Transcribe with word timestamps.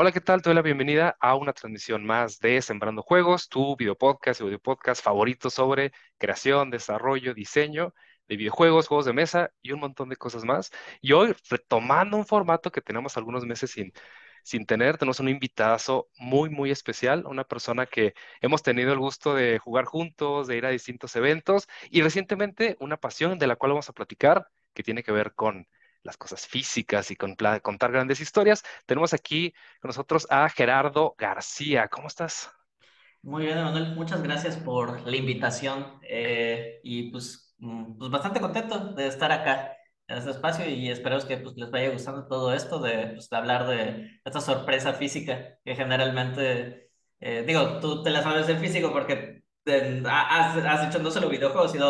Hola, 0.00 0.12
¿qué 0.12 0.20
tal? 0.20 0.42
Te 0.42 0.50
doy 0.50 0.54
la 0.54 0.62
bienvenida 0.62 1.16
a 1.18 1.34
una 1.34 1.52
transmisión 1.52 2.06
más 2.06 2.38
de 2.38 2.62
Sembrando 2.62 3.02
Juegos, 3.02 3.48
tu 3.48 3.74
video 3.76 3.96
podcast 3.98 4.40
y 4.40 4.44
audio 4.44 4.60
podcast 4.60 5.02
favorito 5.02 5.50
sobre 5.50 5.90
creación, 6.18 6.70
desarrollo, 6.70 7.34
diseño 7.34 7.94
de 8.28 8.36
videojuegos, 8.36 8.86
juegos 8.86 9.06
de 9.06 9.12
mesa 9.12 9.50
y 9.60 9.72
un 9.72 9.80
montón 9.80 10.08
de 10.08 10.14
cosas 10.16 10.44
más. 10.44 10.70
Y 11.00 11.12
hoy, 11.14 11.34
retomando 11.50 12.16
un 12.16 12.24
formato 12.26 12.70
que 12.70 12.80
tenemos 12.80 13.16
algunos 13.16 13.44
meses 13.44 13.72
sin, 13.72 13.92
sin 14.44 14.66
tener, 14.66 14.98
tenemos 14.98 15.18
un 15.18 15.30
invitadazo 15.30 16.08
muy, 16.16 16.48
muy 16.48 16.70
especial, 16.70 17.26
una 17.26 17.42
persona 17.42 17.86
que 17.86 18.14
hemos 18.40 18.62
tenido 18.62 18.92
el 18.92 19.00
gusto 19.00 19.34
de 19.34 19.58
jugar 19.58 19.84
juntos, 19.86 20.46
de 20.46 20.58
ir 20.58 20.66
a 20.66 20.70
distintos 20.70 21.16
eventos 21.16 21.66
y 21.90 22.02
recientemente 22.02 22.76
una 22.78 22.98
pasión 22.98 23.36
de 23.40 23.48
la 23.48 23.56
cual 23.56 23.72
vamos 23.72 23.88
a 23.88 23.92
platicar 23.94 24.46
que 24.74 24.84
tiene 24.84 25.02
que 25.02 25.10
ver 25.10 25.34
con 25.34 25.66
las 26.02 26.16
cosas 26.16 26.46
físicas 26.46 27.10
y 27.10 27.16
con 27.16 27.36
contar 27.62 27.92
grandes 27.92 28.20
historias. 28.20 28.62
Tenemos 28.86 29.12
aquí 29.14 29.52
con 29.80 29.88
nosotros 29.88 30.26
a 30.30 30.48
Gerardo 30.48 31.14
García. 31.18 31.88
¿Cómo 31.88 32.08
estás? 32.08 32.50
Muy 33.22 33.44
bien, 33.46 33.56
Manuel. 33.62 33.94
Muchas 33.94 34.22
gracias 34.22 34.56
por 34.56 35.06
la 35.06 35.16
invitación 35.16 36.00
eh, 36.08 36.80
y 36.82 37.10
pues, 37.10 37.54
mm, 37.58 37.98
pues 37.98 38.10
bastante 38.10 38.40
contento 38.40 38.92
de 38.94 39.06
estar 39.08 39.32
acá 39.32 39.76
en 40.06 40.18
este 40.18 40.30
espacio 40.30 40.68
y 40.68 40.88
esperamos 40.90 41.24
que 41.24 41.36
pues, 41.38 41.56
les 41.56 41.70
vaya 41.70 41.90
gustando 41.90 42.26
todo 42.26 42.54
esto 42.54 42.78
de, 42.80 43.08
pues, 43.08 43.28
de 43.28 43.36
hablar 43.36 43.66
de 43.66 44.20
esta 44.24 44.40
sorpresa 44.40 44.94
física 44.94 45.58
que 45.64 45.74
generalmente, 45.76 46.90
eh, 47.20 47.44
digo, 47.46 47.80
tú 47.80 48.02
te 48.02 48.10
la 48.10 48.22
sabes 48.22 48.46
del 48.46 48.58
físico 48.58 48.92
porque 48.92 49.42
has, 50.06 50.56
has 50.56 50.88
hecho 50.88 50.98
no 51.02 51.10
solo 51.10 51.28
videojuegos, 51.28 51.72
sino 51.72 51.86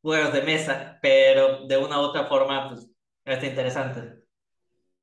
juegos 0.00 0.32
de 0.32 0.42
mesa, 0.42 0.98
pero 1.02 1.66
de 1.66 1.76
una 1.76 2.00
u 2.00 2.02
otra 2.02 2.26
forma, 2.26 2.70
pues 2.70 2.91
Está 3.24 3.46
interesante. 3.46 4.22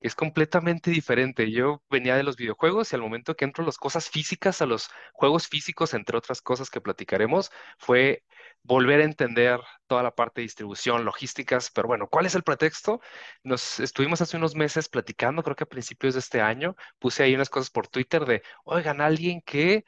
Es 0.02 0.16
completamente 0.16 0.92
diferente. 0.92 1.52
Yo 1.52 1.84
venía 1.90 2.16
de 2.16 2.24
los 2.24 2.38
videojuegos 2.38 2.92
y 2.92 2.96
al 2.96 3.02
momento 3.02 3.36
que 3.36 3.44
entro 3.44 3.66
las 3.66 3.78
cosas 3.78 4.10
físicas, 4.10 4.62
a 4.62 4.66
los 4.66 4.90
juegos 5.14 5.48
físicos, 5.48 5.94
entre 5.94 6.18
otras 6.18 6.42
cosas 6.42 6.70
que 6.70 6.80
platicaremos, 6.80 7.52
fue 7.78 8.24
volver 8.64 9.02
a 9.02 9.06
entender 9.06 9.60
toda 9.88 10.04
la 10.04 10.16
parte 10.16 10.42
de 10.42 10.44
distribución, 10.44 11.04
logísticas, 11.06 11.72
pero 11.72 11.88
bueno, 11.88 12.08
¿cuál 12.08 12.26
es 12.26 12.36
el 12.36 12.44
pretexto? 12.44 13.02
Nos 13.44 13.80
estuvimos 13.80 14.22
hace 14.22 14.38
unos 14.38 14.56
meses 14.56 14.88
platicando, 14.90 15.44
creo 15.44 15.56
que 15.56 15.64
a 15.64 15.68
principios 15.68 16.14
de 16.14 16.20
este 16.22 16.42
año, 16.42 16.76
puse 16.98 17.24
ahí 17.24 17.36
unas 17.36 17.50
cosas 17.50 17.70
por 17.70 17.88
Twitter 17.88 18.26
de, 18.26 18.42
oigan, 18.66 19.02
alguien 19.02 19.42
que 19.42 19.86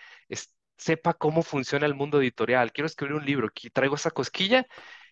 sepa 0.77 1.13
cómo 1.13 1.43
funciona 1.43 1.85
el 1.85 1.95
mundo 1.95 2.19
editorial, 2.19 2.71
quiero 2.71 2.87
escribir 2.87 3.15
un 3.15 3.25
libro, 3.25 3.49
traigo 3.73 3.95
esa 3.95 4.11
cosquilla 4.11 4.65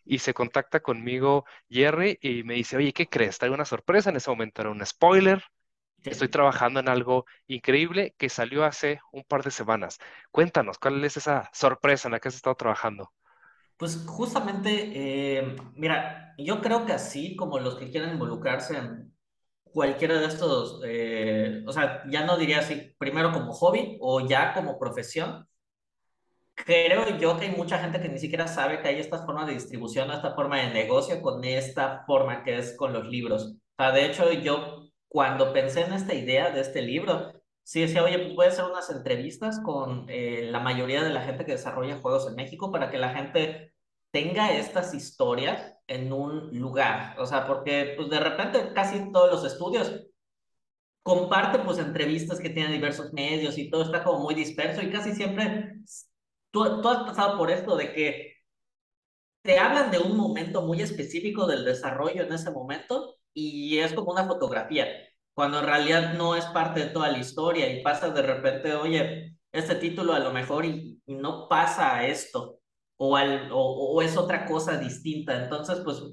y 0.06 0.20
se 0.20 0.34
contacta 0.34 0.80
conmigo 0.82 1.46
Jerry 1.70 2.18
y 2.22 2.44
me 2.44 2.56
dice, 2.56 2.78
oye, 2.78 2.94
¿qué 2.94 3.08
crees? 3.08 3.38
Traigo 3.40 3.56
una 3.56 3.66
sorpresa, 3.66 4.10
en 4.10 4.18
ese 4.18 4.30
momento 4.30 4.62
era 4.62 4.72
un 4.72 4.86
spoiler, 4.86 5.44
estoy 6.04 6.30
trabajando 6.30 6.80
en 6.80 6.90
algo 6.90 7.26
increíble 7.48 8.16
que 8.18 8.30
salió 8.30 8.66
hace 8.66 9.02
un 9.12 9.24
par 9.24 9.44
de 9.44 9.52
semanas. 9.52 10.00
Cuéntanos, 10.32 10.78
¿cuál 10.80 11.04
es 11.06 11.18
esa 11.18 11.50
sorpresa 11.54 12.08
en 12.08 12.14
la 12.14 12.20
que 12.20 12.30
has 12.30 12.36
estado 12.36 12.56
trabajando? 12.56 13.12
Pues 13.78 14.06
justamente, 14.06 14.92
eh, 15.40 15.56
mira, 15.76 16.36
yo 16.38 16.62
creo 16.62 16.86
que 16.86 16.94
así 16.94 17.36
como 17.38 17.60
los 17.60 17.76
que 17.78 17.90
quieren 17.90 18.12
involucrarse 18.12 18.78
en 18.78 19.14
cualquiera 19.64 20.20
de 20.20 20.28
estos, 20.28 20.82
eh, 20.86 21.64
o 21.68 21.74
sea, 21.74 22.04
ya 22.10 22.26
no 22.26 22.38
diría 22.38 22.60
así, 22.60 22.96
primero 23.00 23.32
como 23.34 23.54
hobby 23.54 23.98
o 24.02 24.28
ya 24.28 24.54
como 24.54 24.80
profesión, 24.80 25.49
creo 26.66 27.18
yo 27.18 27.38
que 27.38 27.46
hay 27.46 27.56
mucha 27.56 27.80
gente 27.80 28.02
que 28.02 28.10
ni 28.10 28.20
siquiera 28.20 28.48
sabe 28.48 28.82
que 28.82 28.88
hay 28.88 29.00
esta 29.00 29.26
forma 29.26 29.46
de 29.46 29.54
distribución, 29.54 30.12
esta 30.12 30.36
forma 30.36 30.58
de 30.58 30.72
negocio 30.72 31.22
con 31.22 31.44
esta 31.44 32.04
forma 32.06 32.44
que 32.44 32.58
es 32.58 32.76
con 32.78 32.94
los 32.94 33.08
libros. 33.08 33.56
O 33.78 33.84
sea, 33.84 33.92
de 33.92 34.06
hecho, 34.06 34.32
yo 34.34 34.90
cuando 35.08 35.54
pensé 35.54 35.82
en 35.82 35.94
esta 35.94 36.14
idea 36.14 36.52
de 36.52 36.62
este 36.62 36.82
libro, 36.82 37.34
sí 37.64 37.82
decía, 37.82 38.04
oye, 38.04 38.20
pues 38.20 38.36
voy 38.36 38.46
a 38.46 38.50
hacer 38.50 38.66
unas 38.66 38.90
entrevistas 38.90 39.60
con 39.64 40.06
eh, 40.10 40.48
la 40.52 40.60
mayoría 40.60 41.04
de 41.04 41.12
la 41.12 41.22
gente 41.22 41.46
que 41.46 41.54
desarrolla 41.54 42.00
juegos 42.02 42.28
en 42.28 42.36
México 42.36 42.72
para 42.72 42.90
que 42.90 42.98
la 42.98 43.10
gente 43.10 43.74
tenga 44.12 44.52
estas 44.54 44.94
historias 44.94 45.76
en 45.88 46.12
un 46.14 46.50
lugar. 46.60 47.16
O 47.20 47.26
sea, 47.26 47.48
porque 47.48 47.94
pues 47.96 48.10
de 48.10 48.20
repente 48.20 48.74
casi 48.74 49.12
todos 49.12 49.32
los 49.32 49.52
estudios 49.52 50.06
comparten 51.04 51.64
pues 51.64 51.80
entrevistas 51.80 52.40
que 52.40 52.50
tienen 52.50 52.72
diversos 52.72 53.14
medios 53.14 53.58
y 53.58 53.70
todo 53.70 53.84
está 53.84 54.04
como 54.04 54.20
muy 54.20 54.36
disperso 54.36 54.82
y 54.82 54.92
casi 54.92 55.14
siempre 55.14 55.76
¿Tú, 56.52 56.64
has 56.64 57.04
pasado 57.04 57.38
por 57.38 57.52
esto 57.52 57.76
de 57.76 57.94
que 57.94 58.34
te 59.42 59.58
hablan 59.60 59.92
de 59.92 60.00
un 60.00 60.18
momento 60.18 60.62
muy 60.64 60.82
específico 60.82 61.48
del 61.48 61.66
desarrollo 61.66 62.24
en 62.24 62.34
ese 62.34 62.52
momento 62.52 63.16
y 63.34 63.78
es 63.80 63.94
como 63.94 64.12
una 64.12 64.26
fotografía, 64.26 64.88
cuando 65.34 65.60
en 65.60 65.66
realidad 65.66 66.14
no 66.16 66.36
es 66.36 66.46
parte 66.46 66.82
de 66.82 66.86
toda 66.88 67.10
la 67.12 67.20
historia 67.20 67.72
y 67.72 67.82
pasa 67.82 68.10
de 68.10 68.22
repente, 68.22 68.74
oye, 68.74 69.38
este 69.52 69.76
título 69.76 70.14
a 70.14 70.20
lo 70.20 70.32
mejor 70.32 70.66
y, 70.66 71.02
no 71.08 71.48
pasa 71.50 71.98
a 71.98 72.08
esto 72.08 72.60
o, 72.98 73.16
al, 73.16 73.52
o, 73.52 73.58
o, 73.58 74.02
es 74.02 74.16
otra 74.18 74.46
cosa 74.46 74.78
distinta. 74.78 75.44
Entonces, 75.44 75.80
pues 75.84 76.04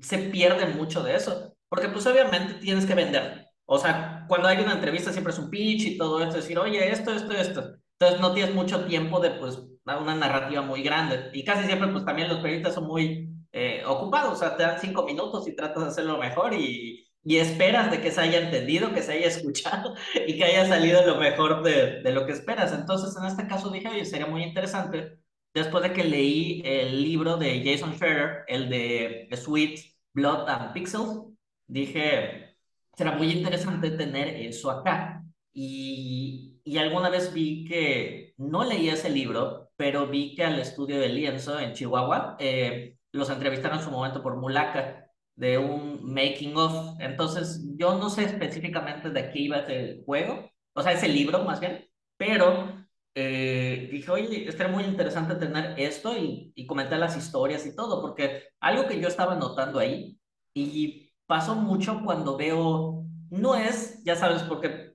se 0.00 0.18
pierde 0.18 0.66
mucho 0.66 1.02
de 1.02 1.14
eso, 1.16 1.54
porque 1.68 1.88
pues 1.88 2.06
obviamente 2.06 2.54
tienes 2.54 2.86
que 2.86 2.94
vender. 2.94 3.46
O 3.66 3.78
sea, 3.78 4.24
cuando 4.28 4.48
hay 4.48 4.58
una 4.58 4.72
entrevista 4.74 5.12
siempre 5.12 5.32
es 5.32 5.38
un 5.38 5.50
pitch 5.50 5.82
y 5.86 5.98
todo 5.98 6.22
esto, 6.22 6.36
decir, 6.36 6.58
oye, 6.58 6.90
esto, 6.90 7.12
esto, 7.12 7.32
esto. 7.32 7.78
Entonces 7.98 8.20
no 8.20 8.32
tienes 8.32 8.54
mucho 8.54 8.84
tiempo 8.86 9.20
de 9.20 9.30
pues 9.32 9.58
una 9.84 10.14
narrativa 10.14 10.62
muy 10.62 10.82
grande. 10.82 11.30
Y 11.32 11.44
casi 11.44 11.66
siempre 11.66 11.88
pues 11.88 12.04
también 12.04 12.28
los 12.28 12.38
periodistas 12.38 12.74
son 12.74 12.86
muy 12.86 13.28
eh, 13.52 13.82
ocupados, 13.86 14.34
o 14.34 14.36
sea, 14.36 14.56
te 14.56 14.62
dan 14.62 14.80
cinco 14.80 15.04
minutos 15.04 15.48
y 15.48 15.56
tratas 15.56 15.82
de 15.84 15.88
hacerlo 15.90 16.18
mejor 16.18 16.54
y, 16.54 17.08
y 17.24 17.36
esperas 17.38 17.90
de 17.90 18.00
que 18.00 18.10
se 18.10 18.20
haya 18.20 18.40
entendido, 18.40 18.92
que 18.92 19.02
se 19.02 19.12
haya 19.12 19.26
escuchado 19.28 19.94
y 20.26 20.36
que 20.36 20.44
haya 20.44 20.66
salido 20.66 21.04
lo 21.06 21.16
mejor 21.16 21.62
de, 21.62 22.02
de 22.02 22.12
lo 22.12 22.26
que 22.26 22.32
esperas. 22.32 22.72
Entonces 22.72 23.16
en 23.16 23.26
este 23.26 23.46
caso 23.46 23.70
dije, 23.70 23.88
oye, 23.88 24.04
sería 24.04 24.26
muy 24.26 24.42
interesante. 24.42 25.18
Después 25.54 25.82
de 25.82 25.92
que 25.92 26.04
leí 26.04 26.62
el 26.64 27.02
libro 27.02 27.36
de 27.36 27.62
Jason 27.64 27.94
Scherer, 27.94 28.44
el 28.46 28.68
de 28.68 29.28
Sweet 29.36 29.80
Blood 30.14 30.48
and 30.48 30.72
Pixels, 30.72 31.24
dije, 31.66 32.56
será 32.96 33.12
muy 33.12 33.30
interesante 33.30 33.90
tener 33.92 34.28
eso 34.28 34.70
acá. 34.70 35.24
Y, 35.52 36.57
y 36.68 36.76
alguna 36.76 37.08
vez 37.08 37.32
vi 37.32 37.64
que, 37.64 38.34
no 38.36 38.62
leí 38.62 38.90
ese 38.90 39.08
libro, 39.08 39.70
pero 39.76 40.06
vi 40.06 40.34
que 40.34 40.44
al 40.44 40.58
estudio 40.58 41.00
de 41.00 41.08
lienzo 41.08 41.58
en 41.58 41.72
Chihuahua 41.72 42.36
eh, 42.38 42.98
los 43.12 43.30
entrevistaron 43.30 43.78
en 43.78 43.84
su 43.84 43.90
momento 43.90 44.22
por 44.22 44.36
Mulaca, 44.36 45.10
de 45.34 45.56
un 45.56 46.12
making 46.12 46.54
of. 46.56 47.00
Entonces, 47.00 47.64
yo 47.76 47.96
no 47.96 48.10
sé 48.10 48.24
específicamente 48.24 49.08
de 49.08 49.30
qué 49.30 49.38
iba 49.38 49.58
ese 49.60 50.02
juego, 50.04 50.50
o 50.74 50.82
sea, 50.82 50.92
ese 50.92 51.08
libro 51.08 51.42
más 51.42 51.58
bien, 51.58 51.88
pero 52.18 52.86
eh, 53.14 53.88
dije, 53.90 54.10
oye, 54.10 54.46
estaría 54.46 54.72
muy 54.72 54.84
interesante 54.84 55.36
tener 55.36 55.74
esto 55.80 56.16
y, 56.18 56.52
y 56.54 56.66
comentar 56.66 56.98
las 56.98 57.16
historias 57.16 57.64
y 57.64 57.74
todo, 57.74 58.02
porque 58.02 58.48
algo 58.60 58.86
que 58.86 59.00
yo 59.00 59.08
estaba 59.08 59.36
notando 59.36 59.78
ahí, 59.78 60.18
y 60.52 61.12
pasó 61.26 61.54
mucho 61.54 62.02
cuando 62.04 62.36
veo, 62.36 63.06
no 63.30 63.54
es, 63.56 64.02
ya 64.04 64.16
sabes, 64.16 64.42
porque 64.42 64.87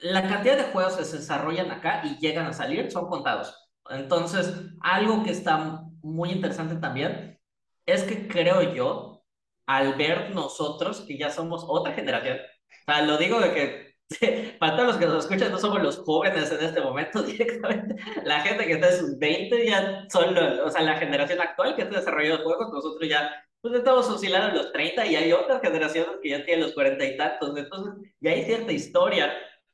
la 0.00 0.28
cantidad 0.28 0.56
de 0.56 0.72
juegos 0.72 0.96
que 0.96 1.04
se 1.04 1.18
desarrollan 1.18 1.70
acá 1.70 2.02
y 2.04 2.18
llegan 2.18 2.46
a 2.46 2.52
salir 2.52 2.90
son 2.90 3.08
contados. 3.08 3.54
Entonces, 3.90 4.54
algo 4.80 5.22
que 5.22 5.30
está 5.30 5.82
muy 6.02 6.30
interesante 6.30 6.76
también 6.76 7.38
es 7.86 8.04
que 8.04 8.28
creo 8.28 8.74
yo, 8.74 9.22
al 9.66 9.94
ver 9.94 10.34
nosotros, 10.34 11.02
que 11.02 11.18
ya 11.18 11.30
somos 11.30 11.64
otra 11.66 11.92
generación, 11.92 12.38
o 12.38 12.92
sea, 12.92 13.02
lo 13.02 13.18
digo 13.18 13.40
de 13.40 13.52
que 13.52 13.90
para 14.58 14.74
todos 14.74 14.88
los 14.88 14.96
que 14.96 15.06
nos 15.06 15.24
escuchan, 15.24 15.52
no 15.52 15.58
somos 15.58 15.82
los 15.82 15.98
jóvenes 15.98 16.50
en 16.50 16.64
este 16.64 16.80
momento 16.80 17.22
directamente. 17.22 17.96
La 18.24 18.40
gente 18.40 18.66
que 18.66 18.72
está 18.72 18.90
en 18.90 18.98
sus 18.98 19.18
20 19.18 19.66
ya 19.66 20.06
son, 20.10 20.36
o 20.36 20.70
sea, 20.70 20.82
la 20.82 20.96
generación 20.96 21.40
actual 21.40 21.76
que 21.76 21.82
está 21.82 21.98
desarrollando 21.98 22.42
juegos, 22.44 22.72
nosotros 22.72 23.08
ya 23.08 23.30
pues 23.60 23.74
estamos 23.74 24.08
oscilando 24.08 24.56
los 24.56 24.72
30 24.72 25.06
y 25.06 25.16
hay 25.16 25.32
otras 25.32 25.60
generaciones 25.60 26.16
que 26.22 26.30
ya 26.30 26.44
tienen 26.44 26.64
los 26.64 26.72
40 26.72 27.04
y 27.04 27.16
tantos. 27.18 27.56
Entonces, 27.56 28.10
ya 28.20 28.30
hay 28.30 28.44
cierta 28.44 28.72
historia 28.72 29.30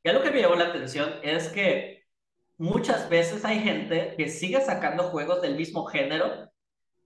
ya 0.06 0.12
lo 0.12 0.22
que 0.22 0.31
me 0.31 0.41
llamó 0.41 0.55
la 0.55 0.67
atención 0.67 1.14
es 1.25 1.49
que 1.49 2.05
muchas 2.58 3.08
veces 3.11 3.44
hay 3.44 3.58
gente 3.58 4.14
que 4.17 4.29
sigue 4.29 4.61
sacando 4.61 5.11
juegos 5.11 5.43
del 5.43 5.56
mismo 5.56 5.85
género, 5.87 6.49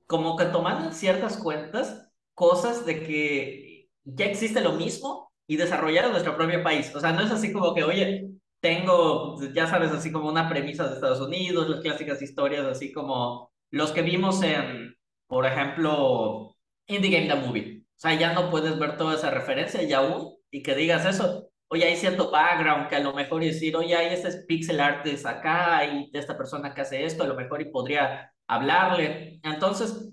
como 0.07 0.37
que 0.37 0.45
tomando 0.45 0.93
ciertas 0.93 1.39
cuentas 1.39 2.11
cosas 2.35 2.85
de 2.85 3.03
que 3.03 3.89
ya 4.05 4.27
existe 4.27 4.61
lo 4.61 4.73
mismo 4.73 5.33
y 5.47 5.57
desarrollar 5.57 6.05
en 6.05 6.11
nuestro 6.11 6.37
propio 6.37 6.63
país. 6.63 6.95
O 6.95 7.01
sea, 7.01 7.13
no 7.13 7.23
es 7.23 7.31
así 7.31 7.55
como 7.55 7.75
que, 7.75 7.85
oye, 7.85 8.29
tengo, 8.61 9.41
ya 9.55 9.67
sabes, 9.67 9.93
así 9.93 10.13
como 10.13 10.29
una 10.29 10.51
premisa 10.51 10.87
de 10.87 10.97
Estados 10.97 11.21
Unidos, 11.23 11.71
las 11.71 11.81
clásicas 11.81 12.21
historias, 12.21 12.67
así 12.67 12.93
como 12.93 13.51
los 13.71 13.93
que 13.93 14.03
vimos 14.03 14.43
en, 14.43 14.95
por 15.27 15.47
ejemplo, 15.47 16.55
Indie 16.87 17.11
Game 17.11 17.29
The 17.29 17.47
Movie. 17.47 17.79
O 17.81 17.99
sea, 17.99 18.13
ya 18.13 18.35
no 18.35 18.51
puedes 18.51 18.79
ver 18.79 18.99
toda 18.99 19.15
esa 19.15 19.31
referencia 19.31 19.83
ya 19.85 19.99
aún 20.01 20.37
y 20.51 20.63
que 20.63 20.75
digas 20.75 21.07
eso 21.07 21.50
oye, 21.71 21.85
hay 21.85 21.97
cierto 21.97 22.31
background 22.31 22.89
que 22.89 22.97
a 22.97 23.01
lo 23.01 23.15
mejor 23.15 23.43
decir, 23.43 23.77
oye, 23.77 23.97
hay 23.97 24.13
este 24.15 24.43
pixel 24.47 24.81
art 24.81 25.05
de 25.05 25.19
acá 25.29 25.85
y 25.85 26.11
de 26.11 26.19
esta 26.19 26.37
persona 26.37 26.75
que 26.75 26.81
hace 26.83 27.05
esto, 27.05 27.23
a 27.23 27.27
lo 27.29 27.37
mejor 27.37 27.63
y 27.63 27.71
podría 27.71 28.33
hablarle. 28.49 29.41
Entonces, 29.45 30.11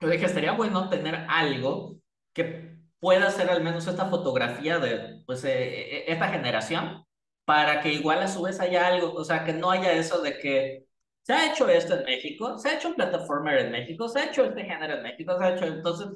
yo 0.00 0.08
dije, 0.08 0.26
estaría 0.26 0.52
bueno 0.52 0.88
tener 0.90 1.26
algo 1.28 1.96
que 2.34 2.76
pueda 3.00 3.30
ser 3.30 3.50
al 3.50 3.62
menos 3.64 3.86
esta 3.86 4.06
fotografía 4.06 4.78
de 4.78 5.22
pues, 5.26 5.44
eh, 5.44 5.50
eh, 5.98 6.04
esta 6.08 6.28
generación 6.28 7.04
para 7.44 7.80
que 7.80 7.92
igual 7.92 8.20
a 8.22 8.28
su 8.28 8.42
vez 8.42 8.60
haya 8.60 8.86
algo, 8.86 9.14
o 9.14 9.24
sea, 9.24 9.44
que 9.44 9.54
no 9.54 9.70
haya 9.70 9.92
eso 9.92 10.20
de 10.20 10.38
que 10.38 10.84
se 11.22 11.32
ha 11.32 11.52
hecho 11.52 11.68
esto 11.68 11.94
en 11.94 12.04
México, 12.04 12.58
se 12.58 12.68
ha 12.68 12.74
hecho 12.76 12.88
un 12.88 12.94
plataformer 12.96 13.58
en 13.58 13.72
México, 13.72 14.08
se 14.08 14.20
ha 14.20 14.26
hecho 14.26 14.44
este 14.44 14.64
género 14.64 14.94
en 14.96 15.02
México, 15.02 15.36
se 15.38 15.44
ha 15.44 15.54
hecho, 15.54 15.64
entonces, 15.66 16.08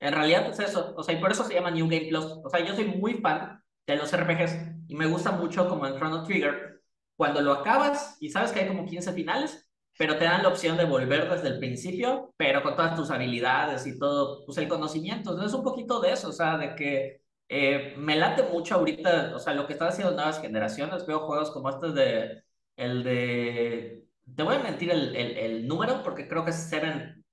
en 0.00 0.12
realidad 0.12 0.48
es 0.50 0.58
eso, 0.58 0.94
o 0.96 1.02
sea, 1.02 1.14
y 1.14 1.20
por 1.20 1.30
eso 1.30 1.44
se 1.44 1.54
llama 1.54 1.70
New 1.70 1.88
Game 1.88 2.06
Plus, 2.08 2.24
o 2.24 2.50
sea, 2.50 2.60
yo 2.64 2.74
soy 2.74 2.86
muy 2.86 3.14
fan 3.14 3.59
de 3.86 3.96
los 3.96 4.12
RPGs 4.12 4.56
y 4.88 4.94
me 4.94 5.06
gusta 5.06 5.32
mucho 5.32 5.68
como 5.68 5.86
en 5.86 5.96
Chrono 5.96 6.24
Trigger, 6.24 6.80
cuando 7.16 7.40
lo 7.40 7.52
acabas 7.52 8.16
y 8.20 8.30
sabes 8.30 8.52
que 8.52 8.60
hay 8.60 8.68
como 8.68 8.86
15 8.86 9.12
finales, 9.12 9.70
pero 9.98 10.16
te 10.16 10.24
dan 10.24 10.42
la 10.42 10.48
opción 10.48 10.76
de 10.76 10.84
volver 10.84 11.28
desde 11.28 11.48
el 11.48 11.58
principio, 11.58 12.32
pero 12.36 12.62
con 12.62 12.74
todas 12.74 12.96
tus 12.96 13.10
habilidades 13.10 13.86
y 13.86 13.98
todo, 13.98 14.44
pues 14.46 14.56
el 14.58 14.68
conocimiento, 14.68 15.30
entonces 15.30 15.52
es 15.52 15.58
un 15.58 15.64
poquito 15.64 16.00
de 16.00 16.12
eso, 16.12 16.30
o 16.30 16.32
sea, 16.32 16.56
de 16.56 16.74
que 16.74 17.20
eh, 17.48 17.94
me 17.98 18.16
late 18.16 18.44
mucho 18.44 18.76
ahorita, 18.76 19.32
o 19.34 19.38
sea, 19.38 19.52
lo 19.54 19.66
que 19.66 19.74
están 19.74 19.88
haciendo 19.88 20.14
nuevas 20.14 20.40
generaciones, 20.40 21.06
veo 21.06 21.20
juegos 21.26 21.50
como 21.50 21.68
este 21.68 21.92
de, 21.92 22.42
el 22.76 23.04
de, 23.04 24.06
te 24.34 24.42
voy 24.42 24.54
a 24.54 24.60
mentir 24.60 24.90
el, 24.90 25.14
el, 25.14 25.36
el 25.36 25.68
número, 25.68 26.02
porque 26.02 26.26
creo 26.26 26.44
que 26.44 26.52
es 26.52 26.56
Seven 26.56 27.24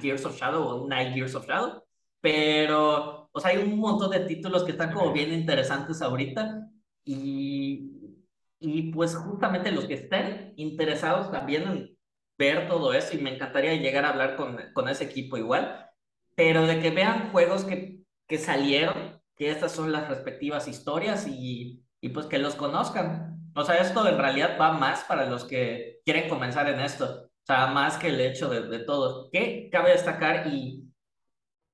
Years 0.00 0.24
of 0.24 0.36
Shadow 0.38 0.62
o 0.62 0.88
Nine 0.88 1.14
Years 1.14 1.34
of 1.34 1.46
Shadow, 1.46 1.82
pero, 2.24 3.28
o 3.32 3.38
sea, 3.38 3.50
hay 3.50 3.58
un 3.58 3.78
montón 3.78 4.10
de 4.10 4.20
títulos 4.20 4.64
que 4.64 4.70
están 4.72 4.94
como 4.94 5.12
bien 5.12 5.30
interesantes 5.30 6.00
ahorita 6.00 6.66
y, 7.04 8.16
y 8.58 8.92
pues 8.92 9.14
justamente 9.14 9.70
los 9.70 9.84
que 9.84 9.92
estén 9.92 10.54
interesados 10.56 11.30
también 11.30 11.64
en 11.64 11.98
ver 12.38 12.66
todo 12.66 12.94
eso 12.94 13.14
y 13.14 13.20
me 13.20 13.34
encantaría 13.34 13.74
llegar 13.74 14.06
a 14.06 14.08
hablar 14.08 14.36
con, 14.36 14.58
con 14.72 14.88
ese 14.88 15.04
equipo 15.04 15.36
igual, 15.36 15.90
pero 16.34 16.66
de 16.66 16.80
que 16.80 16.92
vean 16.92 17.30
juegos 17.30 17.66
que, 17.66 18.00
que 18.26 18.38
salieron, 18.38 19.20
que 19.36 19.50
estas 19.50 19.72
son 19.72 19.92
las 19.92 20.08
respectivas 20.08 20.66
historias 20.66 21.26
y, 21.28 21.84
y 22.00 22.08
pues 22.08 22.24
que 22.24 22.38
los 22.38 22.54
conozcan. 22.54 23.50
O 23.54 23.64
sea, 23.64 23.76
esto 23.76 24.08
en 24.08 24.16
realidad 24.16 24.56
va 24.58 24.72
más 24.72 25.04
para 25.04 25.26
los 25.26 25.44
que 25.44 26.00
quieren 26.06 26.30
comenzar 26.30 26.70
en 26.70 26.80
esto, 26.80 27.04
o 27.26 27.46
sea, 27.46 27.66
más 27.66 27.98
que 27.98 28.08
el 28.08 28.18
hecho 28.18 28.48
de, 28.48 28.62
de 28.62 28.78
todo. 28.78 29.28
Que 29.30 29.68
cabe 29.70 29.90
destacar 29.90 30.46
y 30.46 30.84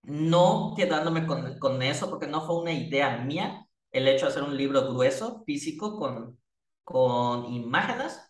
no 0.03 0.75
quedándome 0.77 1.27
con, 1.27 1.59
con 1.59 1.83
eso, 1.83 2.11
porque 2.11 2.27
no 2.27 2.47
fue 2.47 2.61
una 2.61 2.73
idea 2.73 3.19
mía 3.19 3.67
el 3.93 4.09
hecho 4.09 4.27
de 4.27 4.33
hacer 4.33 4.43
un 4.43 4.57
libro 4.57 4.89
grueso, 4.93 5.43
físico, 5.45 5.99
con, 5.99 6.39
con 6.85 7.47
imágenes, 7.53 8.21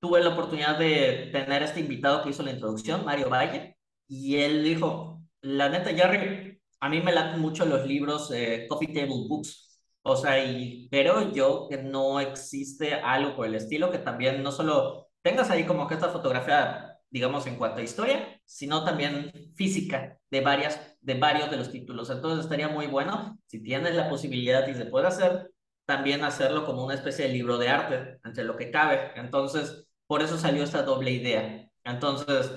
tuve 0.00 0.20
la 0.20 0.30
oportunidad 0.30 0.78
de 0.78 1.30
tener 1.32 1.62
este 1.62 1.80
invitado 1.80 2.22
que 2.22 2.30
hizo 2.30 2.42
la 2.42 2.52
introducción, 2.52 3.04
Mario 3.04 3.28
Valle, 3.28 3.76
y 4.06 4.36
él 4.36 4.64
dijo, 4.64 5.22
la 5.42 5.68
neta, 5.68 5.90
Jerry, 5.90 6.60
a 6.80 6.88
mí 6.88 7.00
me 7.00 7.12
laten 7.12 7.40
mucho 7.40 7.64
los 7.66 7.86
libros 7.86 8.30
eh, 8.32 8.66
Coffee 8.68 8.88
Table 8.94 9.26
Books, 9.28 9.82
o 10.02 10.16
sea, 10.16 10.42
y 10.42 10.88
creo 10.90 11.32
yo 11.32 11.66
que 11.68 11.82
no 11.82 12.20
existe 12.20 12.94
algo 12.94 13.36
por 13.36 13.46
el 13.46 13.56
estilo 13.56 13.90
que 13.90 13.98
también 13.98 14.42
no 14.42 14.52
solo 14.52 15.08
tengas 15.22 15.50
ahí 15.50 15.66
como 15.66 15.86
que 15.86 15.94
esta 15.94 16.08
fotografía, 16.10 16.87
digamos, 17.10 17.46
en 17.46 17.56
cuanto 17.56 17.80
a 17.80 17.84
historia, 17.84 18.40
sino 18.44 18.84
también 18.84 19.32
física 19.54 20.18
de, 20.30 20.40
varias, 20.40 20.96
de 21.00 21.14
varios 21.14 21.50
de 21.50 21.56
los 21.56 21.70
títulos. 21.70 22.10
Entonces 22.10 22.44
estaría 22.44 22.68
muy 22.68 22.86
bueno 22.86 23.38
si 23.46 23.62
tienes 23.62 23.94
la 23.94 24.08
posibilidad 24.08 24.66
y 24.68 24.74
se 24.74 24.86
puede 24.86 25.06
hacer, 25.08 25.50
también 25.86 26.22
hacerlo 26.24 26.66
como 26.66 26.84
una 26.84 26.94
especie 26.94 27.26
de 27.26 27.32
libro 27.32 27.58
de 27.58 27.68
arte, 27.68 28.18
entre 28.24 28.44
lo 28.44 28.56
que 28.56 28.70
cabe. 28.70 29.12
Entonces, 29.16 29.86
por 30.06 30.22
eso 30.22 30.36
salió 30.38 30.64
esta 30.64 30.82
doble 30.82 31.10
idea. 31.12 31.70
Entonces, 31.84 32.50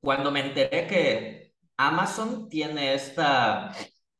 cuando 0.00 0.30
me 0.30 0.40
enteré 0.40 0.86
que 0.86 1.54
Amazon 1.76 2.48
tiene 2.48 2.94
esta 2.94 3.72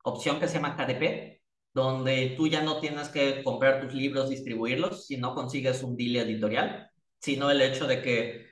opción 0.05 0.39
que 0.41 0.49
se 0.49 0.55
llama 0.55 0.77
KDP, 0.77 1.41
donde 1.73 2.35
tú 2.37 2.49
ya 2.49 2.63
no 2.63 2.81
tienes 2.81 3.09
que 3.09 3.43
comprar 3.45 3.81
tus 3.81 3.95
libros, 3.95 4.29
distribuirlos, 4.29 5.07
si 5.07 5.17
no 5.17 5.35
consigues 5.35 5.83
un 5.83 5.97
deal 5.97 6.17
editorial, 6.17 6.91
sino 7.21 7.51
el 7.51 7.61
hecho 7.63 7.87
de 7.87 8.03
que 8.03 8.50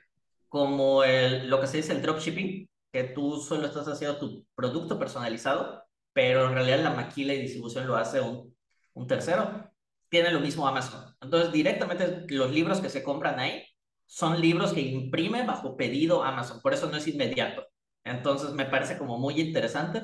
como 0.49 1.03
el, 1.03 1.49
lo 1.49 1.61
que 1.61 1.67
se 1.67 1.77
dice 1.77 1.93
el 1.93 2.01
dropshipping, 2.01 2.67
que 2.91 3.03
tú 3.05 3.37
solo 3.39 3.67
estás 3.67 3.87
haciendo 3.87 4.17
tu 4.19 4.45
producto 4.55 4.99
personalizado, 4.99 5.83
pero 6.13 6.47
en 6.47 6.55
realidad 6.55 6.83
la 6.83 6.91
maquila 6.91 7.33
y 7.33 7.41
distribución 7.41 7.87
lo 7.87 7.95
hace 7.95 8.19
un, 8.21 8.55
un 8.93 9.07
tercero, 9.07 9.71
tiene 10.09 10.31
lo 10.31 10.39
mismo 10.39 10.67
Amazon. 10.67 11.15
Entonces, 11.21 11.51
directamente 11.53 12.25
los 12.29 12.51
libros 12.51 12.81
que 12.81 12.89
se 12.89 13.03
compran 13.03 13.39
ahí 13.39 13.63
son 14.05 14.41
libros 14.41 14.73
que 14.73 14.81
imprime 14.81 15.45
bajo 15.45 15.77
pedido 15.77 16.23
Amazon, 16.23 16.61
por 16.61 16.73
eso 16.73 16.89
no 16.89 16.97
es 16.97 17.07
inmediato. 17.07 17.65
Entonces 18.03 18.53
me 18.53 18.65
parece 18.65 18.97
como 18.97 19.17
muy 19.19 19.39
interesante 19.39 20.01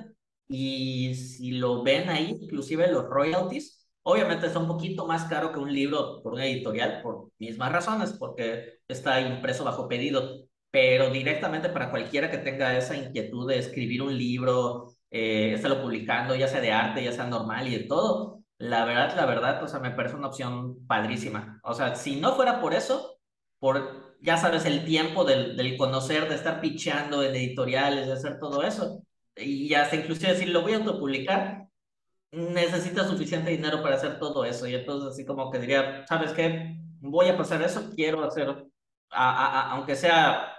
y 0.47 1.15
si 1.15 1.51
lo 1.51 1.83
ven 1.83 2.09
ahí, 2.09 2.37
inclusive 2.41 2.91
los 2.91 3.05
royalties, 3.05 3.84
obviamente 4.07 4.47
está 4.47 4.59
un 4.59 4.67
poquito 4.67 5.05
más 5.07 5.25
caro 5.25 5.51
que 5.51 5.59
un 5.59 5.73
libro 5.73 6.21
por 6.21 6.33
una 6.33 6.45
editorial 6.45 7.01
por 7.01 7.31
mismas 7.39 7.71
razones, 7.71 8.13
porque 8.13 8.79
está 8.87 9.19
impreso 9.19 9.63
bajo 9.63 9.87
pedido, 9.87 10.45
pero 10.71 11.09
directamente 11.09 11.69
para 11.69 11.89
cualquiera 11.89 12.29
que 12.29 12.37
tenga 12.37 12.77
esa 12.77 12.95
inquietud 12.95 13.47
de 13.47 13.57
escribir 13.57 14.03
un 14.03 14.15
libro, 14.15 14.93
eh, 15.09 15.53
estarlo 15.53 15.81
publicando, 15.81 16.35
ya 16.35 16.47
sea 16.47 16.61
de 16.61 16.71
arte, 16.71 17.03
ya 17.03 17.11
sea 17.11 17.25
normal 17.25 17.67
y 17.67 17.77
de 17.77 17.83
todo, 17.85 18.43
la 18.59 18.85
verdad, 18.85 19.15
la 19.15 19.25
verdad, 19.25 19.63
o 19.63 19.67
sea, 19.67 19.79
me 19.79 19.91
parece 19.91 20.15
una 20.15 20.27
opción 20.27 20.85
padrísima. 20.87 21.59
O 21.63 21.73
sea, 21.73 21.95
si 21.95 22.19
no 22.19 22.35
fuera 22.35 22.61
por 22.61 22.73
eso, 22.73 23.17
por, 23.59 24.15
ya 24.21 24.37
sabes, 24.37 24.65
el 24.65 24.85
tiempo 24.85 25.25
del, 25.25 25.57
del 25.57 25.77
conocer, 25.77 26.29
de 26.29 26.35
estar 26.35 26.61
picheando 26.61 27.23
en 27.23 27.35
editoriales, 27.35 28.07
de 28.07 28.13
hacer 28.13 28.39
todo 28.39 28.63
eso. 28.63 29.01
Y 29.35 29.73
hasta 29.73 29.95
inclusive 29.95 30.33
decir, 30.33 30.49
lo 30.49 30.61
voy 30.61 30.73
a 30.73 30.77
autopublicar, 30.77 31.67
necesita 32.35 33.07
suficiente 33.07 33.51
dinero 33.51 33.81
para 33.81 33.95
hacer 33.95 34.19
todo 34.19 34.45
eso. 34.45 34.67
Y 34.67 34.75
entonces 34.75 35.11
así 35.11 35.25
como 35.25 35.51
que 35.51 35.59
diría, 35.59 36.05
¿sabes 36.07 36.31
qué? 36.33 36.77
Voy 36.99 37.27
a 37.29 37.37
pasar 37.37 37.61
eso, 37.61 37.91
quiero 37.95 38.23
hacer, 38.23 38.49
a, 39.11 39.69
a, 39.69 39.71
aunque 39.71 39.95
sea, 39.95 40.53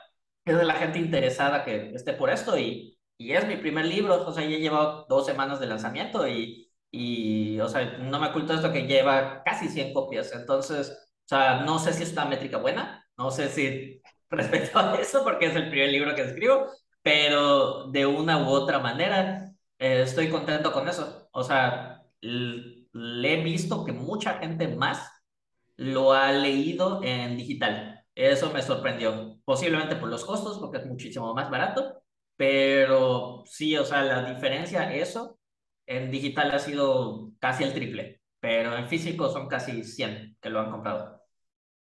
es 0.44 0.56
de 0.56 0.64
la 0.64 0.74
gente 0.74 0.98
interesada 0.98 1.64
que 1.64 1.92
esté 1.94 2.12
por 2.12 2.30
esto 2.30 2.56
y, 2.58 2.98
y 3.18 3.32
es 3.32 3.46
mi 3.46 3.56
primer 3.56 3.86
libro, 3.86 4.26
o 4.26 4.32
sea, 4.32 4.44
ya 4.44 4.56
he 4.56 4.60
llevado 4.60 5.06
dos 5.08 5.26
semanas 5.26 5.60
de 5.60 5.66
lanzamiento 5.66 6.26
y, 6.28 6.70
y, 6.90 7.58
o 7.60 7.68
sea, 7.68 7.98
no 7.98 8.18
me 8.20 8.28
oculto 8.28 8.54
esto 8.54 8.72
que 8.72 8.86
lleva 8.86 9.42
casi 9.44 9.68
100 9.68 9.92
copias. 9.92 10.32
Entonces, 10.32 10.90
o 10.90 11.28
sea, 11.28 11.60
no 11.64 11.78
sé 11.78 11.92
si 11.92 12.04
es 12.04 12.12
una 12.12 12.24
métrica 12.26 12.58
buena, 12.58 13.04
no 13.16 13.30
sé 13.30 13.48
si 13.48 14.00
respecto 14.30 14.78
a 14.78 14.94
eso, 14.96 15.24
porque 15.24 15.46
es 15.46 15.56
el 15.56 15.68
primer 15.70 15.90
libro 15.90 16.14
que 16.14 16.22
escribo, 16.22 16.66
pero 17.02 17.86
de 17.90 18.06
una 18.06 18.38
u 18.42 18.48
otra 18.48 18.78
manera 18.78 19.52
eh, 19.78 20.02
estoy 20.02 20.28
contento 20.30 20.72
con 20.72 20.88
eso. 20.88 21.25
O 21.36 21.44
sea, 21.44 22.02
le 22.22 23.34
he 23.34 23.42
visto 23.42 23.84
que 23.84 23.92
mucha 23.92 24.38
gente 24.38 24.68
más 24.68 25.06
lo 25.76 26.14
ha 26.14 26.32
leído 26.32 27.02
en 27.04 27.36
digital. 27.36 28.02
Eso 28.14 28.50
me 28.50 28.62
sorprendió, 28.62 29.38
posiblemente 29.44 29.96
por 29.96 30.08
los 30.08 30.24
costos, 30.24 30.58
porque 30.58 30.78
es 30.78 30.86
muchísimo 30.86 31.34
más 31.34 31.50
barato, 31.50 32.02
pero 32.36 33.42
sí, 33.44 33.76
o 33.76 33.84
sea, 33.84 34.02
la 34.02 34.32
diferencia, 34.32 34.94
eso, 34.94 35.38
en 35.84 36.10
digital 36.10 36.52
ha 36.52 36.58
sido 36.58 37.32
casi 37.38 37.64
el 37.64 37.74
triple, 37.74 38.22
pero 38.40 38.74
en 38.74 38.88
físico 38.88 39.28
son 39.28 39.46
casi 39.46 39.84
100 39.84 40.38
que 40.40 40.48
lo 40.48 40.60
han 40.60 40.70
comprado. 40.70 41.22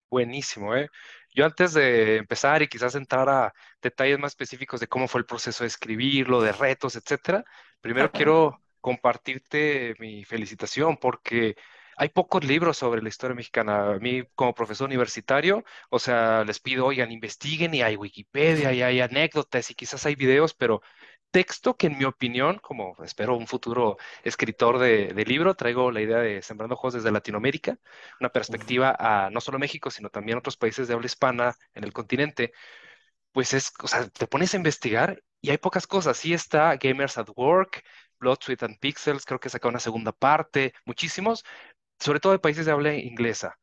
Buenísimo, 0.10 0.76
¿eh? 0.76 0.90
Yo 1.34 1.46
antes 1.46 1.74
de 1.74 2.18
empezar 2.18 2.62
y 2.62 2.68
quizás 2.68 2.96
entrar 2.96 3.30
a 3.30 3.54
detalles 3.82 4.20
más 4.20 4.34
específicos 4.34 4.82
de 4.82 4.88
cómo 4.88 5.08
fue 5.08 5.22
el 5.22 5.26
proceso 5.26 5.64
de 5.64 5.70
escribirlo, 5.70 6.42
de 6.42 6.52
retos, 6.52 6.98
etcétera, 6.98 7.46
primero 7.80 8.12
quiero 8.12 8.60
compartirte 8.82 9.96
mi 10.00 10.24
felicitación 10.26 10.98
porque 10.98 11.56
hay 11.98 12.10
pocos 12.10 12.44
libros 12.46 12.78
sobre 12.78 13.02
la 13.02 13.10
historia 13.10 13.36
mexicana. 13.36 13.94
A 13.94 14.00
mí, 14.00 14.24
como 14.36 14.54
profesor 14.54 14.86
universitario, 14.88 15.64
o 15.90 16.00
sea, 16.00 16.44
les 16.46 16.60
pido, 16.60 16.86
oigan, 16.86 17.12
investiguen 17.12 17.74
y 17.74 17.82
hay 17.82 17.96
Wikipedia 17.96 18.72
y 18.74 18.84
hay 18.84 19.02
anécdotas 19.02 19.70
y 19.72 19.76
quizás 19.76 20.06
hay 20.06 20.16
videos, 20.16 20.54
pero 20.54 20.82
texto 21.32 21.76
que 21.76 21.88
en 21.88 21.98
mi 21.98 22.06
opinión, 22.06 22.60
como 22.60 22.96
espero 23.04 23.36
un 23.36 23.48
futuro 23.48 23.98
escritor 24.24 24.80
de, 24.80 25.14
libro, 25.26 25.56
traigo 25.56 25.92
la 25.92 26.02
idea 26.02 26.18
de 26.20 26.42
Sembrando 26.42 26.76
Juegos 26.76 26.96
desde 26.96 27.12
Latinoamérica, 27.12 27.78
una 28.20 28.30
perspectiva 28.30 28.96
a 28.98 29.30
no 29.30 29.42
solo 29.42 29.60
México, 29.60 29.92
sino 29.92 30.10
también 30.10 30.38
otros 30.38 30.58
países 30.58 30.88
de 30.88 30.94
habla 30.94 31.06
hispana 31.08 31.56
en 31.74 31.84
el 31.84 31.94
continente, 31.94 32.54
pues 33.32 33.54
es, 33.54 33.72
o 33.84 33.88
sea, 33.88 34.08
te 34.10 34.28
pones 34.28 34.54
a 34.54 34.58
investigar 34.58 35.24
y 35.42 35.52
hay 35.52 35.58
pocas 35.58 35.88
cosas. 35.88 36.18
Sí 36.18 36.34
está 36.34 36.76
Gamers 36.78 37.18
at 37.18 37.30
Work, 37.36 37.84
Blood, 38.20 38.40
Sweat 38.42 38.64
and 38.64 38.80
Pixels, 38.80 39.26
creo 39.26 39.40
que 39.40 39.50
saca 39.50 39.68
una 39.68 39.80
segunda 39.80 40.12
parte, 40.12 40.74
muchísimos, 40.86 41.44
sobre 42.00 42.20
todo 42.20 42.34
de 42.34 42.40
países 42.40 42.66
de 42.66 42.72
habla 42.72 42.94
inglesa. 42.96 43.60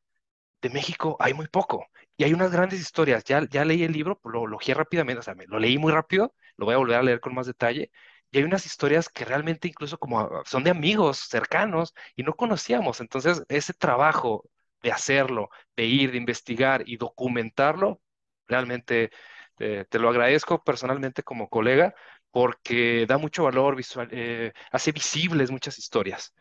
De 0.62 0.70
México 0.70 1.16
hay 1.20 1.34
muy 1.34 1.49
poco 1.49 1.87
y 2.16 2.25
hay 2.25 2.34
unas 2.34 2.52
grandes 2.52 2.80
historias. 2.80 3.25
Ya, 3.25 3.46
ya 3.50 3.64
leí 3.64 3.84
el 3.84 3.92
libro, 3.92 4.20
lo 4.25 4.46
elogié 4.46 4.75
rápidamente, 4.75 5.20
o 5.20 5.23
sea, 5.23 5.34
me, 5.34 5.46
lo 5.46 5.58
leí 5.58 5.78
muy 5.78 5.92
rápido 5.92 6.34
lo 6.56 6.66
voy 6.66 6.75
a 6.75 6.78
volver 6.78 6.96
a 6.96 7.02
leer 7.02 7.20
con 7.20 7.34
más 7.34 7.46
detalle. 7.46 7.90
Y 8.30 8.38
hay 8.38 8.44
unas 8.44 8.66
historias 8.66 9.08
que 9.08 9.25
realmente 9.25 9.68
incluso 9.68 9.99
como 9.99 10.20
ah, 10.20 10.42
son 10.44 10.64
de 10.64 10.70
amigos 10.70 11.18
cercanos 11.18 11.94
y 12.16 12.23
no 12.23 12.34
conocíamos. 12.34 13.00
Entonces, 13.00 13.42
ese 13.49 13.73
trabajo 13.75 14.49
de 14.82 14.92
hacerlo, 14.92 15.50
de 15.76 15.84
ir, 15.87 16.12
de 16.12 16.18
investigar 16.18 16.82
y 16.87 16.96
documentarlo, 16.96 18.00
realmente 18.46 19.11
te, 19.56 19.87
lo 19.99 20.08
agradezco 20.08 20.62
personalmente 20.64 21.23
como 21.23 21.49
colega 21.49 21.94
porque 22.34 23.06
da 23.08 23.18
mucho 23.18 23.44
valor 23.44 23.76
visual, 23.76 24.08
eh, 24.12 24.52
hace 24.72 24.92
visibles 24.92 25.52
muchas 25.52 25.78
historias. 25.78 26.34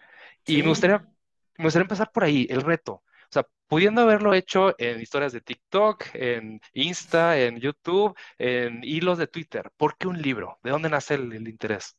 Y 0.46 0.64
me 0.64 0.70
gustaría, 0.70 1.00
me 1.58 1.66
gustaría 1.66 1.84
empezar 1.84 2.12
por 2.12 2.24
ahí, 2.26 2.48
el 2.50 2.62
reto. 2.64 2.94
O 2.96 3.34
sea, 3.34 3.48
pudiendo 3.68 4.02
haberlo 4.02 4.34
hecho 4.34 4.76
en 4.80 5.02
historias 5.02 5.34
de 5.34 5.42
TikTok, 5.42 6.06
en 6.16 6.62
Insta, 6.74 7.40
en 7.40 7.60
YouTube, 7.60 8.16
en 8.40 8.84
hilos 8.84 9.20
de 9.20 9.28
Twitter. 9.28 9.72
¿Por 9.78 9.98
qué 9.98 10.08
un 10.08 10.22
libro? 10.22 10.60
¿De 10.64 10.72
dónde 10.72 10.90
nace 10.90 11.16
el, 11.16 11.34
el 11.34 11.48
interés? 11.50 11.98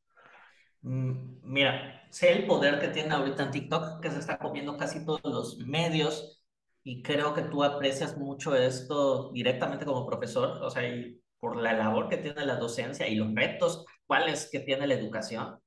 Mm, 0.82 1.40
Mira, 1.42 2.06
sé 2.10 2.32
el 2.32 2.46
poder 2.46 2.80
que 2.80 2.88
tiene 2.88 3.14
ahorita 3.14 3.44
en 3.44 3.50
TikTok, 3.50 4.00
que 4.02 4.10
se 4.10 4.18
está 4.18 4.38
comiendo 4.38 4.76
casi 4.76 5.04
todos 5.04 5.20
los 5.24 5.58
medios, 5.58 6.42
y 6.82 7.02
creo 7.02 7.32
que 7.34 7.42
tú 7.42 7.62
aprecias 7.64 8.16
mucho 8.18 8.54
esto 8.54 9.30
directamente 9.32 9.84
como 9.86 10.06
profesor, 10.06 10.62
o 10.62 10.70
sea, 10.70 10.86
y 10.86 11.20
por 11.44 11.56
la 11.56 11.74
labor 11.74 12.08
que 12.08 12.16
tiene 12.16 12.46
la 12.46 12.56
docencia 12.56 13.06
y 13.06 13.16
los 13.16 13.34
retos 13.34 13.84
actuales 14.00 14.48
que 14.50 14.60
tiene 14.60 14.86
la 14.86 14.94
educación. 14.94 15.60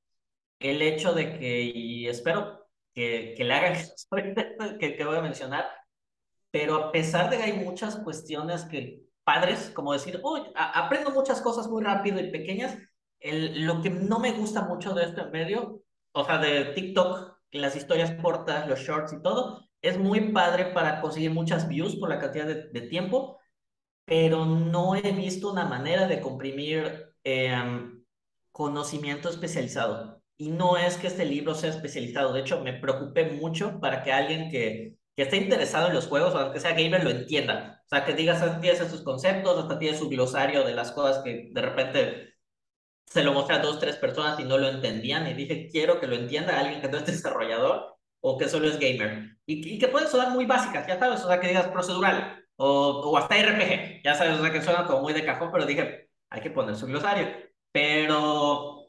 El 0.58 0.82
hecho 0.82 1.14
de 1.14 1.38
que, 1.38 1.62
y 1.62 2.08
espero 2.08 2.68
que, 2.96 3.36
que 3.38 3.44
le 3.44 3.54
hagan 3.54 3.76
que, 4.80 4.96
que 4.98 5.06
voy 5.06 5.18
a 5.18 5.22
mencionar, 5.22 5.66
pero 6.50 6.86
a 6.86 6.92
pesar 6.92 7.30
de 7.30 7.38
que 7.38 7.44
hay 7.44 7.54
muchas 7.64 7.96
cuestiones 7.98 8.66
que 8.66 9.04
padres, 9.24 9.70
como 9.70 9.94
decir, 9.94 10.20
uy, 10.24 10.42
aprendo 10.56 11.12
muchas 11.12 11.42
cosas 11.42 11.68
muy 11.68 11.84
rápido 11.84 12.20
y 12.20 12.32
pequeñas, 12.32 12.76
el, 13.20 13.64
lo 13.64 13.80
que 13.84 13.92
no 13.92 14.18
me 14.18 14.32
gusta 14.32 14.64
mucho 14.64 14.96
de 14.96 15.04
este 15.04 15.26
medio, 15.26 15.84
o 16.12 16.26
sea, 16.26 16.40
de 16.40 16.74
TikTok, 16.74 17.38
las 17.52 17.76
historias 17.76 18.20
cortas, 18.20 18.68
los 18.68 18.80
shorts 18.80 19.14
y 19.14 19.22
todo, 19.22 19.70
es 19.84 20.00
muy 20.00 20.32
padre 20.32 20.74
para 20.74 21.02
conseguir 21.02 21.30
muchas 21.30 21.68
views 21.68 21.98
por 21.98 22.10
la 22.10 22.18
cantidad 22.18 22.48
de 22.48 22.82
tiempo, 22.82 23.38
pero 24.08 24.46
no 24.46 24.96
he 24.96 25.12
visto 25.12 25.52
una 25.52 25.66
manera 25.66 26.08
de 26.08 26.22
comprimir 26.22 27.14
eh, 27.26 27.52
conocimiento 28.54 29.30
especializado. 29.30 30.22
Y 30.38 30.50
no 30.50 30.78
es 30.78 30.98
que 30.98 31.08
este 31.08 31.26
libro 31.26 31.54
sea 31.56 31.72
especializado, 31.72 32.32
de 32.32 32.40
hecho 32.42 32.62
me 32.62 32.74
preocupé 32.74 33.26
mucho 33.32 33.80
para 33.82 34.04
que 34.04 34.14
alguien 34.14 34.50
que, 34.50 34.96
que 35.14 35.24
esté 35.24 35.38
interesado 35.38 35.88
en 35.88 35.94
los 35.96 36.08
juegos, 36.08 36.34
o 36.34 36.38
aunque 36.40 36.62
sea 36.62 36.72
gamer, 36.72 37.04
lo 37.04 37.10
entienda. 37.10 37.84
O 37.86 37.90
sea, 37.90 38.06
que 38.06 38.14
digas, 38.14 38.62
tiene 38.62 38.78
sus 38.78 39.04
conceptos, 39.04 39.60
hasta 39.60 39.78
tiene 39.78 39.98
su 39.98 40.08
glosario 40.08 40.64
de 40.64 40.74
las 40.74 40.92
cosas 40.94 41.22
que 41.24 41.50
de 41.52 41.62
repente 41.62 42.36
se 43.08 43.24
lo 43.24 43.34
mostré 43.34 43.58
a 43.58 43.60
dos, 43.60 43.80
tres 43.80 43.98
personas 43.98 44.40
y 44.40 44.46
no 44.46 44.58
lo 44.58 44.70
entendían. 44.70 45.28
Y 45.28 45.34
dije, 45.34 45.68
quiero 45.70 46.00
que 46.00 46.08
lo 46.08 46.16
entienda 46.16 46.60
alguien 46.60 46.82
que 46.82 46.88
no 46.90 46.98
es 46.98 47.06
desarrollador 47.08 47.98
o 48.22 48.38
que 48.38 48.48
solo 48.48 48.70
es 48.70 48.80
gamer. 48.80 49.38
Y, 49.46 49.76
y 49.76 49.80
que 49.80 49.90
puede 49.90 50.08
sonar 50.08 50.32
muy 50.32 50.46
básicas, 50.46 50.88
ya 50.88 50.98
sabes, 50.98 51.24
o 51.24 51.28
sea, 51.28 51.40
que 51.42 51.48
digas 51.50 51.68
procedural 51.70 52.47
o, 52.58 53.12
o 53.12 53.18
hasta 53.18 53.36
RPG, 53.36 54.04
ya 54.04 54.16
sabes, 54.16 54.40
o 54.40 54.42
sea, 54.44 54.52
que 54.52 54.62
suena 54.62 54.86
como 54.86 55.02
muy 55.02 55.14
de 55.14 55.26
cajón, 55.26 55.50
pero 55.52 55.66
dije, 55.66 56.10
hay 56.30 56.42
que 56.42 56.52
poner 56.52 56.76
su 56.76 56.88
glosario. 56.88 57.28
Pero, 57.72 58.88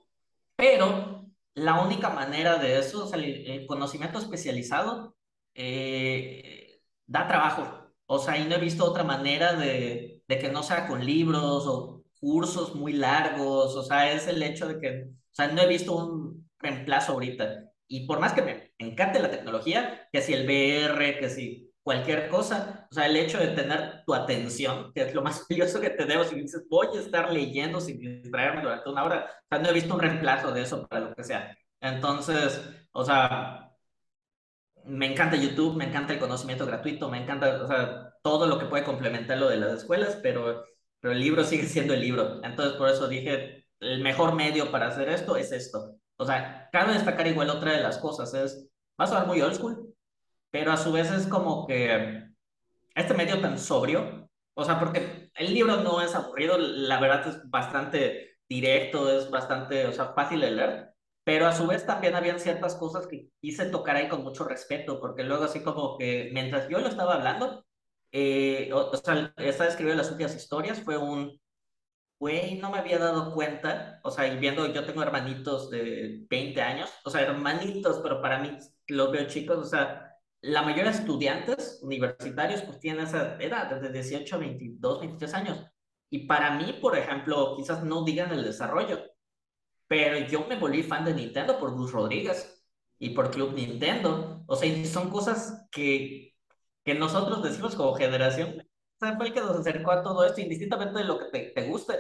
pero 0.57 1.27
la 1.55 1.83
única 1.83 2.11
manera 2.11 2.57
de 2.59 2.79
eso, 2.79 3.05
o 3.05 3.09
sea, 3.09 3.19
el 3.19 3.67
conocimiento 3.67 4.19
especializado, 4.19 5.17
eh, 5.55 6.81
da 7.07 7.27
trabajo. 7.27 7.93
O 8.07 8.19
sea, 8.19 8.39
y 8.39 8.45
no 8.47 8.55
he 8.55 8.59
visto 8.61 8.85
otra 8.85 9.05
manera 9.05 9.55
de, 9.55 10.23
de 10.27 10.39
que 10.39 10.51
no 10.51 10.63
sea 10.63 10.87
con 10.87 11.05
libros 11.05 11.67
o 11.67 12.05
cursos 12.21 12.75
muy 12.75 12.93
largos. 12.93 13.75
O 13.77 13.83
sea, 13.83 14.13
es 14.13 14.29
el 14.29 14.43
hecho 14.43 14.69
de 14.69 14.81
que, 14.81 15.03
o 15.11 15.35
sea, 15.35 15.49
no 15.49 15.61
he 15.63 15.67
visto 15.67 15.95
un 15.97 16.49
reemplazo 16.59 17.13
ahorita. 17.13 17.65
Y 17.89 18.07
por 18.07 18.21
más 18.21 18.33
que 18.33 18.43
me 18.43 18.73
encante 18.79 19.19
la 19.21 19.31
tecnología, 19.31 20.09
que 20.13 20.23
si 20.23 20.35
el 20.35 20.47
VR, 20.47 21.19
que 21.19 21.29
si 21.29 21.68
cualquier 21.89 22.29
cosa, 22.29 22.87
o 22.91 22.95
sea, 22.95 23.07
el 23.07 23.17
hecho 23.17 23.39
de 23.39 23.49
tener 23.49 24.03
tu 24.05 24.13
atención, 24.15 24.93
que 24.93 25.05
es 25.05 25.15
lo 25.15 25.23
más 25.23 25.47
valioso 25.49 25.81
que 25.81 25.89
tenemos, 25.89 26.31
y 26.31 26.43
dices, 26.43 26.67
voy 26.69 26.89
a 26.95 27.01
estar 27.01 27.33
leyendo 27.33 27.81
sin 27.81 27.99
distraerme 27.99 28.61
durante 28.61 28.91
una 28.91 29.05
hora, 29.05 29.25
o 29.25 29.47
sea, 29.49 29.59
no 29.63 29.71
he 29.71 29.73
visto 29.73 29.95
un 29.95 30.01
reemplazo 30.01 30.53
de 30.53 30.61
eso 30.63 30.87
para 30.87 31.07
lo 31.07 31.15
que 31.15 31.25
sea. 31.25 31.57
Entonces, 31.81 32.61
o 32.93 33.03
sea, 33.07 33.71
me 34.85 35.07
encanta 35.11 35.37
YouTube, 35.37 35.77
me 35.77 35.87
encanta 35.87 36.13
el 36.13 36.19
conocimiento 36.19 36.67
gratuito, 36.67 37.09
me 37.09 37.23
encanta, 37.23 37.63
o 37.63 37.67
sea, 37.67 38.13
todo 38.23 38.47
lo 38.47 38.59
que 38.59 38.67
puede 38.67 38.85
complementar 38.85 39.39
lo 39.39 39.49
de 39.49 39.57
las 39.57 39.73
escuelas, 39.73 40.19
pero, 40.23 40.65
pero 41.01 41.15
el 41.15 41.21
libro 41.21 41.43
sigue 41.45 41.65
siendo 41.65 41.95
el 41.95 42.01
libro. 42.03 42.45
Entonces, 42.45 42.77
por 42.77 42.91
eso 42.91 43.09
dije, 43.09 43.65
el 43.81 44.03
mejor 44.03 44.35
medio 44.35 44.71
para 44.71 44.89
hacer 44.89 45.09
esto 45.09 45.37
es 45.39 45.53
esto. 45.53 45.97
O 46.19 46.27
sea, 46.27 46.69
cabe 46.71 46.93
destacar 46.93 47.27
igual 47.27 47.49
otra 47.49 47.73
de 47.73 47.83
las 47.83 47.97
cosas, 47.97 48.35
es, 48.35 48.69
va 49.01 49.07
a 49.07 49.09
sonar 49.09 49.27
muy 49.27 49.41
old 49.41 49.55
school, 49.55 49.88
pero 50.51 50.73
a 50.73 50.77
su 50.77 50.93
vez 50.93 51.11
es 51.11 51.27
como 51.27 51.67
que 51.67 52.25
este 52.95 53.15
medio 53.15 53.41
tan 53.41 53.59
sobrio, 53.59 54.29
o 54.55 54.65
sea, 54.65 54.79
porque 54.79 55.31
el 55.35 55.55
libro 55.55 55.79
no 55.79 56.01
es 56.01 56.15
aburrido, 56.15 56.59
la 56.59 57.01
verdad 57.01 57.29
es 57.29 57.49
bastante 57.49 58.39
directo, 58.49 59.11
es 59.17 59.31
bastante, 59.31 59.87
o 59.87 59.93
sea, 59.93 60.13
fácil 60.15 60.41
de 60.41 60.51
leer, 60.51 60.95
pero 61.25 61.47
a 61.47 61.53
su 61.55 61.67
vez 61.67 61.87
también 61.87 62.15
habían 62.15 62.41
ciertas 62.41 62.75
cosas 62.75 63.07
que 63.07 63.29
quise 63.41 63.67
tocar 63.67 63.97
ahí 63.97 64.09
con 64.09 64.23
mucho 64.25 64.45
respeto, 64.45 65.01
porque 65.01 65.25
luego 65.25 65.45
así 65.45 65.63
como 65.63 65.99
que 65.99 66.31
mientras 66.33 66.69
yo 66.69 66.81
lo 66.81 66.89
estaba 66.89 67.15
hablando, 67.15 67.65
eh, 68.13 68.71
o, 68.73 68.91
o, 68.91 68.97
sea, 68.97 69.33
estaba 69.37 69.71
escribiendo 69.71 70.03
las 70.03 70.11
últimas 70.11 70.35
historias, 70.35 70.81
fue 70.81 70.97
un, 70.97 71.39
güey, 72.19 72.59
no 72.59 72.71
me 72.71 72.79
había 72.79 72.99
dado 72.99 73.33
cuenta, 73.35 74.01
o 74.03 74.11
sea, 74.11 74.27
y 74.27 74.39
viendo, 74.39 74.67
yo 74.73 74.85
tengo 74.85 75.03
hermanitos 75.03 75.71
de 75.71 76.25
20 76.29 76.61
años, 76.63 76.91
o 77.05 77.11
sea, 77.11 77.23
hermanitos, 77.23 78.01
pero 78.03 78.21
para 78.21 78.39
mí 78.41 78.59
los 78.89 79.13
veo 79.13 79.27
chicos, 79.29 79.59
o 79.59 79.65
sea, 79.65 80.08
la 80.41 80.63
mayoría 80.63 80.93
de 80.93 80.99
estudiantes 80.99 81.81
universitarios 81.83 82.63
pues 82.63 82.79
tienen 82.79 83.07
esa 83.07 83.37
edad, 83.41 83.71
desde 83.71 83.93
18 83.93 84.37
a 84.37 84.39
22, 84.39 85.01
23 85.01 85.35
años. 85.35 85.67
Y 86.11 86.27
para 86.27 86.57
mí, 86.57 86.79
por 86.81 86.97
ejemplo, 86.97 87.55
quizás 87.57 87.85
no 87.85 88.05
digan 88.05 88.33
el 88.33 88.45
desarrollo, 88.45 89.01
pero 89.89 90.19
yo 90.29 90.47
me 90.47 90.57
volví 90.57 90.83
fan 90.83 91.05
de 91.05 91.15
Nintendo 91.15 91.59
por 91.59 91.73
Gus 91.73 91.93
Rodríguez 91.93 92.65
y 92.99 93.11
por 93.11 93.31
Club 93.31 93.55
Nintendo. 93.55 94.45
O 94.47 94.57
sea, 94.57 94.85
son 94.87 95.11
cosas 95.11 95.67
que, 95.71 96.35
que 96.85 96.95
nosotros 96.95 97.43
decimos 97.43 97.75
como 97.75 97.95
generación. 97.95 98.63
Fue 98.99 99.27
el 99.27 99.33
que 99.33 99.41
nos 99.41 99.57
acercó 99.59 99.93
a 99.93 100.03
todo 100.03 100.25
esto, 100.25 100.41
indistintamente 100.41 100.99
de 100.99 101.05
lo 101.05 101.19
que 101.19 101.27
te, 101.27 101.39
te 101.51 101.69
guste. 101.69 101.95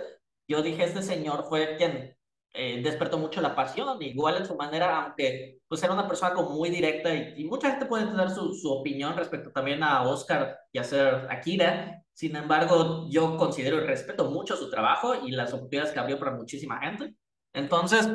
Yo 0.48 0.62
dije, 0.62 0.84
este 0.84 1.02
señor 1.02 1.46
fue 1.48 1.76
quien 1.76 2.17
eh, 2.52 2.80
despertó 2.82 3.18
mucho 3.18 3.40
la 3.40 3.54
pasión, 3.54 4.00
igual 4.02 4.36
en 4.36 4.46
su 4.46 4.56
manera, 4.56 5.04
aunque 5.04 5.58
pues 5.68 5.82
era 5.82 5.92
una 5.92 6.08
persona 6.08 6.34
como 6.34 6.50
muy 6.50 6.70
directa 6.70 7.14
y, 7.14 7.44
mucha 7.44 7.70
gente 7.70 7.86
puede 7.86 8.06
tener 8.06 8.30
su, 8.30 8.54
su, 8.54 8.70
opinión 8.72 9.16
respecto 9.16 9.50
también 9.50 9.82
a 9.82 10.02
Oscar 10.02 10.58
y 10.72 10.78
a 10.78 10.84
ser 10.84 11.26
Akira. 11.30 12.02
Sin 12.12 12.34
embargo, 12.36 13.06
yo 13.08 13.36
considero 13.36 13.76
y 13.76 13.86
respeto 13.86 14.30
mucho 14.30 14.56
su 14.56 14.70
trabajo 14.70 15.14
y 15.26 15.30
las 15.30 15.52
oportunidades 15.52 15.92
que 15.92 16.00
abrió 16.00 16.18
para 16.18 16.32
muchísima 16.32 16.80
gente. 16.80 17.14
Entonces, 17.52 18.08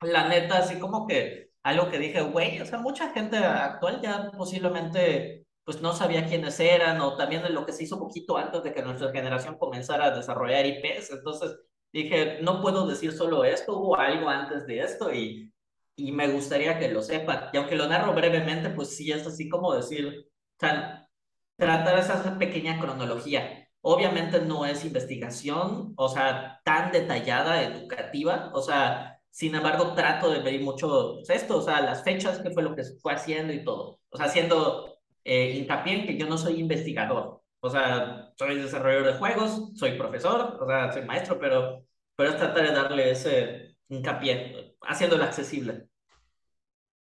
la 0.00 0.28
neta, 0.28 0.58
así 0.58 0.78
como 0.78 1.06
que 1.06 1.50
algo 1.62 1.90
que 1.90 1.98
dije, 1.98 2.22
güey, 2.22 2.60
o 2.60 2.66
sea, 2.66 2.78
mucha 2.78 3.10
gente 3.12 3.36
actual 3.38 4.00
ya 4.00 4.30
posiblemente 4.36 5.46
pues 5.64 5.80
no 5.80 5.94
sabía 5.94 6.26
quiénes 6.26 6.60
eran 6.60 7.00
o 7.00 7.16
también 7.16 7.42
de 7.42 7.48
lo 7.50 7.64
que 7.64 7.72
se 7.72 7.84
hizo 7.84 7.98
poquito 7.98 8.36
antes 8.36 8.62
de 8.62 8.72
que 8.72 8.82
nuestra 8.82 9.10
generación 9.12 9.56
comenzara 9.58 10.06
a 10.06 10.10
desarrollar 10.16 10.66
IPs. 10.66 11.10
Entonces, 11.10 11.56
dije, 12.02 12.38
no 12.42 12.60
puedo 12.60 12.86
decir 12.86 13.12
solo 13.12 13.44
esto, 13.44 13.78
hubo 13.78 13.96
algo 13.96 14.28
antes 14.28 14.66
de 14.66 14.80
esto 14.80 15.12
y, 15.12 15.52
y 15.96 16.12
me 16.12 16.28
gustaría 16.28 16.78
que 16.78 16.88
lo 16.88 17.02
sepan. 17.02 17.50
Y 17.52 17.56
aunque 17.56 17.76
lo 17.76 17.88
narro 17.88 18.12
brevemente, 18.12 18.70
pues 18.70 18.96
sí, 18.96 19.12
es 19.12 19.26
así 19.26 19.48
como 19.48 19.74
decir, 19.74 20.26
sea, 20.58 21.08
tratar 21.56 21.98
esa 21.98 22.38
pequeña 22.38 22.80
cronología. 22.80 23.68
Obviamente 23.80 24.40
no 24.40 24.64
es 24.66 24.84
investigación, 24.84 25.92
o 25.96 26.08
sea, 26.08 26.60
tan 26.64 26.90
detallada, 26.90 27.62
educativa, 27.62 28.50
o 28.54 28.62
sea, 28.62 29.20
sin 29.30 29.54
embargo, 29.54 29.94
trato 29.94 30.30
de 30.30 30.40
ver 30.40 30.60
mucho 30.62 31.16
pues, 31.16 31.30
esto, 31.30 31.58
o 31.58 31.62
sea, 31.62 31.80
las 31.80 32.02
fechas, 32.04 32.40
qué 32.40 32.50
fue 32.50 32.62
lo 32.62 32.74
que 32.74 32.84
se 32.84 32.98
fue 33.00 33.12
haciendo 33.12 33.52
y 33.52 33.64
todo. 33.64 34.00
O 34.10 34.16
sea, 34.16 34.26
haciendo 34.26 34.98
eh, 35.24 35.50
hincapié 35.58 36.00
en 36.00 36.06
que 36.06 36.16
yo 36.16 36.26
no 36.26 36.38
soy 36.38 36.60
investigador, 36.60 37.42
o 37.64 37.70
sea, 37.70 38.30
soy 38.36 38.56
desarrollador 38.56 39.06
de 39.06 39.18
juegos, 39.18 39.72
soy 39.74 39.96
profesor, 39.96 40.58
o 40.60 40.66
sea, 40.66 40.92
soy 40.92 41.02
maestro, 41.06 41.38
pero, 41.38 41.86
pero 42.14 42.28
es 42.28 42.36
tratar 42.36 42.62
de 42.66 42.74
darle 42.74 43.10
ese 43.10 43.76
hincapié, 43.88 44.76
haciéndolo 44.82 45.24
accesible. 45.24 45.86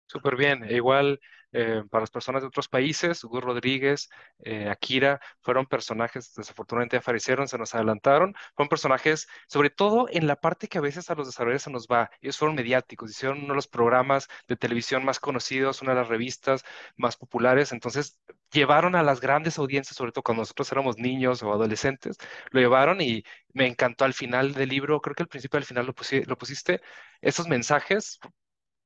Súper 0.05 0.35
bien. 0.35 0.63
E 0.63 0.75
igual 0.75 1.19
eh, 1.53 1.83
para 1.89 2.01
las 2.01 2.11
personas 2.11 2.41
de 2.41 2.47
otros 2.47 2.67
países, 2.67 3.23
Hugo 3.23 3.41
Rodríguez, 3.41 4.09
eh, 4.43 4.69
Akira, 4.69 5.19
fueron 5.41 5.65
personajes, 5.65 6.33
desafortunadamente 6.35 6.97
aparecieron, 6.97 7.47
se 7.47 7.57
nos 7.57 7.75
adelantaron, 7.75 8.33
fueron 8.55 8.69
personajes, 8.69 9.27
sobre 9.47 9.69
todo 9.69 10.07
en 10.09 10.27
la 10.27 10.35
parte 10.35 10.67
que 10.67 10.77
a 10.77 10.81
veces 10.81 11.09
a 11.09 11.15
los 11.15 11.27
desarrolladores 11.27 11.63
se 11.63 11.71
nos 11.71 11.87
va. 11.87 12.09
Ellos 12.21 12.37
fueron 12.37 12.55
mediáticos, 12.55 13.11
hicieron 13.11 13.39
uno 13.39 13.49
de 13.49 13.55
los 13.55 13.67
programas 13.67 14.27
de 14.47 14.55
televisión 14.55 15.03
más 15.05 15.19
conocidos, 15.19 15.81
una 15.81 15.91
de 15.93 15.99
las 15.99 16.07
revistas 16.07 16.63
más 16.97 17.17
populares, 17.17 17.71
entonces 17.71 18.17
llevaron 18.51 18.95
a 18.95 19.03
las 19.03 19.21
grandes 19.21 19.57
audiencias, 19.57 19.95
sobre 19.95 20.11
todo 20.11 20.23
cuando 20.23 20.41
nosotros 20.41 20.71
éramos 20.71 20.97
niños 20.97 21.41
o 21.43 21.51
adolescentes, 21.53 22.17
lo 22.51 22.59
llevaron 22.59 23.01
y 23.01 23.23
me 23.53 23.67
encantó 23.67 24.05
al 24.05 24.13
final 24.13 24.53
del 24.53 24.69
libro, 24.69 25.01
creo 25.01 25.15
que 25.15 25.23
al 25.23 25.29
principio 25.29 25.57
al 25.57 25.65
final 25.65 25.85
lo, 25.85 25.93
pusi 25.93 26.23
lo 26.25 26.37
pusiste, 26.37 26.81
esos 27.21 27.47
mensajes 27.47 28.19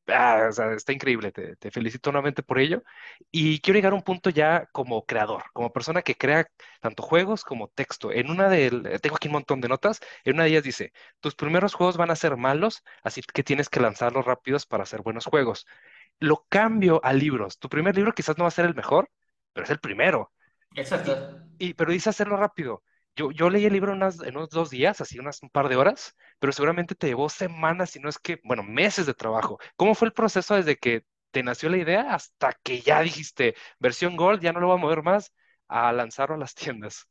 Ah, 0.08 0.48
o 0.50 0.52
sea, 0.52 0.72
está 0.74 0.94
increíble, 0.94 1.32
te, 1.32 1.56
te, 1.56 1.72
felicito 1.72 2.12
nuevamente 2.12 2.44
por 2.44 2.60
ello. 2.60 2.84
Y 3.32 3.60
quiero 3.60 3.78
llegar 3.78 3.94
a 3.94 3.96
un 3.96 4.04
punto 4.04 4.30
ya 4.30 4.68
como 4.72 5.06
creador, 5.06 5.44
como 5.54 5.74
persona 5.74 6.04
que 6.04 6.16
crea 6.16 6.48
tanto 6.80 7.02
juegos 7.02 7.44
como 7.44 7.70
texto. 7.70 8.12
En 8.12 8.30
una 8.30 8.48
de, 8.48 9.00
tengo 9.02 9.16
aquí 9.16 9.28
un 9.28 9.34
montón 9.34 9.62
de 9.62 9.68
notas, 9.68 10.00
en 10.24 10.36
una 10.36 10.44
de 10.44 10.50
ellas 10.52 10.64
dice, 10.64 10.94
tus 11.20 11.36
primeros 11.36 11.74
juegos 11.74 11.98
van 11.98 12.12
a 12.12 12.16
ser 12.16 12.38
malos, 12.38 12.84
así 13.04 13.22
que 13.22 13.44
tienes 13.44 13.68
que 13.68 13.80
lanzarlos 13.80 14.26
rápidos 14.26 14.66
para 14.68 14.84
hacer 14.84 15.02
buenos 15.02 15.26
juegos. 15.26 15.66
Lo 16.20 16.46
cambio 16.50 17.02
a 17.04 17.12
libros. 17.14 17.58
Tu 17.58 17.68
primer 17.70 17.96
libro 17.96 18.14
quizás 18.14 18.38
no 18.38 18.44
va 18.44 18.50
a 18.50 18.52
ser 18.52 18.66
el 18.66 18.76
mejor, 18.76 19.10
pero 19.54 19.66
es 19.66 19.72
el 19.72 19.80
primero. 19.80 20.32
Exacto. 20.76 21.42
Y, 21.58 21.74
pero 21.74 21.92
dice 21.92 22.10
hacerlo 22.10 22.38
rápido. 22.38 22.84
Yo, 23.16 23.32
yo 23.32 23.50
leí 23.50 23.66
el 23.66 23.74
libro 23.74 23.94
en, 23.94 24.04
unos 24.36 24.50
dos 24.50 24.70
días, 24.70 25.00
así 25.00 25.20
un 25.20 25.50
par 25.50 25.70
de 25.70 25.78
horas, 25.78 26.16
pero 26.40 26.52
seguramente 26.52 26.96
te 26.96 27.08
llevó 27.08 27.30
semanas, 27.30 27.92
si 27.92 28.00
no 28.00 28.10
es 28.10 28.20
que, 28.20 28.42
bueno, 28.44 28.62
meses 28.64 29.06
de 29.06 29.14
trabajo. 29.14 29.58
¿Cómo 29.78 29.96
fue 29.96 30.08
el 30.10 30.14
proceso 30.14 30.56
desde 30.56 30.78
que 30.78 31.06
te 31.32 31.42
nació 31.44 31.70
la 31.70 31.78
idea 31.78 32.14
hasta 32.14 32.54
que 32.64 32.82
ya 32.82 33.02
dijiste, 33.02 33.56
versión 33.80 34.18
Gold, 34.18 34.42
ya 34.42 34.52
no 34.52 34.60
lo 34.60 34.68
voy 34.68 34.78
a 34.78 34.82
mover 34.82 35.04
más, 35.04 35.34
a 35.68 35.94
lanzarlo 35.94 36.36
a 36.36 36.40
las 36.40 36.56
tiendas? 36.56 37.08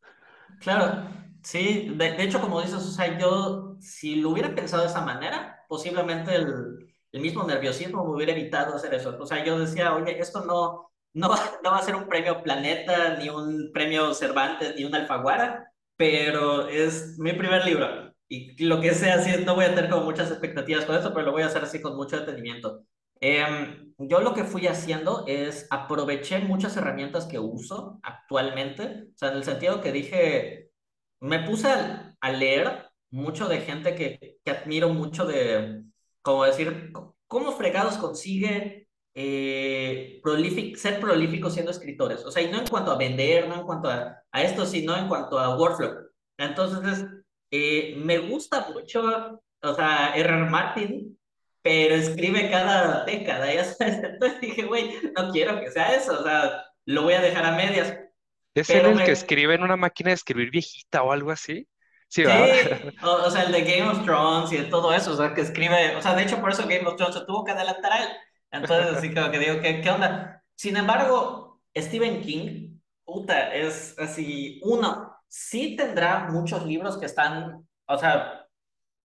Claro, 0.60 1.08
sí, 1.42 1.92
de, 1.96 2.22
hecho, 2.22 2.40
como 2.40 2.60
dices, 2.60 2.76
o 2.76 2.90
sea, 2.90 3.18
yo 3.18 3.76
si 3.80 4.16
lo 4.16 4.30
hubiera 4.30 4.54
pensado 4.54 4.82
de 4.82 4.88
esa 4.88 5.04
manera, 5.04 5.64
posiblemente 5.68 6.34
el, 6.34 6.90
mismo 7.12 7.44
nerviosismo 7.44 8.04
me 8.04 8.10
hubiera 8.10 8.32
evitado 8.32 8.74
hacer 8.74 8.92
eso. 8.92 9.16
O 9.20 9.26
sea, 9.26 9.44
yo 9.44 9.58
decía, 9.58 9.94
oye, 9.94 10.18
esto 10.18 10.44
no, 10.44 10.90
no 11.14 11.28
va 11.28 11.36
a 11.78 11.82
ser 11.82 11.94
un 11.96 12.08
premio 12.08 12.42
Planeta, 12.42 13.16
ni 13.16 13.28
un 13.30 13.70
premio 13.72 14.12
Cervantes, 14.14 14.74
ni 14.76 14.84
un 14.84 14.94
Alfaguara, 14.94 15.73
pero 15.96 16.68
es 16.68 17.18
mi 17.18 17.32
primer 17.32 17.64
libro. 17.64 18.12
Y 18.28 18.64
lo 18.64 18.80
que 18.80 18.94
sea, 18.94 19.14
así, 19.16 19.44
no 19.44 19.54
voy 19.54 19.66
a 19.66 19.74
tener 19.74 19.90
como 19.90 20.04
muchas 20.04 20.30
expectativas 20.30 20.84
con 20.84 20.96
eso, 20.96 21.12
pero 21.12 21.26
lo 21.26 21.32
voy 21.32 21.42
a 21.42 21.46
hacer 21.46 21.62
así 21.62 21.80
con 21.80 21.96
mucho 21.96 22.18
detenimiento. 22.18 22.84
Em, 23.20 23.92
yo 23.98 24.20
lo 24.20 24.34
que 24.34 24.44
fui 24.44 24.66
haciendo 24.66 25.24
es 25.26 25.66
aproveché 25.70 26.40
muchas 26.40 26.76
herramientas 26.76 27.26
que 27.26 27.38
uso 27.38 28.00
actualmente, 28.02 29.04
o 29.14 29.18
sea, 29.18 29.30
en 29.30 29.36
el 29.36 29.44
sentido 29.44 29.80
que 29.80 29.92
dije, 29.92 30.70
me 31.20 31.40
puse 31.40 31.68
a, 31.68 32.16
a 32.20 32.32
leer 32.32 32.90
mucho 33.10 33.48
de 33.48 33.60
gente 33.60 33.94
que, 33.94 34.38
que 34.44 34.50
admiro 34.50 34.88
mucho 34.90 35.26
de, 35.26 35.84
como 36.22 36.44
decir, 36.44 36.92
cómo 37.26 37.52
fregados 37.52 37.96
consigue 37.98 38.83
eh, 39.14 40.20
prolific- 40.22 40.76
ser 40.76 41.00
prolíficos 41.00 41.54
siendo 41.54 41.70
escritores. 41.70 42.24
O 42.24 42.30
sea, 42.30 42.42
y 42.42 42.50
no 42.50 42.58
en 42.58 42.66
cuanto 42.66 42.90
a 42.90 42.98
vender, 42.98 43.48
no 43.48 43.54
en 43.54 43.62
cuanto 43.62 43.88
a, 43.88 44.22
a 44.30 44.42
esto, 44.42 44.66
sino 44.66 44.96
en 44.96 45.08
cuanto 45.08 45.38
a 45.38 45.56
workflow. 45.56 46.08
Entonces, 46.36 47.06
eh, 47.50 47.94
me 47.96 48.18
gusta 48.18 48.68
mucho, 48.72 49.40
o 49.62 49.74
sea, 49.74 50.14
R.R. 50.16 50.50
Martin, 50.50 51.16
pero 51.62 51.94
escribe 51.94 52.50
cada 52.50 53.04
década, 53.04 53.52
ya 53.54 53.64
sabes. 53.64 54.00
Entonces 54.02 54.40
dije, 54.40 54.64
güey, 54.64 54.94
no 55.16 55.30
quiero 55.30 55.60
que 55.60 55.70
sea 55.70 55.94
eso, 55.94 56.20
o 56.20 56.22
sea, 56.24 56.64
lo 56.86 57.02
voy 57.02 57.14
a 57.14 57.20
dejar 57.20 57.44
a 57.44 57.52
medias. 57.52 57.96
¿Es 58.54 58.70
él 58.70 58.86
el 58.86 58.98
que 58.98 59.04
me, 59.04 59.10
escribe 59.10 59.54
en 59.54 59.62
una 59.62 59.76
máquina 59.76 60.10
de 60.10 60.14
escribir 60.14 60.50
viejita 60.50 61.02
o 61.02 61.12
algo 61.12 61.30
así? 61.30 61.66
Sí. 62.08 62.22
Sí, 62.22 62.28
o, 63.02 63.10
o 63.10 63.30
sea, 63.30 63.42
el 63.42 63.52
de 63.52 63.62
Game 63.62 63.90
of 63.90 64.04
Thrones 64.04 64.52
y 64.52 64.58
de 64.58 64.64
todo 64.64 64.92
eso, 64.92 65.12
o 65.12 65.16
sea, 65.16 65.34
que 65.34 65.40
escribe, 65.40 65.96
o 65.96 66.02
sea, 66.02 66.14
de 66.14 66.22
hecho 66.22 66.40
por 66.40 66.50
eso 66.52 66.62
Game 66.62 66.86
of 66.86 66.96
Thrones 66.96 67.16
se 67.16 67.24
tuvo 67.24 67.44
que 67.44 67.52
adelantar 67.52 67.92
a 67.92 68.02
él. 68.04 68.08
Entonces, 68.54 68.96
así 68.96 69.12
como 69.12 69.30
que 69.30 69.38
digo, 69.38 69.60
¿qué, 69.60 69.80
qué 69.80 69.90
onda? 69.90 70.42
Sin 70.54 70.76
embargo, 70.76 71.60
Stephen 71.76 72.22
King, 72.22 72.78
puta, 73.04 73.52
es 73.52 73.98
así, 73.98 74.60
uno, 74.62 75.12
sí 75.26 75.74
tendrá 75.76 76.28
muchos 76.30 76.64
libros 76.64 76.96
que 76.96 77.06
están, 77.06 77.66
o 77.86 77.98
sea, 77.98 78.46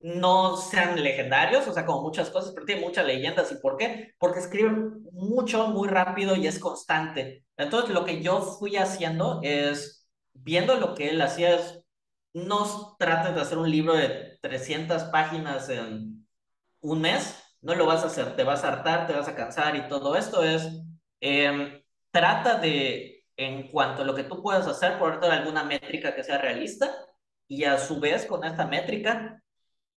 no 0.01 0.57
sean 0.57 1.03
legendarios, 1.03 1.67
o 1.69 1.73
sea, 1.73 1.87
como 1.87 2.03
muchas 2.03 2.31
cosas, 2.31 2.53
pero 2.53 2.67
tiene 2.67 2.81
muchas 2.83 3.07
leyendas. 3.07 3.51
¿Y 3.53 3.57
por 3.57 3.77
qué? 3.77 4.15
Porque 4.19 4.41
escribe 4.41 4.71
mucho, 5.13 5.69
muy 5.69 5.89
rápido 5.89 6.37
y 6.37 6.47
es 6.47 6.59
constante. 6.59 7.45
Entonces, 7.57 7.91
lo 7.91 8.05
que 8.05 8.23
yo 8.23 8.43
fui 8.43 8.77
haciendo 8.77 9.41
es, 9.43 10.09
viendo 10.35 10.75
lo 10.77 10.95
que 10.95 11.11
él 11.11 11.23
hacía, 11.23 11.55
es, 11.55 11.81
no 12.35 12.97
trates 12.99 13.35
de 13.35 13.41
hacer 13.41 13.59
un 13.59 13.71
libro 13.71 13.95
de 13.95 14.39
300 14.43 15.05
páginas 15.05 15.69
en 15.71 16.27
un 16.81 17.01
mes, 17.01 17.46
no 17.67 17.75
lo 17.75 17.85
vas 17.85 18.05
a 18.05 18.07
hacer, 18.07 18.37
te 18.37 18.45
vas 18.45 18.63
a 18.63 18.69
hartar, 18.69 19.09
te 19.09 19.13
vas 19.13 19.27
a 19.27 19.35
cansar 19.35 19.75
y 19.75 19.89
todo 19.89 20.17
esto 20.17 20.45
es, 20.45 20.69
eh, 21.21 21.85
trata 22.13 22.59
de, 22.61 23.25
en 23.37 23.69
cuanto 23.69 24.03
a 24.03 24.05
lo 24.05 24.15
que 24.15 24.23
tú 24.23 24.41
puedas 24.41 24.69
hacer, 24.69 24.99
ponerte 25.01 25.27
alguna 25.27 25.65
métrica 25.65 26.15
que 26.15 26.23
sea 26.23 26.39
realista 26.39 26.95
y 27.49 27.65
a 27.65 27.77
su 27.79 27.99
vez 27.99 28.25
con 28.27 28.45
esta 28.45 28.67
métrica 28.67 29.43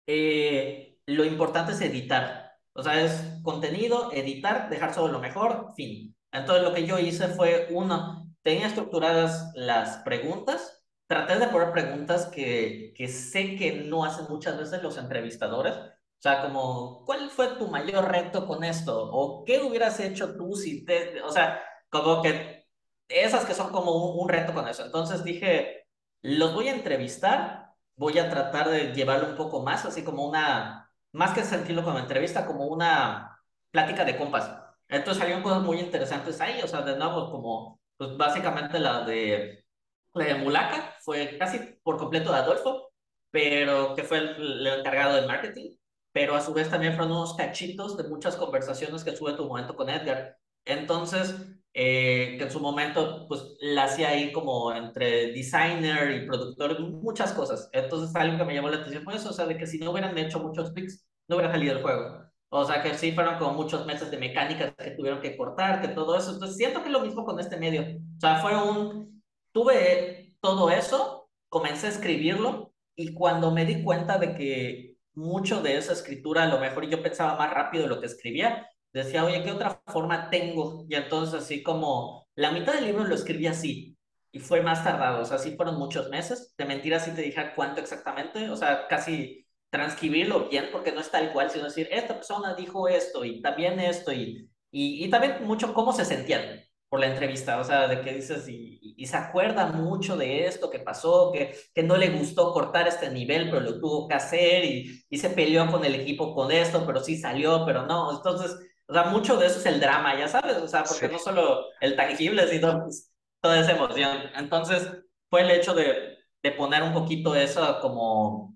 eh, 0.08 0.98
lo 1.06 1.26
importante 1.26 1.74
es 1.74 1.82
editar. 1.82 2.54
O 2.72 2.84
sea, 2.84 3.02
es 3.02 3.22
contenido, 3.44 4.14
editar, 4.14 4.70
dejar 4.70 4.94
solo 4.94 5.12
lo 5.12 5.20
mejor, 5.20 5.74
fin. 5.76 6.16
Entonces, 6.32 6.64
lo 6.64 6.74
que 6.74 6.86
yo 6.86 7.00
hice 7.00 7.28
fue, 7.28 7.68
uno, 7.72 8.32
tenía 8.44 8.68
estructuradas 8.68 9.52
las 9.56 9.98
preguntas, 10.04 10.86
traté 11.08 11.38
de 11.38 11.48
poner 11.48 11.74
preguntas 11.74 12.28
que, 12.28 12.94
que 12.96 13.10
sé 13.10 13.58
que 13.58 13.74
no 13.74 14.06
hacen 14.06 14.28
muchas 14.30 14.58
veces 14.58 14.82
los 14.84 14.98
entrevistadores. 14.98 15.74
O 16.20 16.22
sea, 16.22 16.42
como, 16.42 17.04
¿cuál 17.06 17.30
fue 17.30 17.48
tu 17.58 17.68
mayor 17.68 18.10
reto 18.12 18.48
con 18.48 18.64
esto? 18.64 19.10
¿O 19.12 19.44
qué 19.46 19.60
hubieras 19.62 20.00
hecho 20.00 20.36
tú 20.36 20.56
si 20.56 20.84
te... 20.86 21.22
O 21.22 21.32
sea, 21.32 21.62
como 21.90 22.22
que 22.22 22.66
esas 23.08 23.46
que 23.46 23.54
son 23.54 23.72
como 23.72 23.92
un, 23.94 24.24
un 24.24 24.30
reto 24.30 24.54
con 24.54 24.68
eso. 24.68 24.84
Entonces 24.86 25.24
dije, 25.24 25.88
los 26.22 26.54
voy 26.54 26.70
a 26.70 26.76
entrevistar 26.76 27.68
voy 27.98 28.18
a 28.20 28.30
tratar 28.30 28.70
de 28.70 28.94
llevarlo 28.94 29.30
un 29.30 29.36
poco 29.36 29.64
más, 29.64 29.86
así 29.86 30.04
como 30.04 30.28
una, 30.28 30.90
más 31.12 31.34
que 31.34 31.44
sentirlo 31.44 31.84
como 31.84 32.00
entrevista, 32.00 32.46
como 32.46 32.66
una 32.68 33.40
plática 33.72 34.06
de 34.06 34.18
compas. 34.18 34.52
Entonces 34.88 35.20
salieron 35.20 35.44
cosas 35.44 35.64
muy 35.64 35.80
interesantes 35.80 36.40
ahí, 36.40 36.62
o 36.62 36.68
sea, 36.68 36.82
de 36.82 36.96
nuevo, 36.98 37.30
como, 37.32 37.82
pues 37.98 38.16
básicamente 38.18 38.80
la 38.80 39.04
de, 39.04 39.66
la 40.14 40.26
de 40.26 40.36
Mulaka 40.36 40.96
fue 41.02 41.38
casi 41.38 41.60
por 41.84 41.98
completo 41.98 42.32
de 42.32 42.38
Adolfo, 42.40 42.92
pero 43.32 43.96
que 43.96 44.04
fue 44.04 44.20
el, 44.20 44.68
el 44.68 44.68
encargado 44.68 45.16
de 45.16 45.28
marketing, 45.28 45.76
pero 46.18 46.36
a 46.36 46.42
su 46.42 46.52
vez 46.52 46.68
también 46.68 46.96
fueron 46.96 47.12
unos 47.12 47.36
cachitos 47.36 47.96
de 47.96 48.06
muchas 48.06 48.36
conversaciones 48.36 49.04
que 49.04 49.12
tuve 49.12 49.30
en 49.30 49.38
tu 49.38 49.46
momento 49.46 49.76
con 49.76 49.88
Edgar. 49.88 50.36
Entonces, 50.66 51.36
eh, 51.76 52.38
que 52.40 52.46
en 52.46 52.50
su 52.50 52.60
momento 52.60 53.28
pues 53.28 53.56
la 53.60 53.84
hacía 53.84 54.10
ahí 54.10 54.32
como 54.32 54.74
entre 54.74 55.32
designer 55.32 56.10
y 56.10 56.26
productor, 56.26 56.80
muchas 56.80 57.34
cosas. 57.34 57.70
Entonces 57.72 58.16
algo 58.16 58.36
que 58.36 58.46
me 58.46 58.56
llamó 58.56 58.70
la 58.70 58.78
atención 58.78 59.04
fue 59.04 59.14
eso, 59.14 59.30
o 59.30 59.34
sea, 59.34 59.46
de 59.46 59.58
que 59.60 59.68
si 59.68 59.78
no 59.78 59.92
hubieran 59.92 60.18
hecho 60.18 60.40
muchos 60.40 60.74
tweaks, 60.74 61.08
no 61.28 61.36
hubiera 61.36 61.52
salido 61.52 61.78
el 61.78 61.84
juego. 61.84 62.24
O 62.50 62.66
sea, 62.66 62.82
que 62.82 62.96
sí 62.96 63.12
fueron 63.12 63.38
como 63.38 63.54
muchos 63.54 63.86
meses 63.86 64.10
de 64.10 64.18
mecánicas 64.18 64.74
que 64.76 64.92
tuvieron 64.98 65.22
que 65.22 65.38
cortar, 65.38 65.82
que 65.82 65.90
todo 65.90 66.18
eso. 66.18 66.32
Entonces 66.32 66.58
siento 66.58 66.82
que 66.82 66.88
es 66.88 66.94
lo 66.94 67.02
mismo 67.02 67.26
con 67.26 67.40
este 67.40 67.58
medio. 67.58 67.84
O 67.84 68.20
sea, 68.20 68.38
fue 68.42 68.56
un, 68.60 69.22
tuve 69.52 70.34
todo 70.42 70.72
eso, 70.72 71.30
comencé 71.48 71.86
a 71.86 71.92
escribirlo 71.92 72.74
y 72.96 73.14
cuando 73.14 73.52
me 73.52 73.66
di 73.66 73.84
cuenta 73.84 74.18
de 74.18 74.34
que 74.34 74.97
mucho 75.18 75.62
de 75.62 75.78
esa 75.78 75.94
escritura, 75.94 76.44
a 76.44 76.48
lo 76.48 76.60
mejor 76.60 76.88
yo 76.90 77.02
pensaba 77.02 77.36
más 77.38 77.52
rápido 77.52 77.84
de 77.84 77.90
lo 77.90 78.00
que 78.00 78.06
escribía, 78.08 78.70
decía, 78.94 79.26
oye, 79.26 79.44
¿qué 79.44 79.52
otra 79.52 79.82
forma 79.88 80.30
tengo? 80.30 80.86
Y 80.88 80.96
entonces 80.96 81.42
así 81.44 81.64
como 81.64 82.28
la 82.36 82.52
mitad 82.52 82.74
del 82.74 82.86
libro 82.86 83.04
lo 83.04 83.16
escribí 83.16 83.48
así 83.48 83.98
y 84.32 84.40
fue 84.40 84.62
más 84.62 84.84
tardado, 84.84 85.22
o 85.22 85.26
sea, 85.26 85.40
sí 85.40 85.56
fueron 85.56 85.78
muchos 85.80 86.10
meses, 86.10 86.54
de 86.58 86.66
mentira 86.66 87.00
si 87.00 87.12
te 87.12 87.22
dije 87.22 87.54
cuánto 87.56 87.82
exactamente, 87.82 88.50
o 88.50 88.56
sea, 88.56 88.88
casi 88.88 89.46
transcribirlo 89.72 90.50
bien 90.50 90.70
porque 90.72 90.92
no 90.92 91.02
es 91.02 91.10
tal 91.12 91.34
cual, 91.34 91.50
sino 91.50 91.66
decir, 91.66 91.88
esta 91.92 92.16
persona 92.16 92.54
dijo 92.56 92.88
esto 92.88 93.26
y 93.26 93.42
también 93.42 93.80
esto 93.80 94.12
y, 94.14 94.50
y, 94.72 95.06
y 95.06 95.10
también 95.10 95.44
mucho 95.46 95.74
cómo 95.74 95.94
se 95.94 96.06
sentían 96.06 96.62
por 96.90 97.00
la 97.02 97.08
entrevista, 97.08 97.60
o 97.60 97.64
sea, 97.64 97.88
de 97.88 98.02
que 98.02 98.14
dices, 98.14 98.48
y, 98.48 98.80
y, 98.98 99.06
se 99.08 99.18
acuerda 99.18 99.68
mucho 99.68 100.16
de 100.18 100.46
esto 100.48 100.70
que 100.70 100.80
pasó, 100.80 101.32
que, 101.34 101.56
que 101.74 101.84
no 101.84 101.98
le 101.98 102.10
gustó 102.10 102.54
cortar 102.54 102.88
este 102.88 103.10
nivel, 103.12 103.50
pero 103.50 103.62
lo 103.62 103.80
tuvo 103.80 104.08
que 104.08 104.14
hacer 104.16 104.64
y, 104.66 105.04
y 105.10 105.18
se 105.18 105.30
peleó 105.32 105.70
con 105.72 105.84
el 105.86 105.96
equipo 105.96 106.34
con 106.34 106.52
esto, 106.52 106.86
pero 106.86 107.02
sí 107.04 107.18
salió, 107.18 107.66
pero 107.66 107.86
no, 107.86 108.16
entonces 108.18 108.56
o 108.88 108.94
sea, 108.94 109.04
mucho 109.06 109.38
de 109.38 109.48
eso 109.48 109.60
es 109.60 109.66
el 109.66 109.80
drama, 109.82 110.18
ya 110.18 110.28
sabes, 110.30 110.58
o 110.58 110.68
sea, 110.68 110.88
porque 110.88 111.08
Sí. 111.08 111.12
no 111.12 111.20
solo 111.20 111.66
el 111.82 111.96
tangible, 111.96 112.48
sino 112.48 112.84
pues, 112.84 113.14
toda 113.42 113.60
esa 113.60 113.72
emoción. 113.74 114.18
Entonces, 114.36 114.90
fue 115.30 115.42
el 115.42 115.52
hecho 115.52 115.74
de, 115.74 116.18
de 116.42 116.52
poner 116.54 116.84
un 116.84 116.94
poquito 116.94 117.36
eso 117.36 117.80
como 117.82 118.56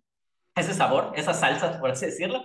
ese 0.56 0.74
sabor, 0.74 1.14
esa 1.16 1.34
salsa, 1.34 1.80
por 1.80 1.92
así 1.92 2.06
decirlo, 2.08 2.44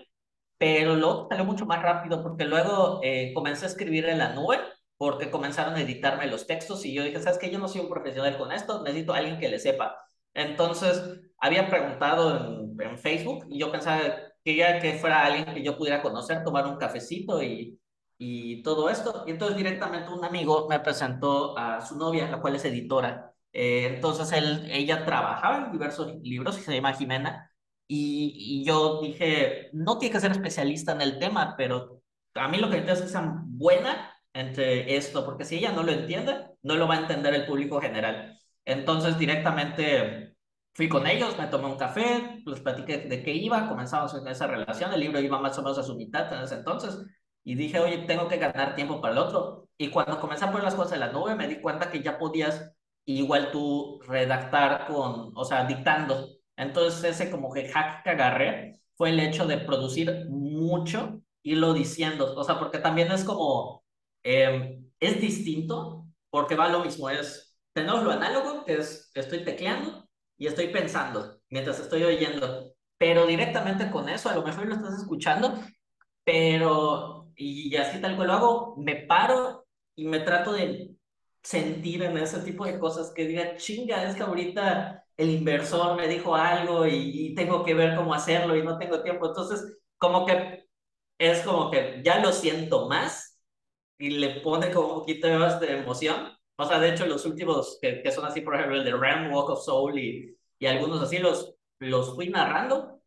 pero 0.58 0.96
luego 0.96 1.28
salió 1.30 1.44
mucho 1.44 1.66
más 1.66 1.82
rápido 1.82 2.22
porque 2.22 2.44
luego 2.44 3.00
eh, 3.02 3.32
comencé 3.34 3.66
a 3.66 3.68
escribir 3.68 4.06
en 4.08 4.18
la 4.18 4.34
nube 4.34 4.58
porque 4.96 5.30
comenzaron 5.30 5.74
a 5.74 5.80
editarme 5.82 6.26
los 6.26 6.46
textos 6.46 6.84
y 6.84 6.94
yo 6.94 7.02
dije, 7.04 7.20
¿sabes 7.20 7.38
qué? 7.38 7.50
Yo 7.50 7.58
no 7.58 7.68
soy 7.68 7.82
un 7.82 7.90
profesional 7.90 8.38
con 8.38 8.52
esto, 8.52 8.82
necesito 8.82 9.14
a 9.14 9.18
alguien 9.18 9.38
que 9.38 9.48
le 9.48 9.58
sepa. 9.58 9.96
Entonces, 10.34 11.02
había 11.38 11.68
preguntado 11.68 12.74
en, 12.78 12.80
en 12.80 12.98
Facebook 12.98 13.46
y 13.48 13.58
yo 13.58 13.70
pensaba 13.72 14.00
quería 14.46 14.78
que 14.78 14.94
fuera 14.94 15.24
alguien 15.24 15.52
que 15.54 15.62
yo 15.64 15.76
pudiera 15.76 16.00
conocer, 16.00 16.44
tomar 16.44 16.66
un 16.66 16.76
cafecito 16.76 17.42
y, 17.42 17.80
y 18.16 18.62
todo 18.62 18.88
esto. 18.88 19.24
Y 19.26 19.32
entonces 19.32 19.56
directamente 19.56 20.12
un 20.12 20.24
amigo 20.24 20.68
me 20.68 20.78
presentó 20.78 21.58
a 21.58 21.80
su 21.80 21.98
novia, 21.98 22.30
la 22.30 22.40
cual 22.40 22.54
es 22.54 22.64
editora. 22.64 23.32
Eh, 23.52 23.86
entonces 23.94 24.30
él, 24.32 24.68
ella 24.70 25.04
trabajaba 25.04 25.66
en 25.66 25.72
diversos 25.72 26.14
libros, 26.22 26.54
se 26.56 26.74
llama 26.74 26.92
Jimena, 26.92 27.50
y, 27.88 28.60
y 28.62 28.64
yo 28.64 29.00
dije, 29.00 29.70
no 29.72 29.98
tiene 29.98 30.12
que 30.12 30.20
ser 30.20 30.30
especialista 30.30 30.92
en 30.92 31.00
el 31.00 31.18
tema, 31.18 31.54
pero 31.56 32.02
a 32.34 32.48
mí 32.48 32.58
lo 32.58 32.68
que 32.68 32.74
me 32.74 32.78
interesa 32.80 33.00
es 33.04 33.06
que 33.06 33.12
sea 33.18 33.34
buena 33.46 34.15
entre 34.40 34.96
esto, 34.96 35.24
porque 35.24 35.44
si 35.44 35.56
ella 35.56 35.72
no 35.72 35.82
lo 35.82 35.92
entiende, 35.92 36.34
no 36.62 36.76
lo 36.76 36.86
va 36.86 36.94
a 36.94 37.00
entender 37.00 37.34
el 37.34 37.46
público 37.46 37.80
general. 37.80 38.38
Entonces 38.64 39.18
directamente 39.18 40.34
fui 40.74 40.88
con 40.88 41.06
ellos, 41.06 41.38
me 41.38 41.46
tomé 41.46 41.66
un 41.66 41.78
café, 41.78 42.42
les 42.44 42.60
platiqué 42.60 42.98
de 42.98 43.22
qué 43.22 43.32
iba, 43.32 43.68
comenzamos 43.68 44.14
en 44.14 44.28
esa 44.28 44.46
relación, 44.46 44.92
el 44.92 45.00
libro 45.00 45.20
iba 45.20 45.38
más 45.40 45.58
o 45.58 45.62
menos 45.62 45.78
a 45.78 45.82
su 45.82 45.96
mitad 45.96 46.32
en 46.32 46.42
ese 46.42 46.56
entonces, 46.56 46.98
y 47.44 47.54
dije, 47.54 47.78
oye, 47.78 47.98
tengo 48.06 48.28
que 48.28 48.38
ganar 48.38 48.74
tiempo 48.74 49.00
para 49.00 49.14
el 49.14 49.18
otro. 49.20 49.68
Y 49.78 49.88
cuando 49.88 50.20
comencé 50.20 50.44
a 50.44 50.48
poner 50.48 50.64
las 50.64 50.74
cosas 50.74 50.94
en 50.94 51.00
la 51.00 51.12
nube, 51.12 51.34
me 51.36 51.48
di 51.48 51.60
cuenta 51.60 51.90
que 51.90 52.02
ya 52.02 52.18
podías 52.18 52.72
igual 53.06 53.50
tú 53.52 54.00
redactar 54.06 54.86
con, 54.88 55.32
o 55.34 55.44
sea, 55.44 55.64
dictando. 55.64 56.28
Entonces 56.56 57.04
ese 57.04 57.30
como 57.30 57.52
que 57.52 57.68
hack 57.68 58.02
que 58.02 58.10
agarré 58.10 58.80
fue 58.96 59.10
el 59.10 59.20
hecho 59.20 59.46
de 59.46 59.58
producir 59.58 60.26
mucho 60.28 61.20
y 61.42 61.54
lo 61.54 61.72
diciendo, 61.72 62.34
o 62.34 62.44
sea, 62.44 62.58
porque 62.58 62.78
también 62.78 63.12
es 63.12 63.24
como, 63.24 63.84
eh, 64.26 64.80
es 65.00 65.20
distinto, 65.20 66.06
porque 66.30 66.56
va 66.56 66.68
lo 66.68 66.80
mismo, 66.80 67.08
es, 67.08 67.56
tenemos 67.72 68.02
lo 68.02 68.10
análogo, 68.10 68.64
que 68.64 68.74
es, 68.74 69.10
estoy 69.14 69.44
tecleando 69.44 70.08
y 70.36 70.48
estoy 70.48 70.68
pensando 70.68 71.40
mientras 71.48 71.78
estoy 71.78 72.02
oyendo, 72.02 72.74
pero 72.98 73.26
directamente 73.26 73.90
con 73.90 74.08
eso, 74.08 74.28
a 74.28 74.34
lo 74.34 74.42
mejor 74.42 74.66
lo 74.66 74.74
estás 74.74 75.00
escuchando, 75.00 75.54
pero, 76.24 77.30
y 77.36 77.74
así 77.76 78.00
tal 78.00 78.16
cual 78.16 78.28
lo 78.28 78.34
hago, 78.34 78.76
me 78.78 78.96
paro 78.96 79.66
y 79.94 80.06
me 80.06 80.20
trato 80.20 80.52
de 80.52 80.96
sentir 81.42 82.02
en 82.02 82.18
ese 82.18 82.40
tipo 82.40 82.66
de 82.66 82.78
cosas 82.80 83.12
que 83.14 83.26
diga, 83.26 83.56
chinga, 83.56 84.02
es 84.08 84.16
que 84.16 84.24
ahorita 84.24 85.04
el 85.16 85.30
inversor 85.30 85.96
me 85.96 86.08
dijo 86.08 86.34
algo 86.34 86.86
y, 86.86 87.34
tengo 87.36 87.64
que 87.64 87.74
ver 87.74 87.94
cómo 87.96 88.14
hacerlo 88.14 88.56
y 88.56 88.62
no 88.62 88.78
tengo 88.78 89.02
tiempo. 89.02 89.26
Entonces, 89.28 89.78
como 89.98 90.26
que 90.26 90.66
es 91.18 91.42
como 91.42 91.70
que 91.70 92.02
ya 92.04 92.18
lo 92.20 92.32
siento 92.32 92.88
más 92.88 93.35
y 93.98 94.10
le 94.10 94.40
pone 94.40 94.70
como 94.70 94.88
un 94.88 95.00
poquito 95.00 95.28
más 95.38 95.60
de 95.60 95.78
emoción. 95.78 96.32
O 96.56 96.64
sea, 96.66 96.78
de 96.78 96.90
hecho, 96.90 97.06
los 97.06 97.24
últimos 97.26 97.78
que, 97.80 98.02
que 98.02 98.12
son 98.12 98.24
así, 98.24 98.40
por 98.40 98.54
ejemplo, 98.54 98.76
el 98.76 98.84
de 98.84 98.92
Ram 98.92 99.32
Walk 99.32 99.50
of 99.50 99.64
Soul 99.64 99.98
y, 99.98 100.36
y 100.58 100.66
algunos 100.66 101.02
así, 101.02 101.18
los, 101.18 101.54
los 101.78 102.14
fui 102.14 102.28
narrando 102.28 103.00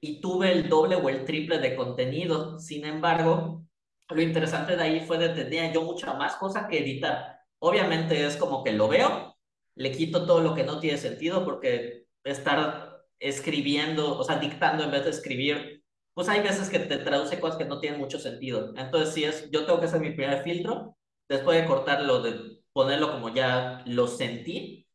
y 0.00 0.20
tuve 0.20 0.52
el 0.52 0.68
doble 0.68 0.96
o 0.96 1.08
el 1.08 1.24
triple 1.24 1.58
de 1.58 1.76
contenido. 1.76 2.58
Sin 2.58 2.84
embargo, 2.84 3.64
lo 4.08 4.22
interesante 4.22 4.76
de 4.76 4.82
ahí 4.82 5.00
fue 5.00 5.18
que 5.18 5.28
tenía 5.30 5.72
yo 5.72 5.82
mucha 5.82 6.14
más 6.14 6.36
cosa 6.36 6.68
que 6.68 6.78
editar. 6.80 7.40
Obviamente 7.58 8.24
es 8.24 8.36
como 8.36 8.62
que 8.62 8.72
lo 8.72 8.88
veo, 8.88 9.36
le 9.74 9.92
quito 9.92 10.26
todo 10.26 10.40
lo 10.40 10.54
que 10.54 10.64
no 10.64 10.78
tiene 10.78 10.98
sentido 10.98 11.44
porque 11.44 12.06
estar 12.22 13.04
escribiendo, 13.18 14.18
o 14.18 14.24
sea, 14.24 14.36
dictando 14.36 14.84
en 14.84 14.90
vez 14.90 15.04
de 15.04 15.10
escribir, 15.10 15.83
pues 16.14 16.28
hay 16.28 16.40
veces 16.42 16.70
que 16.70 16.78
te 16.78 16.98
traduce 16.98 17.40
cosas 17.40 17.58
que 17.58 17.64
no 17.64 17.80
tienen 17.80 18.00
mucho 18.00 18.18
sentido. 18.18 18.72
Entonces, 18.76 19.14
si 19.14 19.24
es, 19.24 19.50
yo 19.50 19.66
tengo 19.66 19.80
que 19.80 19.86
hacer 19.86 20.00
mi 20.00 20.12
primer 20.12 20.42
filtro, 20.42 20.96
después 21.28 21.60
de 21.60 21.66
cortarlo, 21.66 22.22
de 22.22 22.62
ponerlo 22.72 23.10
como 23.12 23.30
ya 23.34 23.82
lo 23.86 24.06
sentí, 24.06 24.86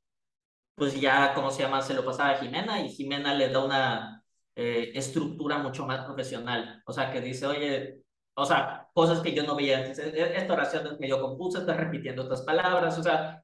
pues 0.76 1.00
ya, 1.00 1.34
¿cómo 1.34 1.52
se 1.52 1.64
llama? 1.64 1.82
Se 1.82 1.94
lo 1.94 2.06
pasaba 2.06 2.32
a 2.32 2.38
Jimena 2.38 2.82
y 2.82 2.90
Jimena 2.90 3.34
le 3.36 3.50
da 3.50 3.64
una 3.64 4.24
eh, 4.56 4.92
estructura 4.96 5.58
mucho 5.60 5.86
más 5.86 6.06
profesional. 6.06 6.82
O 6.86 6.94
sea, 6.94 7.12
que 7.12 7.22
dice, 7.22 7.46
oye, 7.48 8.02
o 8.36 8.46
sea, 8.46 8.88
cosas 8.94 9.20
que 9.22 9.34
yo 9.34 9.44
no 9.44 9.56
veía. 9.56 9.86
E, 9.86 10.38
esta 10.38 10.54
oración 10.54 10.88
es 10.88 11.00
medio 11.00 11.22
confusa, 11.22 11.60
está 11.60 11.74
repitiendo 11.74 12.24
otras 12.24 12.42
palabras, 12.44 12.98
o 12.98 13.04
sea, 13.04 13.44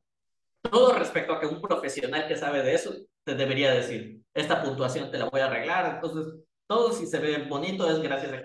todo 0.62 0.94
respecto 0.94 1.34
a 1.34 1.40
que 1.40 1.48
un 1.48 1.62
profesional 1.62 2.28
que 2.28 2.38
sabe 2.38 2.64
de 2.64 2.74
eso 2.74 2.94
te 3.24 3.36
debería 3.36 3.72
decir, 3.72 4.22
esta 4.34 4.62
puntuación 4.64 5.12
te 5.12 5.18
la 5.18 5.26
voy 5.26 5.42
a 5.42 5.48
arreglar. 5.48 5.96
Entonces, 5.96 6.45
todo 6.68 6.92
si 6.94 7.06
se 7.06 7.20
ve 7.20 7.46
bonito 7.50 7.90
es 7.90 8.00
gracias 8.02 8.34
a. 8.34 8.42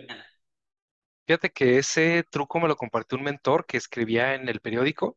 Fíjate 1.26 1.50
que 1.50 1.78
ese 1.78 2.24
truco 2.28 2.58
me 2.58 2.68
lo 2.68 2.76
compartió 2.76 3.16
un 3.16 3.24
mentor 3.24 3.64
que 3.66 3.76
escribía 3.76 4.34
en 4.34 4.48
el 4.48 4.60
periódico 4.60 5.16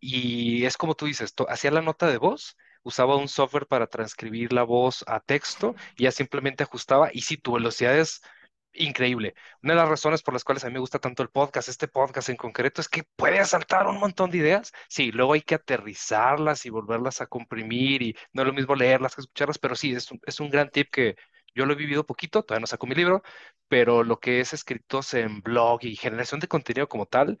y 0.00 0.64
es 0.64 0.76
como 0.76 0.94
tú 0.94 1.06
dices, 1.06 1.32
hacía 1.48 1.70
la 1.70 1.82
nota 1.82 2.08
de 2.08 2.18
voz, 2.18 2.56
usaba 2.82 3.16
un 3.16 3.28
software 3.28 3.66
para 3.66 3.86
transcribir 3.86 4.52
la 4.52 4.64
voz 4.64 5.04
a 5.06 5.20
texto 5.20 5.76
y 5.96 6.04
ya 6.04 6.10
simplemente 6.10 6.64
ajustaba 6.64 7.10
y 7.12 7.20
si 7.22 7.36
tu 7.36 7.52
velocidad 7.52 7.96
es 7.96 8.20
increíble. 8.72 9.34
Una 9.62 9.74
de 9.74 9.80
las 9.80 9.88
razones 9.88 10.22
por 10.22 10.34
las 10.34 10.42
cuales 10.44 10.64
a 10.64 10.68
mí 10.68 10.72
me 10.74 10.80
gusta 10.80 10.98
tanto 10.98 11.22
el 11.22 11.28
podcast, 11.28 11.68
este 11.68 11.88
podcast 11.88 12.28
en 12.30 12.36
concreto, 12.36 12.80
es 12.80 12.88
que 12.88 13.04
puede 13.16 13.44
saltar 13.44 13.86
un 13.86 14.00
montón 14.00 14.30
de 14.30 14.38
ideas. 14.38 14.72
Sí, 14.88 15.12
luego 15.12 15.34
hay 15.34 15.42
que 15.42 15.54
aterrizarlas 15.54 16.66
y 16.66 16.70
volverlas 16.70 17.20
a 17.20 17.26
comprimir 17.26 18.02
y 18.02 18.16
no 18.32 18.42
es 18.42 18.48
lo 18.48 18.54
mismo 18.54 18.74
leerlas 18.74 19.14
que 19.14 19.20
escucharlas, 19.22 19.58
pero 19.58 19.76
sí, 19.76 19.92
es 19.94 20.10
un, 20.10 20.20
es 20.26 20.40
un 20.40 20.50
gran 20.50 20.70
tip 20.70 20.88
que 20.90 21.16
yo 21.54 21.66
lo 21.66 21.72
he 21.74 21.76
vivido 21.76 22.06
poquito, 22.06 22.42
todavía 22.42 22.60
no 22.62 22.66
saco 22.66 22.86
mi 22.86 22.94
libro, 22.94 23.22
pero 23.68 24.04
lo 24.04 24.20
que 24.20 24.40
es 24.40 24.52
escritos 24.52 25.14
en 25.14 25.40
blog 25.42 25.80
y 25.84 25.96
generación 25.96 26.40
de 26.40 26.48
contenido 26.48 26.88
como 26.88 27.06
tal, 27.06 27.38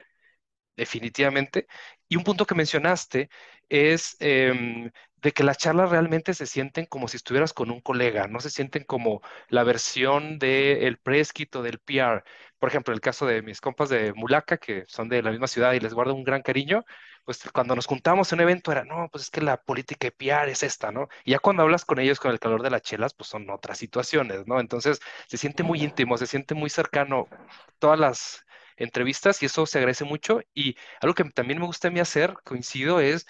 definitivamente. 0.76 1.66
Y 2.08 2.16
un 2.16 2.24
punto 2.24 2.46
que 2.46 2.54
mencionaste 2.54 3.30
es 3.68 4.16
em, 4.20 4.90
de 5.16 5.32
que 5.32 5.44
las 5.44 5.56
charlas 5.58 5.90
realmente 5.90 6.34
se 6.34 6.46
sienten 6.46 6.86
como 6.86 7.08
si 7.08 7.16
estuvieras 7.16 7.52
con 7.52 7.70
un 7.70 7.80
colega, 7.80 8.26
no 8.26 8.40
se 8.40 8.50
sienten 8.50 8.84
como 8.84 9.22
la 9.48 9.62
versión 9.64 10.38
del 10.38 10.98
kit 11.32 11.56
o 11.56 11.62
del 11.62 11.78
PR. 11.78 12.22
Por 12.58 12.68
ejemplo, 12.68 12.92
el 12.94 13.00
caso 13.00 13.26
de 13.26 13.42
mis 13.42 13.60
compas 13.60 13.88
de 13.88 14.12
Mulaca, 14.14 14.58
que 14.58 14.84
son 14.88 15.08
de 15.08 15.22
la 15.22 15.30
misma 15.30 15.46
ciudad 15.46 15.72
y 15.72 15.80
les 15.80 15.94
guardo 15.94 16.14
un 16.14 16.24
gran 16.24 16.42
cariño, 16.42 16.84
pues 17.24 17.40
cuando 17.52 17.76
nos 17.76 17.86
juntamos 17.86 18.32
en 18.32 18.38
un 18.40 18.42
evento 18.42 18.72
era, 18.72 18.84
no, 18.84 19.08
pues 19.10 19.24
es 19.24 19.30
que 19.30 19.40
la 19.40 19.56
política 19.62 20.06
de 20.08 20.12
PR 20.12 20.50
es 20.50 20.62
esta, 20.62 20.90
¿no? 20.90 21.08
Y 21.24 21.32
ya 21.32 21.38
cuando 21.38 21.62
hablas 21.62 21.84
con 21.84 21.98
ellos 22.00 22.18
con 22.20 22.32
el 22.32 22.40
calor 22.40 22.62
de 22.62 22.70
las 22.70 22.82
chelas, 22.82 23.14
pues 23.14 23.28
son 23.28 23.48
otras 23.50 23.78
situaciones, 23.78 24.46
¿no? 24.46 24.60
Entonces 24.60 25.00
se 25.28 25.36
siente 25.36 25.62
muy 25.62 25.82
íntimo, 25.82 26.18
se 26.18 26.26
siente 26.26 26.54
muy 26.54 26.70
cercano 26.70 27.28
todas 27.78 27.98
las 27.98 28.44
entrevistas 28.84 29.42
y 29.42 29.46
eso 29.46 29.66
se 29.66 29.78
agradece 29.78 30.04
mucho. 30.04 30.40
Y 30.54 30.76
algo 31.00 31.14
que 31.14 31.24
también 31.24 31.60
me 31.60 31.66
gusta 31.66 31.88
a 31.88 31.90
mí 31.90 32.00
hacer, 32.00 32.34
coincido, 32.44 33.00
es 33.00 33.26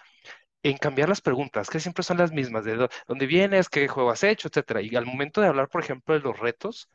en 0.62 0.76
cambiar 0.78 1.08
las 1.08 1.20
preguntas, 1.20 1.68
que 1.70 1.80
siempre 1.80 2.04
son 2.04 2.18
las 2.18 2.32
mismas, 2.32 2.64
de 2.64 2.88
dónde 3.08 3.26
vienes, 3.26 3.68
qué 3.68 3.88
juego 3.88 4.10
has 4.10 4.22
hecho, 4.24 4.48
etcétera. 4.48 4.80
Y 4.82 4.94
al 4.96 5.06
momento 5.06 5.40
de 5.40 5.48
hablar, 5.48 5.68
por 5.68 5.82
ejemplo, 5.82 6.14
de 6.14 6.20
los 6.20 6.38
retos, 6.38 6.88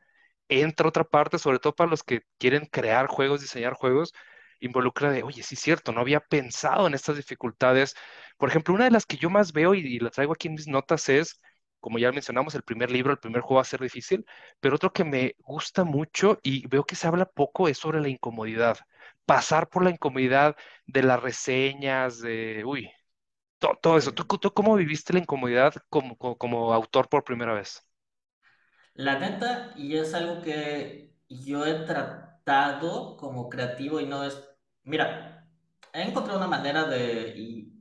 entra 0.50 0.88
otra 0.90 1.04
parte, 1.06 1.40
sobre 1.40 1.60
todo 1.60 1.76
para 1.76 1.90
los 1.90 2.04
que 2.04 2.22
quieren 2.38 2.66
crear 2.68 3.08
juegos, 3.08 3.42
diseñar 3.42 3.74
juegos, 3.74 4.14
involucra 4.60 5.12
de, 5.12 5.24
oye, 5.24 5.44
sí 5.44 5.56
es 5.56 5.62
cierto, 5.62 5.92
no 5.92 6.02
había 6.02 6.20
pensado 6.22 6.88
en 6.88 6.94
estas 6.94 7.18
dificultades. 7.18 7.96
Por 8.38 8.50
ejemplo, 8.50 8.74
una 8.74 8.86
de 8.86 8.92
las 8.92 9.06
que 9.06 9.18
yo 9.18 9.30
más 9.30 9.54
veo 9.54 9.76
y, 9.76 9.80
y 9.82 10.00
la 10.00 10.10
traigo 10.12 10.34
aquí 10.34 10.48
en 10.48 10.56
mis 10.56 10.68
notas 10.68 11.10
es 11.10 11.40
como 11.88 12.00
ya 12.00 12.12
mencionamos, 12.12 12.54
el 12.54 12.64
primer 12.64 12.92
libro, 12.92 13.14
el 13.14 13.20
primer 13.20 13.40
juego 13.42 13.56
va 13.56 13.62
a 13.62 13.64
ser 13.64 13.80
difícil, 13.80 14.26
pero 14.60 14.76
otro 14.76 14.92
que 14.92 15.06
me 15.06 15.36
gusta 15.40 15.86
mucho 15.86 16.38
y 16.44 16.68
veo 16.68 16.84
que 16.86 16.98
se 16.98 17.08
habla 17.08 17.26
poco 17.26 17.70
es 17.70 17.78
sobre 17.78 18.02
la 18.02 18.10
incomodidad. 18.10 18.78
Pasar 19.26 19.70
por 19.70 19.86
la 19.86 19.92
incomodidad 19.92 20.58
de 20.86 21.04
las 21.04 21.22
reseñas, 21.22 22.20
de, 22.20 22.64
uy, 22.66 22.92
todo, 23.82 23.98
eso. 23.98 24.12
¿Tú, 24.14 24.26
¿Tú, 24.26 24.52
cómo 24.54 24.76
viviste 24.76 25.14
la 25.14 25.20
incomodidad 25.20 25.76
como, 25.90 26.18
como, 26.18 26.38
como 26.38 26.74
autor 26.74 27.08
por 27.08 27.24
primera 27.24 27.54
vez? 27.54 27.82
La 28.96 29.18
neta, 29.18 29.72
y 29.78 29.96
es 29.96 30.14
algo 30.14 30.42
que 30.42 31.16
yo 31.30 31.66
he 31.66 31.86
tratado 31.86 33.16
como 33.16 33.48
creativo 33.48 34.02
y 34.02 34.06
no 34.08 34.26
es, 34.26 34.44
mira, 34.84 35.48
he 35.94 36.02
encontrado 36.02 36.38
una 36.38 36.48
manera 36.50 36.84
de, 36.84 37.34
y 37.38 37.77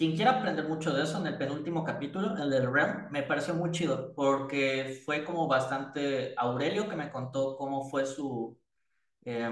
quien 0.00 0.16
quiera 0.16 0.38
aprender 0.38 0.66
mucho 0.66 0.94
de 0.94 1.02
eso, 1.02 1.18
en 1.18 1.26
el 1.26 1.36
penúltimo 1.36 1.84
capítulo, 1.84 2.34
el 2.42 2.48
del 2.48 2.72
REM, 2.72 3.10
me 3.10 3.22
pareció 3.22 3.52
muy 3.52 3.70
chido, 3.70 4.14
porque 4.14 5.02
fue 5.04 5.26
como 5.26 5.46
bastante 5.46 6.32
Aurelio 6.38 6.88
que 6.88 6.96
me 6.96 7.10
contó 7.10 7.54
cómo 7.58 7.84
fue 7.90 8.06
su, 8.06 8.58
eh, 9.26 9.50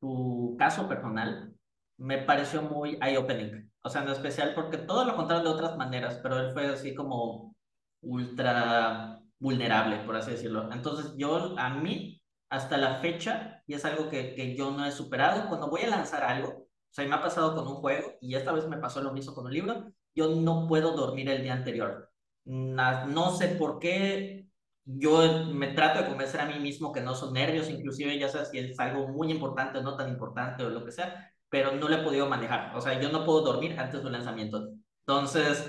su 0.00 0.56
caso 0.58 0.88
personal, 0.88 1.54
me 1.98 2.18
pareció 2.18 2.62
muy 2.62 2.98
eye-opening. 3.00 3.70
O 3.82 3.88
sea, 3.88 4.02
en 4.02 4.08
especial 4.08 4.54
porque 4.56 4.78
todo 4.78 5.04
lo 5.04 5.14
contaron 5.14 5.44
de 5.44 5.50
otras 5.50 5.76
maneras, 5.76 6.18
pero 6.20 6.40
él 6.40 6.52
fue 6.52 6.66
así 6.66 6.92
como 6.92 7.54
ultra 8.00 9.20
vulnerable, 9.38 9.98
por 10.04 10.16
así 10.16 10.32
decirlo. 10.32 10.68
Entonces 10.72 11.14
yo, 11.16 11.56
a 11.56 11.70
mí, 11.70 12.20
hasta 12.48 12.76
la 12.76 12.96
fecha, 12.96 13.62
y 13.68 13.74
es 13.74 13.84
algo 13.84 14.08
que, 14.10 14.34
que 14.34 14.56
yo 14.56 14.72
no 14.72 14.84
he 14.84 14.90
superado, 14.90 15.48
cuando 15.48 15.70
voy 15.70 15.82
a 15.82 15.90
lanzar 15.90 16.24
algo, 16.24 16.69
o 16.90 16.92
sea, 16.92 17.06
me 17.06 17.14
ha 17.14 17.22
pasado 17.22 17.54
con 17.54 17.66
un 17.68 17.76
juego, 17.76 18.18
y 18.20 18.34
esta 18.34 18.52
vez 18.52 18.66
me 18.66 18.78
pasó 18.78 19.00
lo 19.00 19.12
mismo 19.12 19.34
con 19.34 19.46
un 19.46 19.52
libro, 19.52 19.92
yo 20.14 20.34
no 20.34 20.66
puedo 20.66 20.92
dormir 20.96 21.28
el 21.28 21.42
día 21.42 21.52
anterior. 21.52 22.10
No 22.44 23.30
sé 23.36 23.48
por 23.48 23.78
qué, 23.78 24.48
yo 24.84 25.44
me 25.52 25.68
trato 25.68 26.00
de 26.00 26.08
convencer 26.08 26.40
a 26.40 26.46
mí 26.46 26.58
mismo 26.58 26.92
que 26.92 27.00
no 27.00 27.14
son 27.14 27.32
nervios, 27.34 27.68
inclusive 27.70 28.18
ya 28.18 28.28
sabes 28.28 28.50
si 28.50 28.58
es 28.58 28.78
algo 28.80 29.08
muy 29.08 29.30
importante 29.30 29.78
o 29.78 29.82
no 29.82 29.96
tan 29.96 30.08
importante 30.08 30.64
o 30.64 30.70
lo 30.70 30.84
que 30.84 30.92
sea, 30.92 31.32
pero 31.48 31.72
no 31.72 31.88
lo 31.88 31.96
he 31.96 32.02
podido 32.02 32.28
manejar. 32.28 32.76
O 32.76 32.80
sea, 32.80 33.00
yo 33.00 33.10
no 33.10 33.24
puedo 33.24 33.42
dormir 33.42 33.78
antes 33.78 34.02
del 34.02 34.12
lanzamiento. 34.12 34.70
Entonces, 35.06 35.64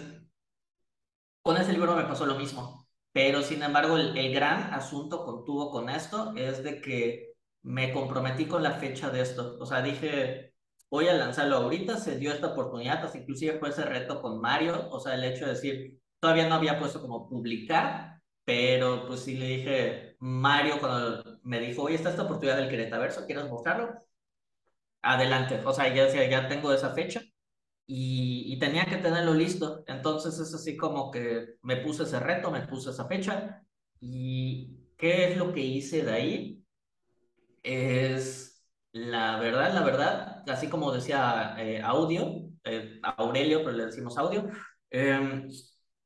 con 1.44 1.58
ese 1.58 1.74
libro 1.74 1.96
me 1.96 2.04
pasó 2.04 2.26
lo 2.26 2.36
mismo. 2.36 2.88
Pero, 3.12 3.42
sin 3.42 3.62
embargo, 3.64 3.98
el, 3.98 4.18
el 4.18 4.34
gran 4.34 4.74
asunto 4.74 5.26
con, 5.26 5.44
tuvo 5.46 5.70
con 5.72 5.90
esto 5.90 6.34
es 6.36 6.64
de 6.64 6.82
que 6.82 7.34
me 7.64 7.94
comprometí 7.94 8.46
con 8.48 8.64
la 8.64 8.72
fecha 8.74 9.10
de 9.10 9.22
esto. 9.22 9.58
O 9.60 9.66
sea, 9.66 9.82
dije, 9.82 10.54
voy 10.92 11.08
a 11.08 11.16
lanzarlo 11.16 11.58
ahorita, 11.58 11.98
se 11.98 12.18
dio 12.20 12.34
esta 12.34 12.48
oportunidad, 12.54 13.06
hasta 13.06 13.18
inclusive 13.20 13.60
fue 13.60 13.70
ese 13.70 13.86
reto 13.86 14.22
con 14.22 14.42
Mario, 14.42 14.90
o 14.92 15.00
sea, 15.00 15.16
el 15.16 15.24
hecho 15.24 15.46
de 15.46 15.54
decir, 15.54 16.00
todavía 16.20 16.48
no 16.50 16.56
había 16.56 16.80
puesto 16.80 17.02
como 17.02 17.30
publicar, 17.30 18.22
pero 18.46 19.08
pues 19.08 19.22
sí 19.22 19.38
le 19.38 19.48
dije, 19.48 20.18
Mario 20.20 20.80
cuando 20.80 21.40
me 21.44 21.60
dijo, 21.60 21.84
oye, 21.84 21.96
está 21.96 22.10
esta 22.12 22.24
oportunidad 22.24 22.58
del 22.58 22.70
Queretaverso, 22.70 23.26
¿quieres 23.26 23.50
mostrarlo? 23.50 23.96
adelante, 25.02 25.62
o 25.66 25.74
sea, 25.74 25.94
ya, 25.94 26.08
ya 26.30 26.48
tengo 26.48 26.72
esa 26.74 26.92
fecha 26.94 27.22
y, 27.88 28.54
y, 28.54 28.60
tenía 28.60 28.86
que 28.86 28.98
tenerlo 28.98 29.34
listo, 29.34 29.84
entonces 29.88 30.40
es 30.40 30.54
así 30.54 30.78
como 30.78 31.12
que 31.12 31.56
me 31.64 31.78
puse 31.78 32.04
ese 32.04 32.20
reto, 32.20 32.52
me 32.52 32.68
puse 32.68 32.92
esa 32.92 33.08
fecha 33.08 33.64
y 34.00 34.78
¿qué 34.98 35.32
es 35.32 35.38
lo 35.38 35.54
que 35.54 35.62
hice 35.62 36.04
de 36.04 36.12
ahí? 36.12 36.64
Es 37.64 38.51
la 38.94 39.40
verdad, 39.40 39.74
la 39.74 39.82
verdad, 39.84 40.44
así 40.50 40.70
como 40.70 40.92
decía 40.92 41.56
eh, 41.58 41.82
audio, 41.82 42.50
eh, 42.64 43.00
Aurelio, 43.04 43.60
pero 43.64 43.78
le 43.78 43.86
decimos 43.86 44.18
audio, 44.18 44.50
eh, 44.90 45.48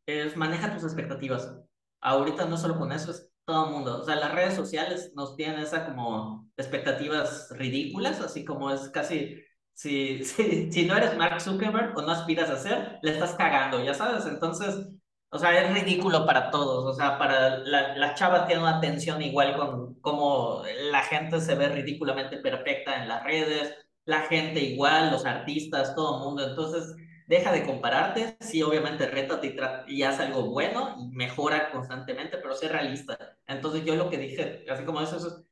es 0.05 0.37
maneja 0.37 0.73
tus 0.73 0.83
expectativas. 0.83 1.55
Ahorita 2.01 2.45
no 2.45 2.57
solo 2.57 2.77
con 2.77 2.91
eso, 2.91 3.11
es 3.11 3.31
todo 3.45 3.65
el 3.67 3.71
mundo. 3.71 4.01
O 4.01 4.05
sea, 4.05 4.15
las 4.15 4.33
redes 4.33 4.53
sociales 4.55 5.11
nos 5.15 5.35
tienen 5.35 5.59
esa 5.59 5.85
como 5.85 6.49
expectativas 6.57 7.49
ridículas, 7.57 8.19
así 8.21 8.45
como 8.45 8.71
es 8.71 8.89
casi, 8.89 9.43
si, 9.73 10.23
si, 10.25 10.71
si 10.71 10.85
no 10.85 10.95
eres 10.95 11.17
Mark 11.17 11.41
Zuckerberg 11.41 11.97
o 11.97 12.01
no 12.01 12.11
aspiras 12.11 12.49
a 12.49 12.57
ser, 12.57 12.99
le 13.01 13.11
estás 13.11 13.33
cagando, 13.35 13.83
ya 13.83 13.93
sabes. 13.93 14.25
Entonces, 14.27 14.87
o 15.29 15.37
sea, 15.39 15.61
es 15.63 15.73
ridículo 15.73 16.25
para 16.25 16.49
todos. 16.51 16.85
O 16.85 16.93
sea, 16.93 17.17
para 17.17 17.57
la, 17.59 17.95
las 17.97 18.15
chavas 18.15 18.47
tienen 18.47 18.63
una 18.63 18.77
atención 18.77 19.21
igual 19.21 19.57
con 19.57 19.95
cómo 20.01 20.63
la 20.91 21.03
gente 21.03 21.41
se 21.41 21.55
ve 21.55 21.69
ridículamente 21.69 22.37
perfecta 22.37 23.01
en 23.01 23.07
las 23.09 23.23
redes, 23.23 23.75
la 24.05 24.21
gente 24.21 24.61
igual, 24.61 25.11
los 25.11 25.25
artistas, 25.25 25.95
todo 25.95 26.17
el 26.17 26.23
mundo. 26.25 26.47
Entonces, 26.47 26.95
deja 27.27 27.51
de 27.51 27.65
compararte. 27.65 28.37
Sí, 28.39 28.61
obviamente, 28.63 29.07
rétate 29.07 29.47
y, 29.87 29.95
y 29.97 30.03
haz 30.03 30.19
algo 30.19 30.49
bueno 30.51 30.95
y 30.99 31.07
mejora 31.15 31.71
constantemente, 31.71 32.37
pero 32.37 32.55
sé 32.55 32.69
realista. 32.69 33.17
Entonces, 33.47 33.83
yo 33.85 33.95
lo 33.95 34.09
que 34.09 34.17
dije, 34.17 34.65
así 34.69 34.85
como 34.85 35.01
eso, 35.01 35.17
es, 35.17 35.43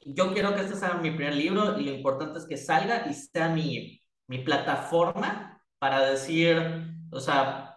yo 0.00 0.32
quiero 0.32 0.54
que 0.54 0.62
este 0.62 0.76
sea 0.76 0.94
mi 0.94 1.10
primer 1.10 1.34
libro 1.34 1.78
y 1.78 1.84
lo 1.84 1.92
importante 1.92 2.38
es 2.38 2.46
que 2.46 2.56
salga 2.56 3.06
y 3.10 3.14
sea 3.14 3.48
mi, 3.48 4.00
mi 4.26 4.38
plataforma 4.38 5.62
para 5.78 6.00
decir, 6.10 6.56
o 7.10 7.20
sea, 7.20 7.67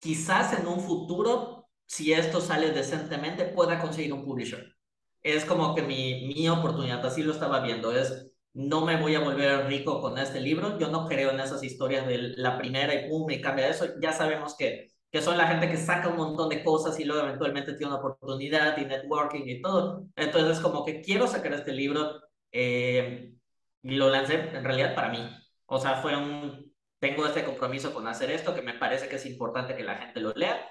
quizás 0.00 0.58
en 0.58 0.66
un 0.66 0.80
futuro, 0.80 1.68
si 1.86 2.12
esto 2.12 2.40
sale 2.40 2.70
decentemente, 2.70 3.44
pueda 3.46 3.80
conseguir 3.80 4.12
un 4.12 4.24
publisher. 4.24 4.76
Es 5.22 5.44
como 5.44 5.74
que 5.74 5.82
mi, 5.82 6.26
mi 6.28 6.48
oportunidad, 6.48 7.04
así 7.04 7.22
lo 7.22 7.32
estaba 7.32 7.60
viendo, 7.60 7.92
es 7.92 8.30
no 8.54 8.84
me 8.84 9.00
voy 9.00 9.14
a 9.14 9.20
volver 9.20 9.66
rico 9.66 10.00
con 10.00 10.18
este 10.18 10.40
libro, 10.40 10.78
yo 10.78 10.88
no 10.88 11.06
creo 11.06 11.30
en 11.30 11.40
esas 11.40 11.62
historias 11.62 12.06
de 12.06 12.18
la 12.36 12.58
primera 12.58 12.94
y 12.94 13.08
pum, 13.08 13.30
y 13.30 13.40
cambia 13.40 13.68
eso, 13.68 13.86
ya 14.00 14.12
sabemos 14.12 14.56
que, 14.56 14.88
que 15.10 15.22
son 15.22 15.38
la 15.38 15.46
gente 15.46 15.68
que 15.68 15.76
saca 15.76 16.08
un 16.08 16.16
montón 16.16 16.48
de 16.48 16.64
cosas 16.64 16.98
y 16.98 17.04
luego 17.04 17.22
eventualmente 17.22 17.74
tiene 17.74 17.92
una 17.92 18.00
oportunidad 18.00 18.76
y 18.78 18.84
networking 18.84 19.44
y 19.46 19.62
todo. 19.62 20.06
Entonces, 20.16 20.60
como 20.60 20.84
que 20.84 21.00
quiero 21.02 21.26
sacar 21.26 21.52
este 21.54 21.72
libro 21.72 22.20
eh, 22.52 23.32
lo 23.82 24.10
lancé 24.10 24.34
en 24.34 24.64
realidad 24.64 24.94
para 24.94 25.10
mí. 25.10 25.18
O 25.66 25.78
sea, 25.78 25.96
fue 26.02 26.16
un, 26.16 26.67
tengo 26.98 27.26
este 27.26 27.44
compromiso 27.44 27.92
con 27.94 28.06
hacer 28.08 28.30
esto, 28.30 28.54
que 28.54 28.62
me 28.62 28.74
parece 28.74 29.08
que 29.08 29.16
es 29.16 29.26
importante 29.26 29.76
que 29.76 29.84
la 29.84 29.96
gente 29.96 30.20
lo 30.20 30.32
lea, 30.34 30.68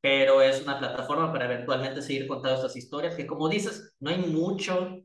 pero 0.00 0.40
es 0.42 0.62
una 0.62 0.78
plataforma 0.78 1.32
para 1.32 1.46
eventualmente 1.46 2.02
seguir 2.02 2.26
contando 2.26 2.56
estas 2.56 2.76
historias, 2.76 3.14
que 3.14 3.26
como 3.26 3.48
dices, 3.48 3.94
no 4.00 4.10
hay 4.10 4.18
mucho, 4.18 4.98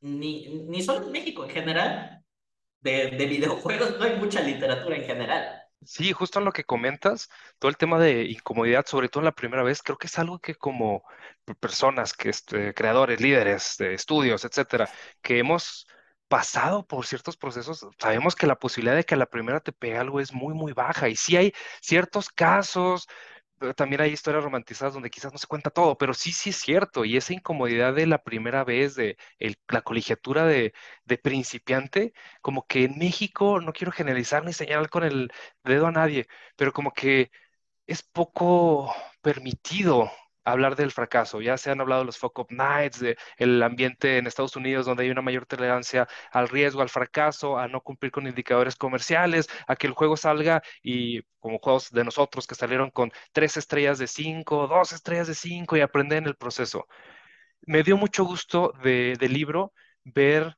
ni, 0.00 0.64
ni 0.64 0.82
solo 0.82 1.06
en 1.06 1.12
México, 1.12 1.44
en 1.44 1.50
general, 1.50 2.24
de, 2.80 3.10
de 3.12 3.26
videojuegos, 3.26 3.98
no 3.98 4.04
hay 4.04 4.16
mucha 4.16 4.40
literatura 4.42 4.96
en 4.96 5.04
general. 5.04 5.62
Sí, 5.84 6.12
justo 6.12 6.40
lo 6.40 6.52
que 6.52 6.64
comentas, 6.64 7.28
todo 7.58 7.68
el 7.68 7.76
tema 7.76 7.98
de 7.98 8.24
incomodidad, 8.24 8.86
sobre 8.86 9.08
todo 9.08 9.22
en 9.22 9.24
la 9.26 9.34
primera 9.34 9.64
vez, 9.64 9.82
creo 9.82 9.98
que 9.98 10.06
es 10.06 10.18
algo 10.18 10.38
que 10.38 10.54
como 10.54 11.02
personas, 11.60 12.12
que 12.12 12.30
este, 12.30 12.72
creadores, 12.72 13.20
líderes 13.20 13.76
de 13.78 13.94
estudios, 13.94 14.44
etcétera, 14.44 14.88
que 15.22 15.38
hemos 15.40 15.86
pasado 16.32 16.86
por 16.86 17.04
ciertos 17.06 17.36
procesos, 17.36 17.86
sabemos 17.98 18.34
que 18.34 18.46
la 18.46 18.58
posibilidad 18.58 18.96
de 18.96 19.04
que 19.04 19.14
a 19.14 19.18
la 19.18 19.26
primera 19.26 19.60
te 19.60 19.70
pegue 19.72 19.98
algo 19.98 20.18
es 20.18 20.32
muy, 20.32 20.54
muy 20.54 20.72
baja. 20.72 21.10
Y 21.10 21.16
sí 21.16 21.36
hay 21.36 21.52
ciertos 21.82 22.30
casos, 22.30 23.06
pero 23.58 23.74
también 23.74 24.00
hay 24.00 24.12
historias 24.12 24.42
romantizadas 24.42 24.94
donde 24.94 25.10
quizás 25.10 25.30
no 25.32 25.38
se 25.38 25.46
cuenta 25.46 25.68
todo, 25.70 25.98
pero 25.98 26.14
sí, 26.14 26.32
sí 26.32 26.48
es 26.50 26.56
cierto. 26.56 27.04
Y 27.04 27.18
esa 27.18 27.34
incomodidad 27.34 27.94
de 27.94 28.06
la 28.06 28.22
primera 28.22 28.64
vez, 28.64 28.94
de 28.94 29.18
la 29.68 29.82
colegiatura 29.82 30.46
de 30.46 30.72
principiante, 31.22 32.14
como 32.40 32.66
que 32.66 32.84
en 32.84 32.98
México, 32.98 33.60
no 33.60 33.72
quiero 33.74 33.92
generalizar 33.92 34.42
ni 34.44 34.54
señalar 34.54 34.88
con 34.88 35.04
el 35.04 35.30
dedo 35.64 35.86
a 35.86 35.92
nadie, 35.92 36.28
pero 36.56 36.72
como 36.72 36.92
que 36.92 37.30
es 37.86 38.02
poco 38.02 38.94
permitido 39.22 40.10
hablar 40.44 40.76
del 40.76 40.90
fracaso. 40.92 41.40
Ya 41.40 41.56
se 41.56 41.70
han 41.70 41.80
hablado 41.80 42.02
de 42.02 42.06
los 42.06 42.18
fuck 42.18 42.38
up 42.40 42.46
nights, 42.50 43.00
de 43.00 43.16
el 43.36 43.62
ambiente 43.62 44.18
en 44.18 44.26
Estados 44.26 44.56
Unidos 44.56 44.86
donde 44.86 45.04
hay 45.04 45.10
una 45.10 45.22
mayor 45.22 45.46
tolerancia 45.46 46.08
al 46.30 46.48
riesgo, 46.48 46.82
al 46.82 46.88
fracaso, 46.88 47.58
a 47.58 47.68
no 47.68 47.80
cumplir 47.82 48.12
con 48.12 48.26
indicadores 48.26 48.76
comerciales, 48.76 49.48
a 49.66 49.76
que 49.76 49.86
el 49.86 49.92
juego 49.94 50.16
salga 50.16 50.62
y 50.82 51.22
como 51.40 51.58
juegos 51.58 51.90
de 51.90 52.04
nosotros 52.04 52.46
que 52.46 52.54
salieron 52.54 52.90
con 52.90 53.12
tres 53.32 53.56
estrellas 53.56 53.98
de 53.98 54.06
cinco, 54.06 54.66
dos 54.66 54.92
estrellas 54.92 55.26
de 55.28 55.34
cinco 55.34 55.76
y 55.76 55.80
aprender 55.80 56.18
en 56.18 56.26
el 56.26 56.36
proceso. 56.36 56.86
Me 57.62 57.82
dio 57.82 57.96
mucho 57.96 58.24
gusto 58.24 58.72
de, 58.82 59.16
del 59.18 59.32
libro 59.32 59.72
ver 60.04 60.56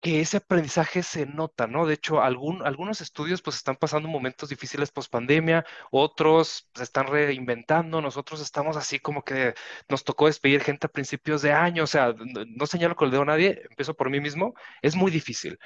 que 0.00 0.20
ese 0.20 0.38
aprendizaje 0.38 1.02
se 1.02 1.26
nota, 1.26 1.66
¿no? 1.66 1.86
De 1.86 1.94
hecho, 1.94 2.22
algunos 2.22 3.00
estudios 3.00 3.42
pues 3.42 3.56
están 3.56 3.76
pasando 3.76 4.08
momentos 4.08 4.48
difíciles 4.48 4.90
post 4.90 5.10
pandemia, 5.12 5.64
otros 5.90 6.68
se 6.74 6.82
están 6.82 7.06
reinventando, 7.06 8.00
nosotros 8.00 8.40
estamos 8.40 8.76
así 8.76 8.98
como 8.98 9.22
que 9.24 9.54
nos 9.88 10.04
tocó 10.04 10.26
despedir 10.26 10.62
gente 10.62 10.86
a 10.86 10.90
principios 10.90 11.42
de 11.42 11.52
año, 11.52 11.84
o 11.84 11.86
sea, 11.86 12.14
no, 12.14 12.66
señalo 12.66 12.96
con 12.96 13.06
el 13.06 13.12
dedo 13.12 13.22
a 13.22 13.26
nadie, 13.26 13.62
empiezo 13.68 13.94
por 13.94 14.10
mí 14.10 14.20
mismo, 14.20 14.54
es 14.82 14.96
muy 14.96 15.10
difícil. 15.10 15.58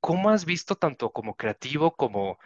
¿Cómo 0.00 0.30
has 0.30 0.44
visto 0.44 0.76
tanto 0.76 1.10
como 1.12 1.34
creativo 1.36 1.94
como 1.96 2.38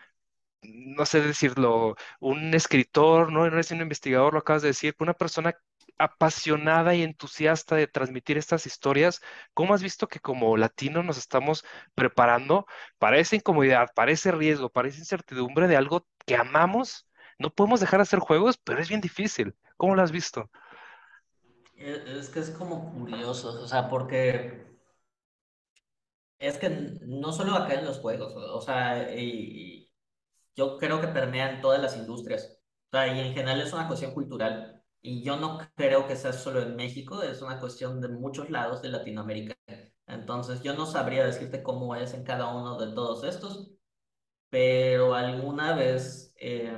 no 0.62 1.06
sé 1.06 1.20
decirlo, 1.20 1.96
un 2.20 2.54
escritor, 2.54 3.32
no, 3.32 3.40
no 3.40 3.46
eres 3.46 3.70
un 3.72 3.80
investigador, 3.80 4.32
lo 4.34 4.40
acabas 4.40 4.62
de 4.62 4.68
decir, 4.68 4.94
una 5.00 5.14
persona 5.14 5.54
apasionada 5.98 6.94
y 6.94 7.02
entusiasta 7.02 7.76
de 7.76 7.86
transmitir 7.86 8.38
estas 8.38 8.66
historias, 8.66 9.20
¿cómo 9.54 9.74
has 9.74 9.82
visto 9.82 10.08
que 10.08 10.20
como 10.20 10.56
latinos 10.56 11.04
nos 11.04 11.18
estamos 11.18 11.64
preparando 11.94 12.66
para 12.98 13.18
esa 13.18 13.36
incomodidad, 13.36 13.90
para 13.94 14.12
ese 14.12 14.32
riesgo, 14.32 14.70
para 14.70 14.88
esa 14.88 14.98
incertidumbre 14.98 15.68
de 15.68 15.76
algo 15.76 16.06
que 16.26 16.36
amamos? 16.36 17.06
No 17.38 17.50
podemos 17.50 17.80
dejar 17.80 17.98
de 17.98 18.02
hacer 18.02 18.20
juegos, 18.20 18.58
pero 18.58 18.80
es 18.80 18.88
bien 18.88 19.00
difícil. 19.00 19.54
¿Cómo 19.76 19.94
lo 19.94 20.02
has 20.02 20.12
visto? 20.12 20.50
Es, 21.74 21.98
es 22.06 22.28
que 22.28 22.40
es 22.40 22.50
como 22.50 22.92
curioso, 22.92 23.60
o 23.62 23.66
sea, 23.66 23.88
porque 23.88 24.72
es 26.38 26.58
que 26.58 26.68
no 27.02 27.32
solo 27.32 27.54
acá 27.54 27.74
en 27.74 27.84
los 27.84 27.98
juegos, 28.00 28.34
o 28.36 28.60
sea, 28.60 29.14
y, 29.16 29.88
yo 30.54 30.78
creo 30.78 31.00
que 31.00 31.08
permea 31.08 31.50
en 31.50 31.60
todas 31.60 31.80
las 31.80 31.96
industrias. 31.96 32.58
O 32.90 32.96
sea, 32.96 33.06
y 33.08 33.20
en 33.20 33.34
general 33.34 33.60
es 33.60 33.72
una 33.72 33.88
cuestión 33.88 34.12
cultural. 34.12 34.71
Y 35.02 35.22
yo 35.22 35.36
no 35.36 35.58
creo 35.76 36.06
que 36.06 36.16
sea 36.16 36.32
solo 36.32 36.62
en 36.62 36.76
México, 36.76 37.22
es 37.22 37.42
una 37.42 37.58
cuestión 37.60 38.00
de 38.00 38.08
muchos 38.08 38.50
lados 38.50 38.82
de 38.82 38.88
Latinoamérica. 38.90 39.54
Entonces, 40.06 40.62
yo 40.62 40.74
no 40.74 40.86
sabría 40.86 41.24
decirte 41.26 41.62
cómo 41.62 41.96
es 41.96 42.14
en 42.14 42.24
cada 42.24 42.54
uno 42.54 42.78
de 42.78 42.94
todos 42.94 43.24
estos, 43.24 43.72
pero 44.50 45.14
alguna 45.14 45.74
vez 45.76 46.34
eh, 46.38 46.76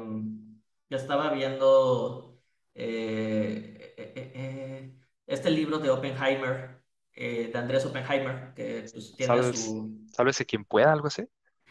yo 0.90 0.96
estaba 0.96 1.32
viendo 1.32 2.40
eh, 2.74 3.94
eh, 3.96 4.12
eh, 4.16 4.32
eh, 4.34 4.98
este 5.26 5.50
libro 5.50 5.78
de 5.78 5.90
Oppenheimer, 5.90 6.82
eh, 7.14 7.50
de 7.52 7.58
Andrés 7.58 7.84
Oppenheimer, 7.86 8.54
que 8.54 8.90
pues, 8.92 9.14
tiene 9.16 9.42
¿Sabes? 9.42 9.56
su, 9.56 9.90
¿Sálvese 10.12 10.46
quien 10.46 10.64
pueda, 10.64 10.92
algo 10.92 11.08
así? 11.08 11.24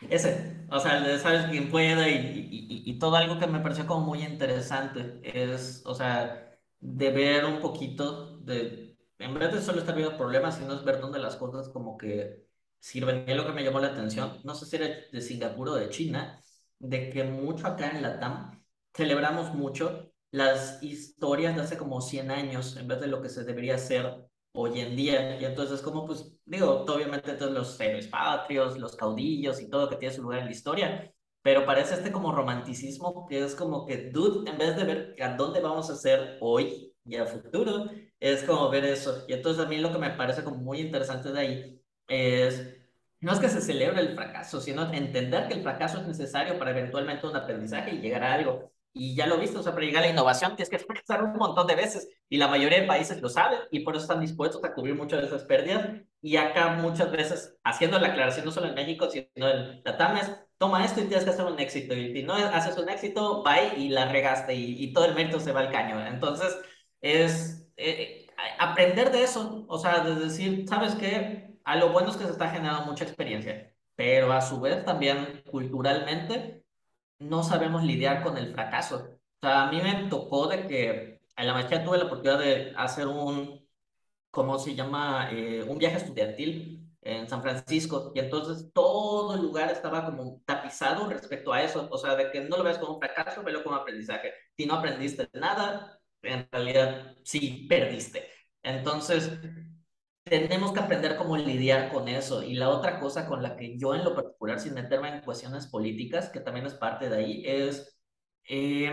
Ese, 0.09 0.65
o 0.69 0.79
sea, 0.79 0.97
el 0.97 1.03
de 1.05 1.19
sabes 1.19 1.45
quién 1.49 1.69
pueda 1.69 2.07
y, 2.09 2.13
y, 2.51 2.83
y- 2.91 2.99
todo 2.99 3.15
algo 3.15 3.39
que 3.39 3.47
me 3.47 3.59
pareció 3.59 3.85
como 3.87 4.05
muy 4.05 4.23
interesante 4.23 5.19
es, 5.23 5.81
o 5.85 5.95
sea, 5.95 6.51
de 6.79 7.11
ver 7.11 7.45
un 7.45 7.59
poquito 7.61 8.37
de, 8.39 8.97
en 9.19 9.33
vez 9.35 9.51
de 9.53 9.61
solo 9.61 9.79
estar 9.79 9.95
viendo 9.95 10.17
problemas, 10.17 10.57
sino 10.57 10.73
es 10.73 10.83
ver 10.83 10.99
dónde 11.01 11.19
las 11.19 11.35
cosas 11.37 11.69
como 11.69 11.97
que 11.97 12.45
sirven. 12.79 13.25
Y 13.27 13.33
lo 13.33 13.45
que 13.45 13.53
me 13.53 13.63
llamó 13.63 13.79
la 13.79 13.87
atención, 13.89 14.39
no 14.43 14.55
sé 14.55 14.65
si 14.65 14.75
era 14.77 14.87
de 15.11 15.21
Singapur 15.21 15.69
o 15.69 15.75
de 15.75 15.89
China, 15.89 16.41
de 16.79 17.09
que 17.09 17.23
mucho 17.23 17.67
acá 17.67 17.89
en 17.91 18.01
Latam 18.01 18.63
celebramos 18.93 19.53
mucho 19.53 20.11
las 20.31 20.81
historias 20.83 21.55
de 21.55 21.61
hace 21.61 21.77
como 21.77 22.01
100 22.01 22.31
años 22.31 22.75
en 22.77 22.87
vez 22.87 22.99
de 22.99 23.07
lo 23.07 23.21
que 23.21 23.29
se 23.29 23.43
debería 23.43 23.75
hacer 23.75 24.25
hoy 24.53 24.79
en 24.79 24.95
día. 24.95 25.39
Y 25.39 25.45
entonces, 25.45 25.81
como 25.81 26.05
pues, 26.05 26.33
digo, 26.45 26.85
obviamente 26.87 27.33
todos 27.33 27.51
los 27.53 27.79
héroes 27.79 28.07
patrios, 28.07 28.77
los 28.77 28.95
caudillos 28.95 29.61
y 29.61 29.69
todo 29.69 29.89
que 29.89 29.97
tiene 29.97 30.15
su 30.15 30.23
lugar 30.23 30.39
en 30.39 30.45
la 30.45 30.51
historia, 30.51 31.13
pero 31.41 31.65
parece 31.65 31.95
este 31.95 32.11
como 32.11 32.31
romanticismo 32.31 33.25
que 33.27 33.43
es 33.43 33.55
como 33.55 33.85
que, 33.85 34.09
dude, 34.11 34.49
en 34.49 34.57
vez 34.57 34.75
de 34.77 34.83
ver 34.85 35.15
a 35.21 35.35
dónde 35.35 35.59
vamos 35.61 35.89
a 35.89 35.95
ser 35.95 36.37
hoy 36.41 36.93
y 37.05 37.15
a 37.17 37.25
futuro, 37.25 37.89
es 38.19 38.43
como 38.43 38.69
ver 38.69 38.85
eso. 38.85 39.25
Y 39.27 39.33
entonces 39.33 39.63
a 39.65 39.67
mí 39.67 39.77
lo 39.77 39.91
que 39.91 39.99
me 39.99 40.11
parece 40.11 40.43
como 40.43 40.57
muy 40.57 40.79
interesante 40.81 41.31
de 41.31 41.39
ahí 41.39 41.81
es... 42.07 42.77
No 43.19 43.31
es 43.31 43.39
que 43.39 43.47
se 43.49 43.61
celebre 43.61 44.01
el 44.01 44.15
fracaso, 44.15 44.59
sino 44.59 44.91
entender 44.93 45.47
que 45.47 45.53
el 45.53 45.63
fracaso 45.63 45.99
es 46.01 46.07
necesario 46.07 46.59
para 46.59 46.71
eventualmente 46.71 47.25
un 47.25 47.35
aprendizaje 47.35 47.95
y 47.95 48.01
llegar 48.01 48.23
a 48.23 48.33
algo. 48.33 48.73
Y 48.93 49.15
ya 49.15 49.25
lo 49.25 49.39
viste, 49.39 49.57
o 49.57 49.63
sea, 49.63 49.73
para 49.73 49.85
llegar 49.85 50.03
a 50.03 50.05
la 50.05 50.11
innovación 50.11 50.55
tienes 50.55 50.69
que 50.69 50.77
fracasar 50.77 51.23
un 51.23 51.33
montón 51.33 51.65
de 51.65 51.75
veces 51.75 52.07
y 52.29 52.37
la 52.37 52.47
mayoría 52.47 52.79
de 52.79 52.87
países 52.87 53.19
lo 53.21 53.27
saben 53.27 53.59
y 53.71 53.79
por 53.79 53.95
eso 53.95 54.03
están 54.03 54.21
dispuestos 54.21 54.63
a 54.63 54.73
cubrir 54.73 54.95
muchas 54.95 55.21
de 55.21 55.27
esas 55.27 55.43
pérdidas. 55.45 56.01
Y 56.21 56.37
acá 56.37 56.69
muchas 56.75 57.11
veces, 57.11 57.57
haciendo 57.63 57.99
la 57.99 58.09
aclaración 58.09 58.45
no 58.45 58.51
solo 58.51 58.67
en 58.67 58.75
México, 58.75 59.09
sino 59.09 59.49
en 59.49 59.81
Latam, 59.83 60.17
es 60.17 60.31
toma 60.57 60.85
esto 60.85 61.01
y 61.01 61.05
tienes 61.05 61.25
que 61.25 61.31
hacer 61.31 61.45
un 61.45 61.59
éxito. 61.59 61.93
Y 61.93 62.13
si 62.13 62.23
no 62.23 62.33
haces 62.33 62.77
un 62.77 62.89
éxito, 62.89 63.43
bye 63.43 63.77
y 63.77 63.89
la 63.89 64.05
regaste 64.11 64.53
y, 64.55 64.93
todo 64.93 65.05
el 65.05 65.15
mérito 65.15 65.39
se 65.39 65.51
va 65.51 65.61
al 65.61 65.71
caño. 65.71 66.05
Entonces, 66.05 66.57
es 67.01 67.67
eh, 67.77 68.27
aprender 68.59 69.11
de 69.11 69.23
eso, 69.23 69.65
o 69.67 69.77
sea, 69.79 69.99
de 70.01 70.15
decir, 70.15 70.65
¿sabes 70.67 70.95
qué? 70.95 71.57
A 71.65 71.75
lo 71.75 71.89
bueno 71.91 72.09
es 72.09 72.17
que 72.17 72.25
se 72.25 72.31
está 72.31 72.49
generando 72.49 72.85
mucha 72.85 73.03
experiencia. 73.03 73.73
pero 73.95 74.33
a 74.33 74.41
su 74.41 74.59
vez 74.59 74.83
también 74.85 75.43
culturalmente 75.51 76.62
no 77.19 77.43
sabemos 77.43 77.83
lidiar 77.83 78.23
con 78.23 78.37
el 78.37 78.53
fracaso. 78.53 79.09
O 79.41 79.47
sea, 79.47 79.63
a 79.67 79.71
mí 79.71 79.81
me 79.81 80.09
tocó 80.09 80.47
de 80.47 80.67
que 80.67 81.21
en 81.35 81.47
la 81.47 81.53
maestría 81.53 81.83
tuve 81.83 81.97
la 81.97 82.05
oportunidad 82.05 82.39
de 82.39 82.73
hacer 82.77 83.07
un, 83.07 83.67
¿cómo 84.31 84.59
se 84.59 84.75
llama? 84.75 85.29
Eh, 85.31 85.63
un 85.67 85.77
viaje 85.77 85.97
estudiantil 85.97 86.89
en 87.01 87.27
San 87.29 87.41
Francisco 87.41 88.11
y 88.15 88.19
entonces 88.19 88.71
todo 88.73 89.35
el 89.35 89.41
lugar 89.41 89.69
estaba 89.71 90.05
como 90.05 90.41
tapizado 90.45 91.07
respecto 91.09 91.51
a 91.53 91.61
eso, 91.63 91.87
o 91.91 91.97
sea, 91.97 92.15
de 92.15 92.31
que 92.31 92.41
no 92.41 92.57
lo 92.57 92.63
ves 92.63 92.77
como 92.77 92.95
un 92.95 92.99
fracaso, 92.99 93.43
velo 93.43 93.63
como 93.63 93.75
aprendizaje. 93.75 94.33
Si 94.57 94.65
no 94.65 94.75
aprendiste 94.75 95.29
nada, 95.33 95.99
en 96.21 96.47
realidad 96.51 97.15
sí 97.23 97.65
perdiste. 97.69 98.29
Entonces, 98.63 99.31
tenemos 100.23 100.73
que 100.73 100.79
aprender 100.79 101.17
cómo 101.17 101.37
lidiar 101.37 101.91
con 101.91 102.07
eso. 102.07 102.43
Y 102.43 102.55
la 102.55 102.69
otra 102.69 102.99
cosa 102.99 103.27
con 103.27 103.43
la 103.43 103.55
que 103.55 103.77
yo 103.77 103.95
en 103.95 104.03
lo 104.03 104.15
particular, 104.15 104.59
sin 104.59 104.73
meterme 104.73 105.09
en 105.09 105.21
cuestiones 105.21 105.67
políticas, 105.67 106.29
que 106.29 106.39
también 106.39 106.65
es 106.65 106.73
parte 106.75 107.09
de 107.09 107.17
ahí, 107.17 107.43
es 107.45 107.97
eh, 108.49 108.91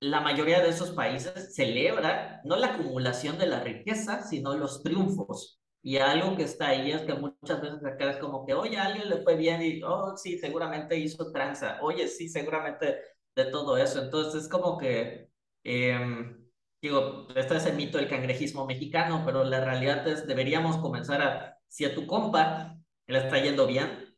la 0.00 0.20
mayoría 0.20 0.60
de 0.60 0.70
esos 0.70 0.90
países 0.92 1.54
celebra 1.54 2.40
no 2.44 2.56
la 2.56 2.74
acumulación 2.74 3.38
de 3.38 3.46
la 3.46 3.60
riqueza, 3.60 4.22
sino 4.22 4.54
los 4.56 4.82
triunfos. 4.82 5.60
Y 5.82 5.98
algo 5.98 6.36
que 6.36 6.44
está 6.44 6.68
ahí 6.68 6.92
es 6.92 7.02
que 7.02 7.14
muchas 7.14 7.60
veces 7.60 7.84
acá 7.84 8.10
es 8.10 8.16
como 8.18 8.46
que, 8.46 8.54
oye, 8.54 8.78
a 8.78 8.86
alguien 8.86 9.08
le 9.08 9.22
fue 9.22 9.36
bien 9.36 9.62
y, 9.62 9.82
oh, 9.82 10.16
sí, 10.16 10.38
seguramente 10.38 10.96
hizo 10.96 11.30
tranza. 11.32 11.78
Oye, 11.82 12.08
sí, 12.08 12.28
seguramente 12.28 12.98
de 13.34 13.44
todo 13.46 13.76
eso. 13.76 14.02
Entonces 14.02 14.44
es 14.44 14.48
como 14.48 14.78
que, 14.78 15.28
eh, 15.64 16.36
digo, 16.82 17.26
este 17.34 17.56
es 17.56 17.66
el 17.66 17.76
mito 17.76 17.98
del 17.98 18.08
cangrejismo 18.08 18.66
mexicano, 18.66 19.22
pero 19.24 19.44
la 19.44 19.64
realidad 19.64 20.06
es, 20.08 20.26
deberíamos 20.26 20.78
comenzar 20.78 21.22
a, 21.22 21.58
si 21.68 21.84
a 21.84 21.94
tu 21.94 22.06
compa 22.06 22.76
le 23.06 23.18
está 23.18 23.38
yendo 23.38 23.66
bien, 23.66 24.14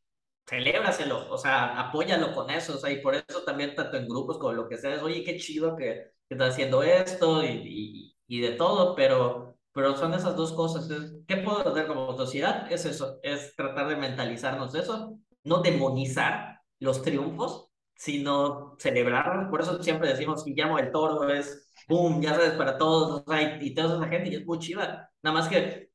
celébraselo, 0.49 1.31
o 1.33 1.39
sea, 1.39 1.81
apóyalo 1.81 2.35
con 2.35 2.51
eso, 2.51 2.75
o 2.75 2.79
sea, 2.79 2.91
y 2.91 3.01
por 3.01 3.15
eso 3.15 3.43
también 3.45 3.75
tanto 3.75 3.97
en 3.97 4.09
grupos 4.09 4.39
como 4.39 4.53
lo 4.53 4.69
que 4.69 4.77
sea, 4.79 4.95
es, 4.95 5.03
oye, 5.03 5.25
qué 5.25 5.37
chido 5.39 5.77
que, 5.77 6.13
que 6.29 6.35
estás 6.35 6.51
haciendo 6.55 6.83
esto 6.83 7.43
y, 7.45 8.17
y, 8.29 8.37
y 8.39 8.41
de 8.41 8.53
todo, 8.53 8.95
pero 8.95 9.55
pero 9.73 9.97
son 9.97 10.15
esas 10.15 10.37
dos 10.37 10.53
cosas. 10.53 10.89
¿Qué 11.27 11.39
puedo 11.39 11.69
hacer 11.69 11.89
como 11.89 12.17
sociedad? 12.17 12.71
Es 12.71 12.85
eso, 12.85 13.19
es 13.25 13.57
tratar 13.57 13.89
de 13.89 13.97
mentalizarnos 13.97 14.73
eso, 14.77 15.19
no 15.43 15.63
demonizar 15.63 16.61
los 16.79 17.03
triunfos, 17.03 17.71
sino 17.97 18.77
celebrarlos. 18.79 19.51
Por 19.51 19.63
eso 19.63 19.83
siempre 19.83 20.09
decimos 20.09 20.45
Guillermo 20.45 20.79
el 20.79 20.93
Toro 20.93 21.29
es, 21.29 21.64
boom, 21.89 22.21
ya 22.23 22.31
sabes, 22.35 22.53
para 22.53 22.79
todos, 22.79 23.23
o 23.27 23.31
sea, 23.31 23.59
y, 23.61 23.69
y 23.69 23.75
toda 23.75 23.97
esa 23.97 24.09
gente, 24.09 24.31
y 24.31 24.37
es 24.37 24.47
muy 24.47 24.59
chiva. 24.59 25.11
Nada 25.23 25.35
más 25.35 25.49
que, 25.49 25.91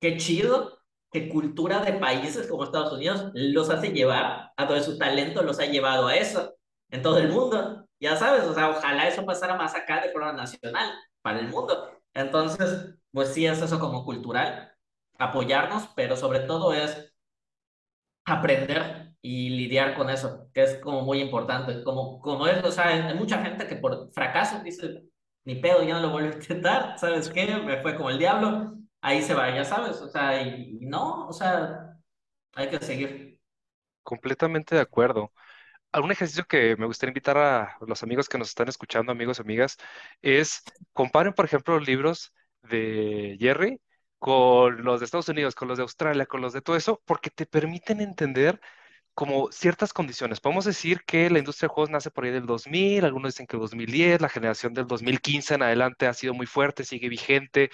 qué 0.00 0.16
chido 0.16 0.78
que 1.12 1.28
cultura 1.28 1.80
de 1.84 1.94
países 1.94 2.46
como 2.48 2.64
Estados 2.64 2.92
Unidos 2.92 3.30
los 3.34 3.70
hace 3.70 3.92
llevar, 3.92 4.52
a 4.56 4.66
todo 4.66 4.80
su 4.82 4.98
talento 4.98 5.42
los 5.42 5.60
ha 5.60 5.66
llevado 5.66 6.08
a 6.08 6.16
eso, 6.16 6.54
en 6.90 7.02
todo 7.02 7.18
el 7.18 7.28
mundo. 7.28 7.86
Ya 8.00 8.16
sabes, 8.16 8.44
o 8.44 8.54
sea, 8.54 8.70
ojalá 8.70 9.06
eso 9.08 9.24
pasara 9.24 9.56
más 9.56 9.74
acá 9.74 10.02
de 10.02 10.10
forma 10.10 10.32
nacional, 10.32 10.92
para 11.22 11.38
el 11.40 11.48
mundo. 11.48 11.92
Entonces, 12.14 12.94
pues 13.12 13.32
sí 13.32 13.46
es 13.46 13.60
eso 13.62 13.78
como 13.78 14.04
cultural, 14.04 14.72
apoyarnos, 15.18 15.88
pero 15.94 16.16
sobre 16.16 16.40
todo 16.40 16.72
es 16.74 17.12
aprender 18.24 19.14
y 19.20 19.50
lidiar 19.50 19.94
con 19.96 20.10
eso, 20.10 20.48
que 20.52 20.62
es 20.62 20.78
como 20.78 21.02
muy 21.02 21.20
importante. 21.20 21.82
Como, 21.84 22.20
como 22.20 22.46
es, 22.46 22.64
o 22.64 22.72
sea, 22.72 22.88
hay 22.88 23.14
mucha 23.14 23.42
gente 23.44 23.66
que 23.68 23.76
por 23.76 24.12
fracaso 24.12 24.60
dice, 24.64 25.04
ni 25.44 25.56
pedo, 25.56 25.82
ya 25.82 25.94
no 25.94 26.00
lo 26.00 26.10
vuelvo 26.10 26.30
a 26.30 26.34
intentar, 26.34 26.98
¿sabes 26.98 27.28
qué? 27.30 27.56
Me 27.58 27.80
fue 27.82 27.96
como 27.96 28.10
el 28.10 28.18
diablo, 28.18 28.76
ahí 29.00 29.22
se 29.22 29.34
va, 29.34 29.50
ya 29.54 29.64
sabes, 29.64 30.00
o 30.00 30.08
sea, 30.08 30.42
y, 30.42 30.78
no, 30.82 31.26
o 31.28 31.32
sea, 31.32 31.96
hay 32.54 32.70
que 32.70 32.78
seguir. 32.80 33.40
Completamente 34.02 34.74
de 34.74 34.80
acuerdo. 34.80 35.32
algún 35.92 36.12
ejercicio 36.12 36.44
que 36.46 36.76
me 36.78 36.86
gustaría 36.86 37.10
invitar 37.12 37.38
a 37.38 37.78
los 37.86 38.02
amigos 38.02 38.28
que 38.28 38.38
nos 38.38 38.48
están 38.50 38.68
escuchando, 38.68 39.12
amigos 39.12 39.38
y 39.38 39.42
amigas, 39.42 39.78
es 40.22 40.62
comparen, 40.92 41.34
por 41.34 41.46
ejemplo, 41.46 41.78
los 41.78 41.88
libros 41.88 42.32
de 42.62 43.36
Jerry 43.40 43.80
con 44.18 44.84
los 44.84 45.00
de 45.00 45.06
Estados 45.06 45.28
Unidos, 45.30 45.54
con 45.56 45.68
los 45.68 45.78
de 45.78 45.82
Australia, 45.82 46.26
con 46.26 46.42
los 46.42 46.52
de 46.54 46.62
todo 46.62 46.76
eso, 46.76 47.02
porque 47.06 47.30
te 47.30 47.46
permiten 47.46 48.00
entender 48.00 48.60
como 49.14 49.50
ciertas 49.52 49.92
condiciones. 49.92 50.40
Podemos 50.40 50.64
decir 50.64 51.02
que 51.04 51.30
la 51.30 51.38
industria 51.38 51.68
de 51.68 51.74
juegos 51.74 51.90
nace 51.90 52.10
por 52.10 52.24
ahí 52.24 52.30
del 52.30 52.46
2000, 52.46 53.04
algunos 53.04 53.34
dicen 53.34 53.46
que 53.46 53.56
el 53.56 53.60
2010, 53.60 54.20
la 54.20 54.28
generación 54.28 54.74
del 54.74 54.86
2015 54.86 55.54
en 55.54 55.62
adelante 55.62 56.06
ha 56.06 56.14
sido 56.14 56.34
muy 56.34 56.46
fuerte, 56.46 56.84
sigue 56.84 57.08
vigente, 57.08 57.70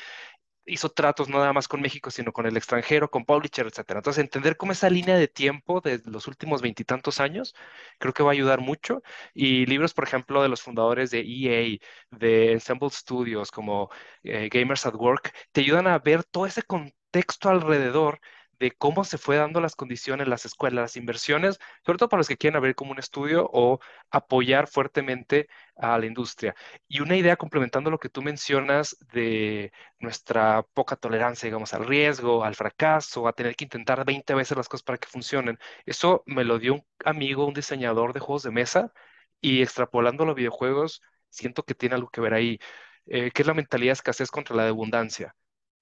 hizo 0.68 0.90
tratos 0.90 1.28
no 1.28 1.38
nada 1.38 1.52
más 1.52 1.68
con 1.68 1.80
México, 1.80 2.10
sino 2.10 2.32
con 2.32 2.46
el 2.46 2.56
extranjero, 2.56 3.10
con 3.10 3.24
publisher, 3.24 3.66
etcétera. 3.66 4.00
Entonces, 4.00 4.22
entender 4.22 4.56
cómo 4.56 4.72
esa 4.72 4.90
línea 4.90 5.16
de 5.16 5.28
tiempo 5.28 5.80
de 5.80 6.00
los 6.04 6.26
últimos 6.28 6.62
veintitantos 6.62 7.20
años, 7.20 7.54
creo 7.98 8.12
que 8.12 8.22
va 8.22 8.30
a 8.30 8.32
ayudar 8.32 8.60
mucho. 8.60 9.02
Y 9.34 9.66
libros, 9.66 9.94
por 9.94 10.04
ejemplo, 10.04 10.42
de 10.42 10.48
los 10.48 10.62
fundadores 10.62 11.10
de 11.10 11.20
EA, 11.20 11.78
de 12.10 12.52
Ensemble 12.52 12.90
Studios, 12.90 13.50
como 13.50 13.90
eh, 14.22 14.48
Gamers 14.52 14.86
at 14.86 14.94
Work, 14.94 15.34
te 15.52 15.62
ayudan 15.62 15.86
a 15.86 15.98
ver 15.98 16.24
todo 16.24 16.46
ese 16.46 16.62
contexto 16.62 17.48
alrededor 17.48 18.20
de 18.58 18.72
cómo 18.72 19.04
se 19.04 19.18
fue 19.18 19.36
dando 19.36 19.60
las 19.60 19.76
condiciones, 19.76 20.28
las 20.28 20.44
escuelas, 20.44 20.82
las 20.82 20.96
inversiones, 20.96 21.58
sobre 21.84 21.98
todo 21.98 22.08
para 22.08 22.20
los 22.20 22.28
que 22.28 22.36
quieren 22.36 22.56
abrir 22.56 22.74
como 22.74 22.92
un 22.92 22.98
estudio 22.98 23.48
o 23.52 23.78
apoyar 24.10 24.68
fuertemente 24.68 25.48
a 25.76 25.98
la 25.98 26.06
industria. 26.06 26.54
Y 26.88 27.00
una 27.00 27.16
idea 27.16 27.36
complementando 27.36 27.90
lo 27.90 27.98
que 27.98 28.08
tú 28.08 28.22
mencionas 28.22 28.96
de 29.12 29.72
nuestra 29.98 30.62
poca 30.74 30.96
tolerancia, 30.96 31.46
digamos, 31.46 31.74
al 31.74 31.86
riesgo, 31.86 32.44
al 32.44 32.54
fracaso, 32.54 33.28
a 33.28 33.32
tener 33.32 33.54
que 33.56 33.64
intentar 33.64 34.04
20 34.04 34.34
veces 34.34 34.56
las 34.56 34.68
cosas 34.68 34.82
para 34.84 34.98
que 34.98 35.08
funcionen. 35.08 35.58
Eso 35.86 36.22
me 36.26 36.44
lo 36.44 36.58
dio 36.58 36.74
un 36.74 36.84
amigo, 37.04 37.46
un 37.46 37.54
diseñador 37.54 38.12
de 38.12 38.20
juegos 38.20 38.42
de 38.42 38.50
mesa, 38.50 38.92
y 39.40 39.62
extrapolando 39.62 40.24
los 40.24 40.34
videojuegos, 40.34 41.02
siento 41.30 41.64
que 41.64 41.74
tiene 41.74 41.94
algo 41.96 42.08
que 42.10 42.20
ver 42.20 42.34
ahí, 42.34 42.58
eh, 43.06 43.30
que 43.30 43.42
es 43.42 43.46
la 43.48 43.54
mentalidad 43.54 43.90
de 43.90 43.94
escasez 43.94 44.30
contra 44.30 44.56
la 44.56 44.64
de 44.64 44.70
abundancia. 44.70 45.34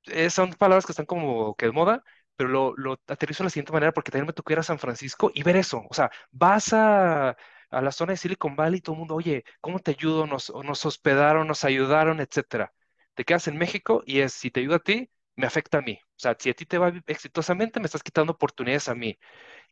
Eh, 0.07 0.31
son 0.31 0.53
palabras 0.55 0.87
que 0.87 0.93
están 0.93 1.07
como 1.07 1.55
que 1.57 1.67
de 1.67 1.73
moda, 1.73 2.03
pero 2.37 2.49
lo, 2.51 2.75
lo 2.77 2.92
aterrizo 3.09 3.42
de 3.42 3.46
la 3.46 3.51
siguiente 3.51 3.72
manera 3.72 3.92
porque 3.92 4.11
también 4.11 4.27
me 4.27 4.33
tocó 4.33 4.53
ir 4.53 4.59
a 4.59 4.62
San 4.62 4.79
Francisco 4.79 5.31
y 5.35 5.42
ver 5.42 5.57
eso. 5.57 5.85
O 5.90 5.94
sea, 5.94 6.11
vas 6.31 6.72
a, 6.72 7.31
a 7.70 7.81
la 7.83 7.92
zona 7.92 8.12
de 8.12 8.16
Silicon 8.18 8.57
Valley 8.57 8.79
y 8.79 8.81
todo 8.83 8.94
el 8.94 8.99
mundo, 9.01 9.14
oye, 9.16 9.44
¿cómo 9.61 9.79
te 9.81 9.92
ayudo? 9.92 10.27
Nos, 10.27 10.53
nos 10.64 10.85
hospedaron, 10.87 11.46
nos 11.49 11.64
ayudaron, 11.64 12.20
etcétera. 12.20 12.72
Te 13.14 13.25
quedas 13.25 13.49
en 13.49 13.57
México 13.59 14.03
y 14.07 14.20
es, 14.20 14.33
si 14.33 14.51
te 14.51 14.61
ayuda 14.61 14.77
a 14.77 14.79
ti, 14.81 15.11
me 15.37 15.46
afecta 15.46 15.79
a 15.79 15.83
mí. 15.83 15.99
O 16.03 16.18
sea, 16.18 16.37
si 16.38 16.51
a 16.51 16.55
ti 16.55 16.66
te 16.66 16.79
va 16.79 16.92
exitosamente, 17.07 17.81
me 17.81 17.87
estás 17.87 18.03
quitando 18.03 18.33
oportunidades 18.33 18.88
a 18.88 18.94
mí. 18.94 19.18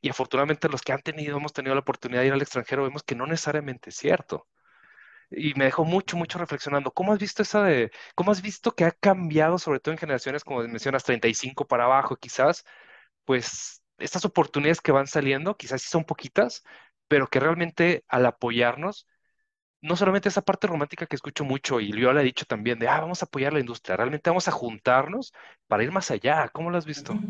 Y 0.03 0.11
afortunadamente 0.11 0.68
los 0.68 0.83
que 0.83 0.92
han 0.92 1.03
tenido, 1.03 1.37
hemos 1.38 1.53
tenido 1.53 1.74
la 1.74 1.81
oportunidad 1.83 2.20
de 2.22 2.29
ir 2.29 2.33
al 2.35 2.42
extranjero, 2.42 2.85
vemos 2.85 3.03
que 3.03 3.14
no 3.16 3.27
necesariamente 3.27 3.90
es 3.90 3.96
cierto 3.96 4.48
y 5.31 5.55
me 5.55 5.67
dejó 5.67 5.85
mucho, 5.85 6.17
mucho 6.17 6.39
reflexionando. 6.39 6.93
¿Cómo 6.93 7.13
has 7.13 7.19
visto 7.19 7.43
esa 7.43 7.63
de, 7.65 7.91
cómo 8.15 8.33
has 8.33 8.43
visto 8.43 8.75
que 8.75 8.85
ha 8.85 8.93
cambiado, 8.93 9.59
sobre 9.59 9.81
todo 9.81 9.93
en 9.93 9.99
generaciones, 9.99 10.45
como 10.45 10.61
mencionas, 10.63 11.05
35 11.05 11.67
para 11.67 11.85
abajo, 11.85 12.17
quizás, 12.17 12.65
pues 13.25 13.83
estas 13.99 14.25
oportunidades 14.25 14.81
que 14.81 14.93
van 14.93 15.07
saliendo, 15.07 15.57
quizás 15.57 15.83
sí 15.83 15.89
son 15.89 16.05
poquitas, 16.05 16.63
pero 17.09 17.29
que 17.29 17.41
realmente 17.41 18.05
al 18.09 18.27
apoyarnos, 18.27 19.09
no 19.83 19.97
solamente 19.97 20.29
esa 20.31 20.43
parte 20.43 20.67
romántica 20.67 21.07
que 21.07 21.17
escucho 21.17 21.45
mucho 21.45 21.81
y 21.81 21.93
yo 22.01 22.13
le 22.13 22.23
he 22.23 22.25
dicho 22.25 22.47
también 22.47 22.79
de, 22.79 22.89
ah, 22.89 23.01
vamos 23.01 23.23
a 23.23 23.27
apoyar 23.27 23.53
la 23.53 23.61
industria, 23.61 23.97
realmente 23.97 24.31
vamos 24.31 24.49
a 24.49 24.53
juntarnos 24.53 25.33
para 25.67 25.85
ir 25.85 25.93
más 25.93 26.11
allá. 26.11 26.49
¿Cómo 26.51 26.71
lo 26.71 26.79
has 26.79 26.87
visto? 26.87 27.25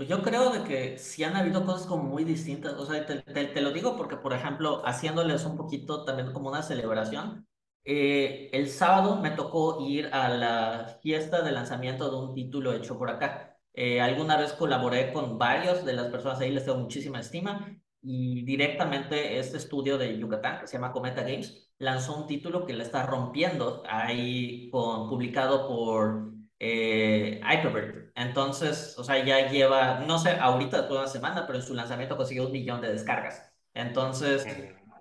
Pues 0.00 0.08
yo 0.08 0.22
creo 0.22 0.48
de 0.50 0.64
que 0.64 0.96
sí 0.96 1.24
han 1.24 1.36
habido 1.36 1.66
cosas 1.66 1.86
como 1.86 2.04
muy 2.04 2.24
distintas, 2.24 2.72
o 2.72 2.86
sea, 2.86 3.04
te, 3.04 3.16
te, 3.20 3.44
te 3.48 3.60
lo 3.60 3.70
digo 3.70 3.98
porque, 3.98 4.16
por 4.16 4.32
ejemplo, 4.32 4.80
haciéndoles 4.86 5.44
un 5.44 5.58
poquito 5.58 6.06
también 6.06 6.32
como 6.32 6.48
una 6.48 6.62
celebración, 6.62 7.46
eh, 7.84 8.48
el 8.54 8.70
sábado 8.70 9.16
me 9.20 9.32
tocó 9.32 9.86
ir 9.86 10.06
a 10.14 10.30
la 10.30 10.98
fiesta 11.02 11.42
de 11.42 11.52
lanzamiento 11.52 12.10
de 12.10 12.16
un 12.16 12.34
título 12.34 12.72
hecho 12.72 12.96
por 12.96 13.10
acá. 13.10 13.58
Eh, 13.74 14.00
alguna 14.00 14.38
vez 14.38 14.54
colaboré 14.54 15.12
con 15.12 15.36
varios 15.38 15.84
de 15.84 15.92
las 15.92 16.06
personas 16.06 16.40
ahí, 16.40 16.50
les 16.50 16.64
tengo 16.64 16.78
muchísima 16.78 17.20
estima, 17.20 17.68
y 18.00 18.42
directamente 18.46 19.38
este 19.38 19.58
estudio 19.58 19.98
de 19.98 20.18
Yucatán, 20.18 20.60
que 20.60 20.66
se 20.66 20.78
llama 20.78 20.92
Cometa 20.92 21.20
Games, 21.24 21.74
lanzó 21.76 22.16
un 22.16 22.26
título 22.26 22.64
que 22.64 22.72
le 22.72 22.84
está 22.84 23.04
rompiendo 23.04 23.82
ahí, 23.86 24.70
con, 24.70 25.10
publicado 25.10 25.68
por 25.68 26.39
eh, 26.60 27.40
Hyperbird. 27.44 28.12
Entonces, 28.16 28.96
o 28.98 29.04
sea, 29.04 29.24
ya 29.24 29.50
lleva, 29.50 30.00
no 30.00 30.18
sé, 30.18 30.32
ahorita 30.32 30.88
toda 30.88 31.02
una 31.02 31.10
semana, 31.10 31.46
pero 31.46 31.58
en 31.60 31.66
su 31.66 31.74
lanzamiento 31.74 32.16
consiguió 32.18 32.46
un 32.46 32.52
millón 32.52 32.82
de 32.82 32.92
descargas. 32.92 33.52
Entonces, 33.74 34.46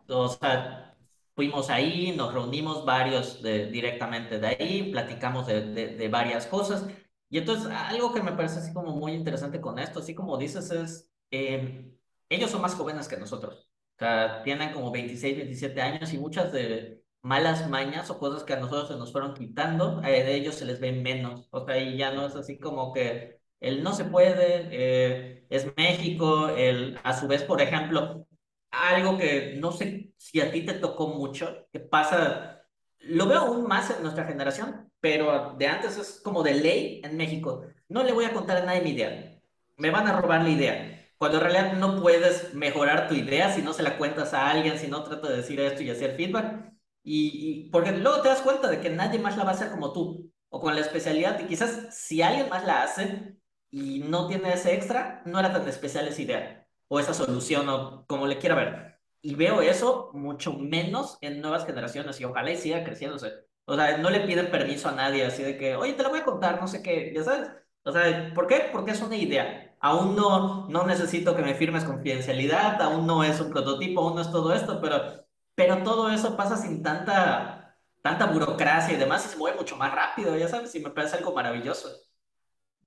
o 0.08 0.30
sea, 0.30 0.98
fuimos 1.36 1.70
ahí, 1.70 2.14
nos 2.16 2.34
reunimos 2.34 2.86
varios 2.86 3.42
de, 3.44 3.68
directamente 3.68 4.40
de 4.40 4.48
ahí, 4.48 4.92
platicamos 4.92 5.48
de, 5.48 5.62
de, 5.74 5.96
de 5.98 6.10
varias 6.10 6.48
cosas. 6.48 6.86
Y 7.30 7.38
entonces, 7.40 7.72
algo 7.72 8.14
que 8.14 8.24
me 8.24 8.32
parece 8.34 8.60
así 8.60 8.74
como 8.74 8.96
muy 8.96 9.14
interesante 9.14 9.62
con 9.62 9.80
esto, 9.80 10.00
así 10.00 10.16
como 10.16 10.38
dices, 10.38 10.72
es, 10.72 11.10
eh, 11.32 11.92
ellos 12.30 12.52
son 12.52 12.62
más 12.62 12.76
jóvenes 12.76 13.08
que 13.08 13.18
nosotros. 13.18 13.70
O 13.98 14.00
sea, 14.00 14.44
tienen 14.44 14.72
como 14.74 14.92
26, 14.92 15.38
27 15.38 15.82
años 15.82 16.14
y 16.14 16.18
muchas 16.18 16.52
de 16.52 17.04
malas 17.22 17.70
mañas 17.70 18.10
o 18.10 18.20
cosas 18.20 18.44
que 18.44 18.54
a 18.54 18.60
nosotros 18.60 18.90
se 18.90 18.96
nos 18.98 19.12
fueron 19.12 19.34
quitando, 19.34 20.02
eh, 20.04 20.24
de 20.24 20.36
ellos 20.36 20.56
se 20.56 20.66
les 20.66 20.80
ve 20.80 20.92
menos. 20.92 21.48
O 21.52 21.66
sea, 21.66 21.78
y 21.78 21.98
ya 21.98 22.12
no 22.14 22.26
es 22.26 22.36
así 22.36 22.60
como 22.60 22.94
que 22.94 23.40
el 23.60 23.84
no 23.84 23.94
se 23.94 24.06
puede, 24.06 24.68
eh, 24.72 25.46
es 25.50 25.68
México, 25.78 26.50
el 26.50 27.00
a 27.04 27.14
su 27.20 27.28
vez, 27.28 27.44
por 27.44 27.62
ejemplo, 27.62 28.26
algo 28.72 29.18
que 29.18 29.56
no 29.60 29.72
sé 29.72 30.12
si 30.18 30.42
a 30.42 30.52
ti 30.52 30.66
te 30.66 30.74
tocó 30.74 31.08
mucho, 31.10 31.68
que 31.72 31.80
pasa, 31.80 32.64
lo 33.00 33.28
veo 33.28 33.40
aún 33.40 33.68
más 33.68 33.90
en 33.90 34.02
nuestra 34.04 34.26
generación, 34.26 34.92
pero 35.00 35.56
de 35.58 35.68
antes 35.68 35.98
es 35.98 36.22
como 36.24 36.44
de 36.44 36.54
ley 36.56 37.02
en 37.04 37.18
México. 37.18 37.64
No 37.88 38.04
le 38.04 38.14
voy 38.14 38.26
a 38.26 38.34
contar 38.34 38.58
a 38.58 38.66
nadie 38.66 38.82
mi 38.82 38.92
idea, 38.92 39.40
me 39.78 39.92
van 39.92 40.08
a 40.08 40.20
robar 40.22 40.44
la 40.44 40.50
idea. 40.50 40.96
Cuando 41.18 41.38
en 41.38 41.44
realidad 41.44 41.74
no 41.74 42.02
puedes 42.02 42.54
mejorar 42.54 43.10
tu 43.10 43.16
idea 43.16 43.54
si 43.54 43.62
no 43.62 43.74
se 43.74 43.84
la 43.84 43.98
cuentas 43.98 44.34
a 44.34 44.50
alguien, 44.50 44.80
si 44.80 44.88
no 44.88 45.04
trata 45.04 45.30
de 45.30 45.38
decir 45.38 45.60
esto 45.60 45.84
y 45.84 45.90
hacer 45.90 46.16
feedback. 46.16 46.72
Y, 47.04 47.66
y 47.68 47.70
porque 47.70 47.92
luego 47.92 48.22
te 48.22 48.30
das 48.30 48.42
cuenta 48.42 48.70
de 48.70 48.80
que 48.82 48.90
nadie 48.90 49.20
más 49.20 49.38
la 49.38 49.44
va 49.44 49.52
a 49.52 49.54
hacer 49.54 49.72
como 49.72 49.94
tú 49.94 50.32
o 50.50 50.60
con 50.60 50.76
la 50.76 50.82
especialidad 50.82 51.40
y 51.40 51.46
quizás 51.46 51.96
si 51.96 52.22
alguien 52.22 52.50
más 52.50 52.66
la 52.66 52.84
hace 52.84 53.36
y 53.72 54.00
no 54.00 54.28
tiene 54.28 54.54
ese 54.54 54.74
extra, 54.74 55.22
no 55.26 55.40
era 55.40 55.54
tan 55.54 55.68
especial 55.68 56.08
esa 56.08 56.22
idea 56.22 56.68
o 56.88 57.00
esa 57.00 57.14
solución 57.14 57.70
o 57.70 58.06
como 58.08 58.28
le 58.28 58.40
quiera 58.40 58.56
ver. 58.56 59.00
Y 59.22 59.36
veo 59.36 59.62
eso 59.62 60.12
mucho 60.14 60.54
menos 60.54 61.18
en 61.22 61.42
nuevas 61.42 61.66
generaciones 61.66 62.20
y 62.20 62.26
ojalá 62.26 62.52
y 62.52 62.58
siga 62.58 62.84
creciéndose. 62.84 63.32
O 63.66 63.76
sea, 63.76 63.98
no 63.98 64.10
le 64.10 64.22
piden 64.22 64.50
permiso 64.50 64.90
a 64.90 64.94
nadie 64.94 65.26
así 65.26 65.44
de 65.44 65.58
que, 65.58 65.76
oye, 65.76 65.94
te 65.94 66.04
lo 66.04 66.10
voy 66.10 66.20
a 66.20 66.26
contar, 66.26 66.60
no 66.60 66.68
sé 66.68 66.82
qué, 66.82 67.12
ya 67.14 67.24
sabes. 67.24 67.52
O 67.84 67.92
sea, 67.92 68.34
¿por 68.34 68.48
qué? 68.48 68.70
Porque 68.72 68.92
es 68.92 69.02
una 69.02 69.16
idea. 69.16 69.76
Aún 69.80 70.16
no, 70.16 70.68
no 70.70 70.86
necesito 70.86 71.36
que 71.36 71.44
me 71.44 71.54
firmes 71.54 71.86
confidencialidad, 71.86 72.82
aún 72.82 73.06
no 73.08 73.24
es 73.24 73.40
un 73.40 73.52
prototipo, 73.52 74.02
aún 74.02 74.16
no 74.16 74.22
es 74.22 74.32
todo 74.32 74.54
esto, 74.54 74.82
pero, 74.82 75.26
pero 75.60 75.84
todo 75.84 76.10
eso 76.10 76.38
pasa 76.38 76.56
sin 76.56 76.82
tanta, 76.82 77.76
tanta 78.02 78.28
burocracia 78.28 78.94
y 78.94 78.98
demás 78.98 79.26
y 79.26 79.30
se 79.30 79.36
mueve 79.36 79.58
mucho 79.58 79.76
más 79.76 79.94
rápido, 79.94 80.38
ya 80.38 80.48
sabes, 80.48 80.74
y 80.74 80.80
me 80.80 80.90
parece 80.90 81.18
algo 81.18 81.34
maravilloso. 81.34 81.90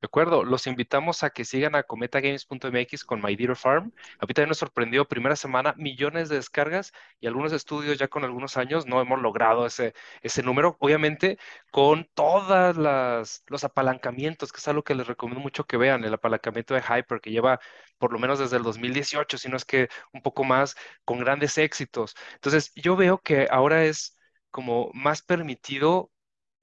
De 0.01 0.07
acuerdo, 0.07 0.43
los 0.43 0.67
invitamos 0.67 1.23
a 1.23 1.31
que 1.31 1.45
sigan 1.45 1.75
a 1.77 1.83
cometagames.mx 1.83 3.05
con 3.05 3.23
My 3.23 3.37
Deer 3.37 3.55
Farm. 3.57 3.93
También 4.19 4.49
nos 4.49 4.59
sorprendió, 4.59 5.07
primera 5.07 5.37
semana, 5.37 5.75
millones 5.77 6.31
de 6.31 6.37
descargas 6.37 6.93
y 7.21 7.27
algunos 7.27 7.53
estudios 7.53 7.99
ya 7.99 8.09
con 8.09 8.25
algunos 8.25 8.57
años 8.57 8.87
no 8.87 9.01
hemos 9.01 9.21
logrado 9.21 9.67
ese, 9.67 9.95
ese 10.23 10.43
número. 10.43 10.77
Obviamente, 10.81 11.39
con 11.71 12.09
todas 12.15 12.77
las 12.77 13.45
los 13.49 13.65
apalancamientos, 13.65 14.51
que 14.51 14.59
es 14.59 14.67
algo 14.67 14.83
que 14.83 14.95
les 14.97 15.07
recomiendo 15.07 15.41
mucho 15.41 15.65
que 15.67 15.77
vean, 15.77 16.03
el 16.05 16.15
apalancamiento 16.15 16.75
de 16.75 16.81
Hyper, 16.81 17.21
que 17.21 17.31
lleva 17.31 17.61
por 18.03 18.13
lo 18.13 18.19
menos 18.19 18.41
desde 18.41 18.57
el 18.57 18.65
2018, 18.65 19.39
si 19.39 19.49
no 19.49 19.57
es 19.57 19.65
que 19.65 19.89
un 20.13 20.23
poco 20.23 20.43
más, 20.45 20.75
con 21.05 21.21
grandes 21.21 21.57
éxitos. 21.59 22.17
Entonces, 22.35 22.73
yo 22.75 22.97
veo 22.97 23.19
que 23.23 23.47
ahora 23.51 23.85
es 23.85 24.19
como 24.51 24.91
más 24.93 25.23
permitido 25.23 26.11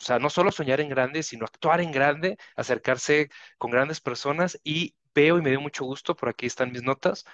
o 0.01 0.03
sea, 0.05 0.19
no 0.19 0.29
solo 0.29 0.51
soñar 0.51 0.79
en 0.81 0.89
grande, 0.89 1.23
sino 1.23 1.45
actuar 1.45 1.81
en 1.81 1.91
grande, 1.91 2.37
acercarse 2.55 3.29
con 3.57 3.71
grandes 3.71 3.99
personas 4.01 4.59
y 4.63 4.95
veo 5.13 5.37
y 5.37 5.41
me 5.41 5.49
dio 5.51 5.61
mucho 5.61 5.85
gusto, 5.85 6.15
por 6.15 6.29
aquí 6.29 6.45
están 6.45 6.71
mis 6.71 6.83
notas, 6.83 7.25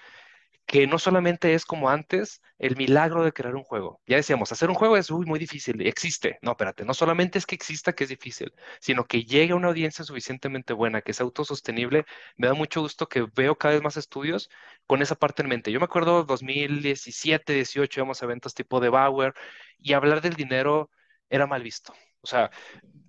que 0.66 0.88
no 0.88 0.98
solamente 1.00 1.54
es 1.54 1.66
como 1.66 1.90
antes 1.90 2.42
el 2.58 2.76
milagro 2.76 3.24
de 3.24 3.34
crear 3.34 3.56
un 3.56 3.64
juego. 3.64 4.02
Ya 4.08 4.18
decíamos, 4.18 4.52
hacer 4.52 4.70
un 4.70 4.76
juego 4.76 4.98
es 4.98 5.12
muy 5.12 5.38
difícil, 5.40 5.82
existe. 5.86 6.40
No, 6.42 6.52
espérate, 6.52 6.86
no 6.86 6.94
solamente 6.94 7.38
es 7.38 7.46
que 7.46 7.56
exista 7.56 7.94
que 7.94 8.06
es 8.06 8.10
difícil, 8.10 8.54
sino 8.80 9.06
que 9.06 9.24
llegue 9.24 9.54
a 9.54 9.56
una 9.56 9.68
audiencia 9.68 10.04
suficientemente 10.04 10.74
buena, 10.74 11.02
que 11.02 11.14
sea 11.14 11.26
autosostenible. 11.26 12.06
Me 12.38 12.48
da 12.48 12.54
mucho 12.54 12.82
gusto 12.82 13.08
que 13.08 13.28
veo 13.36 13.56
cada 13.58 13.76
vez 13.76 13.84
más 13.84 13.98
estudios 13.98 14.50
con 14.88 15.02
esa 15.02 15.16
parte 15.16 15.44
en 15.44 15.50
mente. 15.50 15.72
Yo 15.72 15.80
me 15.80 15.86
acuerdo 15.86 16.24
2017, 16.24 17.54
18, 17.54 18.00
íbamos 18.00 18.22
a 18.22 18.26
eventos 18.26 18.54
tipo 18.54 18.80
de 18.80 18.90
Bauer 18.90 19.34
y 19.78 19.94
hablar 19.94 20.22
del 20.22 20.36
dinero 20.36 20.90
era 21.30 21.48
mal 21.48 21.62
visto. 21.64 21.94
O 22.22 22.28
sea, 22.28 22.50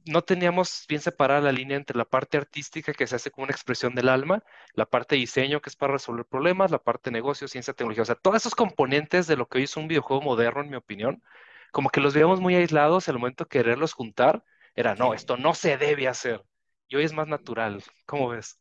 no 0.06 0.22
teníamos 0.22 0.84
bien 0.88 1.00
separada 1.00 1.40
la 1.40 1.52
línea 1.52 1.76
entre 1.76 1.96
la 1.96 2.04
parte 2.04 2.36
artística 2.38 2.92
que 2.92 3.06
se 3.06 3.16
hace 3.16 3.30
como 3.30 3.44
una 3.44 3.52
expresión 3.52 3.94
del 3.94 4.08
alma, 4.08 4.42
la 4.74 4.86
parte 4.86 5.14
de 5.16 5.20
diseño 5.20 5.60
que 5.60 5.70
es 5.70 5.76
para 5.76 5.94
resolver 5.94 6.24
problemas, 6.26 6.70
la 6.70 6.78
parte 6.82 7.10
de 7.10 7.14
negocio, 7.14 7.48
ciencia, 7.48 7.74
tecnología. 7.74 8.02
O 8.02 8.06
sea, 8.06 8.14
todos 8.14 8.36
esos 8.36 8.54
componentes 8.54 9.26
de 9.26 9.36
lo 9.36 9.48
que 9.48 9.58
hoy 9.58 9.64
es 9.64 9.76
un 9.76 9.88
videojuego 9.88 10.22
moderno, 10.22 10.62
en 10.62 10.70
mi 10.70 10.76
opinión, 10.76 11.22
como 11.72 11.90
que 11.90 12.00
los 12.00 12.14
veíamos 12.14 12.40
muy 12.40 12.54
aislados 12.54 13.08
y 13.08 13.10
al 13.10 13.18
momento 13.18 13.44
de 13.44 13.48
quererlos 13.48 13.92
juntar, 13.92 14.44
era, 14.74 14.94
no, 14.94 15.14
esto 15.14 15.36
no 15.36 15.54
se 15.54 15.76
debe 15.76 16.08
hacer. 16.08 16.42
Y 16.88 16.96
hoy 16.96 17.04
es 17.04 17.12
más 17.12 17.26
natural. 17.28 17.82
¿Cómo 18.06 18.28
ves? 18.28 18.60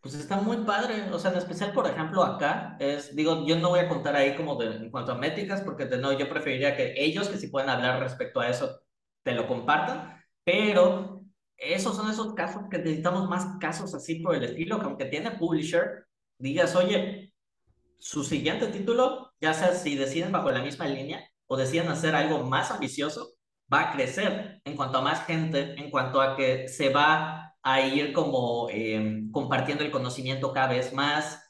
Pues 0.00 0.14
está 0.14 0.36
muy 0.36 0.58
padre, 0.58 1.10
o 1.10 1.18
sea, 1.18 1.32
en 1.32 1.38
especial, 1.38 1.72
por 1.72 1.86
ejemplo, 1.88 2.22
acá, 2.22 2.76
es, 2.78 3.16
digo, 3.16 3.44
yo 3.46 3.58
no 3.58 3.70
voy 3.70 3.80
a 3.80 3.88
contar 3.88 4.14
ahí 4.14 4.36
como 4.36 4.54
de, 4.56 4.76
en 4.76 4.90
cuanto 4.90 5.12
a 5.12 5.16
métricas, 5.16 5.62
porque 5.62 5.86
de, 5.86 5.98
no, 5.98 6.12
yo 6.12 6.28
preferiría 6.28 6.76
que 6.76 6.94
ellos, 6.96 7.28
que 7.28 7.36
si 7.36 7.48
pueden 7.48 7.68
hablar 7.68 7.98
respecto 8.00 8.40
a 8.40 8.48
eso, 8.48 8.80
te 9.24 9.32
lo 9.32 9.48
compartan, 9.48 10.17
pero 10.48 11.26
esos 11.58 11.94
son 11.94 12.10
esos 12.10 12.32
casos 12.32 12.62
que 12.70 12.78
necesitamos 12.78 13.28
más 13.28 13.58
casos 13.60 13.94
así 13.94 14.14
por 14.20 14.34
el 14.34 14.44
estilo, 14.44 14.78
que 14.78 14.86
aunque 14.86 15.04
tiene 15.04 15.32
publisher, 15.32 16.06
digas, 16.38 16.74
oye, 16.74 17.34
su 17.98 18.24
siguiente 18.24 18.68
título, 18.68 19.34
ya 19.42 19.52
sea 19.52 19.74
si 19.74 19.94
deciden 19.94 20.32
bajo 20.32 20.50
la 20.50 20.62
misma 20.62 20.86
línea 20.86 21.22
o 21.48 21.58
deciden 21.58 21.88
hacer 21.88 22.14
algo 22.14 22.44
más 22.44 22.70
ambicioso, 22.70 23.34
va 23.70 23.90
a 23.90 23.92
crecer 23.92 24.62
en 24.64 24.74
cuanto 24.74 24.96
a 24.96 25.02
más 25.02 25.26
gente, 25.26 25.74
en 25.78 25.90
cuanto 25.90 26.22
a 26.22 26.34
que 26.34 26.66
se 26.66 26.88
va 26.88 27.54
a 27.62 27.80
ir 27.82 28.14
como 28.14 28.68
eh, 28.70 29.24
compartiendo 29.30 29.84
el 29.84 29.90
conocimiento 29.90 30.54
cada 30.54 30.68
vez 30.68 30.94
más. 30.94 31.44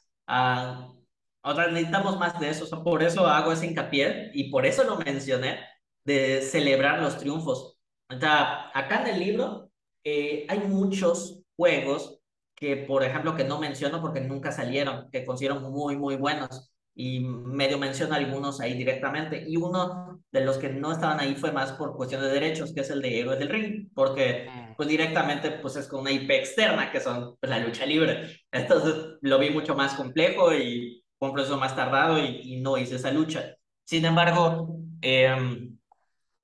Otra, 1.41 1.71
necesitamos 1.71 2.19
más 2.19 2.37
de 2.37 2.49
eso, 2.49 2.65
o 2.65 2.67
sea, 2.67 2.83
por 2.83 3.01
eso 3.01 3.25
hago 3.25 3.53
ese 3.53 3.67
hincapié 3.67 4.31
y 4.33 4.51
por 4.51 4.65
eso 4.65 4.83
lo 4.83 4.97
mencioné, 4.97 5.57
de 6.03 6.41
celebrar 6.41 7.01
los 7.01 7.17
triunfos. 7.17 7.78
O 8.09 8.19
sea, 8.19 8.69
acá 8.73 9.01
en 9.01 9.07
el 9.15 9.19
libro 9.19 9.69
eh, 10.03 10.45
hay 10.49 10.59
muchos 10.59 11.41
juegos 11.55 12.19
que, 12.55 12.77
por 12.77 13.03
ejemplo, 13.03 13.35
que 13.35 13.43
no 13.43 13.59
menciono 13.59 14.01
porque 14.01 14.21
nunca 14.21 14.51
salieron, 14.51 15.09
que 15.11 15.25
considero 15.25 15.59
muy, 15.59 15.95
muy 15.97 16.15
buenos. 16.15 16.71
Y 16.95 17.21
medio 17.21 17.77
menciono 17.77 18.15
algunos 18.15 18.59
ahí 18.59 18.73
directamente. 18.73 19.45
Y 19.47 19.55
uno 19.55 20.21
de 20.31 20.41
los 20.41 20.57
que 20.57 20.69
no 20.69 20.91
estaban 20.91 21.19
ahí 21.21 21.35
fue 21.35 21.51
más 21.53 21.71
por 21.73 21.95
cuestión 21.95 22.21
de 22.21 22.27
derechos, 22.29 22.73
que 22.73 22.81
es 22.81 22.89
el 22.89 23.01
de 23.01 23.19
Héroes 23.19 23.39
del 23.39 23.49
Ring, 23.49 23.89
porque 23.93 24.49
Mm. 24.49 24.75
pues 24.75 24.89
directamente 24.89 25.51
pues 25.51 25.75
es 25.77 25.87
con 25.87 26.01
una 26.01 26.11
IP 26.11 26.29
externa, 26.35 26.91
que 26.91 26.99
son 26.99 27.37
pues, 27.39 27.49
la 27.49 27.59
lucha 27.59 27.85
libre. 27.85 28.41
Entonces 28.51 28.95
lo 29.21 29.39
vi 29.39 29.49
mucho 29.51 29.75
más 29.75 29.93
complejo 29.93 30.53
y 30.53 31.03
fue 31.17 31.29
un 31.29 31.35
proceso 31.35 31.57
más 31.57 31.75
tardado 31.75 32.17
y, 32.17 32.41
y 32.55 32.61
no 32.61 32.77
hice 32.77 32.95
esa 32.95 33.11
lucha. 33.11 33.55
Sin 33.85 34.05
embargo, 34.05 34.75
eh, 35.01 35.69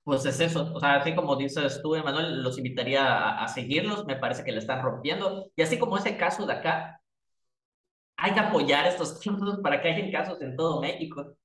pues 0.05 0.25
es 0.25 0.39
eso, 0.39 0.71
o 0.73 0.79
sea, 0.79 0.97
así 0.97 1.15
como 1.15 1.35
dices 1.35 1.81
tú, 1.83 1.95
Emanuel, 1.95 2.43
los 2.43 2.57
invitaría 2.57 3.05
a, 3.05 3.43
a, 3.43 3.47
seguirlos, 3.49 4.05
me 4.05 4.15
parece 4.17 4.43
que 4.45 4.51
le 4.51 4.59
están 4.59 4.83
rompiendo, 4.83 5.51
y 5.55 5.63
así 5.63 5.79
como 5.79 5.97
ese 5.97 6.17
caso 6.17 6.45
de 6.45 6.53
acá, 6.53 7.01
hay 8.17 8.33
que 8.33 8.39
apoyar 8.39 8.85
estos 8.87 9.19
casos 9.23 9.59
para 9.61 9.81
que 9.81 9.89
haya 9.89 10.11
casos 10.11 10.41
en 10.41 10.55
todo 10.55 10.81
México. 10.81 11.35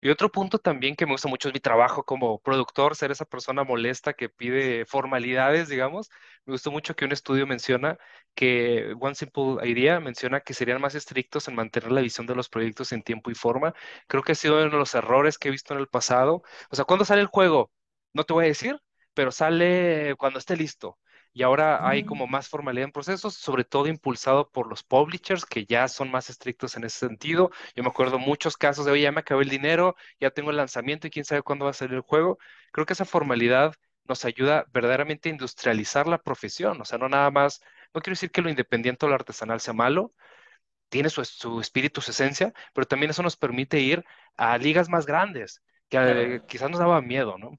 Y 0.00 0.10
otro 0.10 0.30
punto 0.30 0.58
también 0.58 0.94
que 0.94 1.06
me 1.06 1.12
gusta 1.12 1.28
mucho 1.28 1.48
es 1.48 1.54
mi 1.54 1.60
trabajo 1.60 2.04
como 2.04 2.38
productor, 2.40 2.94
ser 2.96 3.10
esa 3.10 3.24
persona 3.24 3.64
molesta 3.64 4.12
que 4.12 4.28
pide 4.28 4.84
formalidades, 4.86 5.68
digamos. 5.68 6.10
Me 6.44 6.52
gustó 6.52 6.70
mucho 6.70 6.94
que 6.94 7.04
un 7.06 7.12
estudio 7.12 7.46
menciona 7.46 7.98
que 8.34 8.94
One 9.00 9.14
Simple 9.14 9.68
Idea 9.68 9.98
menciona 10.00 10.40
que 10.40 10.54
serían 10.54 10.80
más 10.80 10.94
estrictos 10.94 11.48
en 11.48 11.54
mantener 11.56 11.90
la 11.92 12.02
visión 12.02 12.26
de 12.26 12.34
los 12.36 12.48
proyectos 12.48 12.92
en 12.92 13.02
tiempo 13.02 13.30
y 13.30 13.34
forma. 13.34 13.74
Creo 14.06 14.22
que 14.22 14.32
ha 14.32 14.34
sido 14.34 14.56
uno 14.56 14.70
de 14.70 14.76
los 14.78 14.94
errores 14.94 15.38
que 15.38 15.48
he 15.48 15.50
visto 15.50 15.74
en 15.74 15.80
el 15.80 15.88
pasado. 15.88 16.42
O 16.70 16.76
sea, 16.76 16.84
¿cuándo 16.84 17.04
sale 17.04 17.22
el 17.22 17.26
juego? 17.28 17.72
No 18.12 18.24
te 18.24 18.32
voy 18.32 18.44
a 18.44 18.48
decir, 18.48 18.78
pero 19.14 19.32
sale 19.32 20.14
cuando 20.18 20.38
esté 20.38 20.56
listo. 20.56 20.98
Y 21.36 21.42
ahora 21.42 21.86
hay 21.88 22.02
como 22.02 22.26
más 22.26 22.48
formalidad 22.48 22.84
en 22.86 22.92
procesos, 22.92 23.34
sobre 23.34 23.64
todo 23.64 23.88
impulsado 23.88 24.50
por 24.50 24.68
los 24.68 24.82
publishers 24.82 25.44
que 25.44 25.66
ya 25.66 25.86
son 25.88 26.10
más 26.10 26.30
estrictos 26.30 26.76
en 26.76 26.84
ese 26.84 26.98
sentido. 26.98 27.50
Yo 27.74 27.82
me 27.82 27.90
acuerdo 27.90 28.18
muchos 28.18 28.56
casos 28.56 28.86
de, 28.86 28.92
oye, 28.92 29.02
ya 29.02 29.12
me 29.12 29.20
acabé 29.20 29.42
el 29.44 29.50
dinero, 29.50 29.96
ya 30.18 30.30
tengo 30.30 30.50
el 30.50 30.56
lanzamiento 30.56 31.06
y 31.06 31.10
quién 31.10 31.24
sabe 31.26 31.42
cuándo 31.42 31.66
va 31.66 31.72
a 31.72 31.74
salir 31.74 31.94
el 31.94 32.00
juego. 32.00 32.38
Creo 32.72 32.86
que 32.86 32.94
esa 32.94 33.04
formalidad 33.04 33.74
nos 34.04 34.24
ayuda 34.24 34.64
verdaderamente 34.72 35.28
a 35.28 35.32
industrializar 35.32 36.06
la 36.06 36.18
profesión. 36.22 36.80
O 36.80 36.84
sea, 36.86 36.96
no 36.98 37.08
nada 37.08 37.30
más, 37.30 37.60
no 37.94 38.00
quiero 38.00 38.12
decir 38.14 38.30
que 38.30 38.40
lo 38.42 38.48
independiente 38.50 39.04
o 39.06 39.08
lo 39.10 39.14
artesanal 39.14 39.60
sea 39.60 39.74
malo, 39.74 40.14
tiene 40.88 41.10
su, 41.10 41.24
su 41.24 41.60
espíritu, 41.60 42.00
su 42.00 42.10
esencia, 42.12 42.52
pero 42.74 42.86
también 42.86 43.10
eso 43.10 43.22
nos 43.22 43.36
permite 43.36 43.80
ir 43.80 44.04
a 44.36 44.58
ligas 44.58 44.88
más 44.88 45.06
grandes, 45.06 45.62
que 45.88 45.98
eh, 45.98 46.42
Claro. 46.42 46.46
quizás 46.46 46.70
nos 46.70 46.80
daba 46.80 47.00
miedo, 47.02 47.38
¿no? 47.38 47.58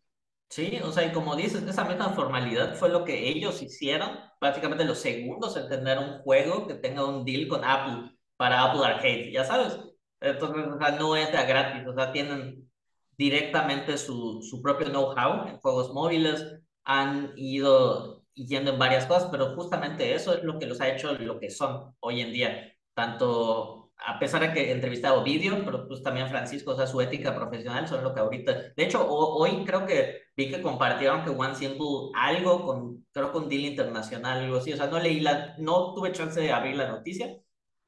Sí, 0.49 0.79
o 0.83 0.91
sea, 0.91 1.05
y 1.05 1.11
como 1.11 1.35
dices, 1.35 1.63
esa 1.63 1.83
misma 1.83 2.09
formalidad 2.11 2.75
fue 2.75 2.89
lo 2.89 3.03
que 3.03 3.27
ellos 3.29 3.61
hicieron, 3.61 4.17
prácticamente 4.39 4.85
los 4.85 4.99
segundos 4.99 5.55
en 5.57 5.67
tener 5.67 5.97
un 5.99 6.19
juego 6.19 6.65
que 6.67 6.75
tenga 6.75 7.05
un 7.05 7.25
deal 7.25 7.47
con 7.47 7.63
Apple 7.63 8.15
para 8.37 8.63
Apple 8.63 8.85
Arcade, 8.85 9.31
ya 9.31 9.43
sabes. 9.43 9.77
Entonces, 10.21 10.65
o 10.67 10.77
sea, 10.79 10.91
no 10.97 11.15
entra 11.17 11.43
gratis, 11.43 11.85
o 11.87 11.93
sea, 11.93 12.11
tienen 12.11 12.69
directamente 13.17 13.97
su, 13.97 14.41
su 14.41 14.61
propio 14.61 14.89
know-how 14.89 15.47
en 15.47 15.57
juegos 15.59 15.93
móviles, 15.93 16.43
han 16.85 17.33
ido 17.35 18.23
yendo 18.33 18.71
en 18.71 18.79
varias 18.79 19.05
cosas, 19.05 19.29
pero 19.29 19.53
justamente 19.55 20.13
eso 20.13 20.33
es 20.33 20.43
lo 20.43 20.57
que 20.59 20.65
los 20.67 20.79
ha 20.81 20.89
hecho 20.89 21.13
lo 21.13 21.39
que 21.39 21.49
son 21.49 21.95
hoy 21.99 22.21
en 22.21 22.31
día, 22.31 22.73
tanto 22.93 23.91
a 23.97 24.19
pesar 24.19 24.41
de 24.41 24.53
que 24.53 24.69
he 24.69 24.71
entrevistado 24.71 25.23
vídeo, 25.23 25.63
pero 25.65 25.87
pues 25.87 26.03
también 26.03 26.29
Francisco, 26.29 26.71
o 26.71 26.75
sea, 26.75 26.87
su 26.87 27.01
ética 27.01 27.35
profesional 27.35 27.87
son 27.87 28.03
lo 28.03 28.13
que 28.13 28.21
ahorita, 28.21 28.53
de 28.75 28.83
hecho, 28.83 29.05
hoy 29.09 29.65
creo 29.65 29.85
que 29.85 30.26
vi 30.37 30.49
que 30.51 30.61
compartieron 30.61 31.23
que 31.23 31.31
One 31.31 31.55
Simple 31.55 32.11
algo 32.15 32.63
con, 32.63 33.05
creo 33.11 33.31
con 33.31 33.49
Deal 33.49 33.65
Internacional, 33.65 34.43
algo 34.43 34.57
así, 34.57 34.71
o 34.71 34.77
sea, 34.77 34.87
no 34.87 34.99
leí 34.99 35.19
la, 35.19 35.55
no 35.57 35.95
tuve 35.95 36.11
chance 36.11 36.39
de 36.39 36.51
abrir 36.51 36.75
la 36.75 36.87
noticia, 36.87 37.35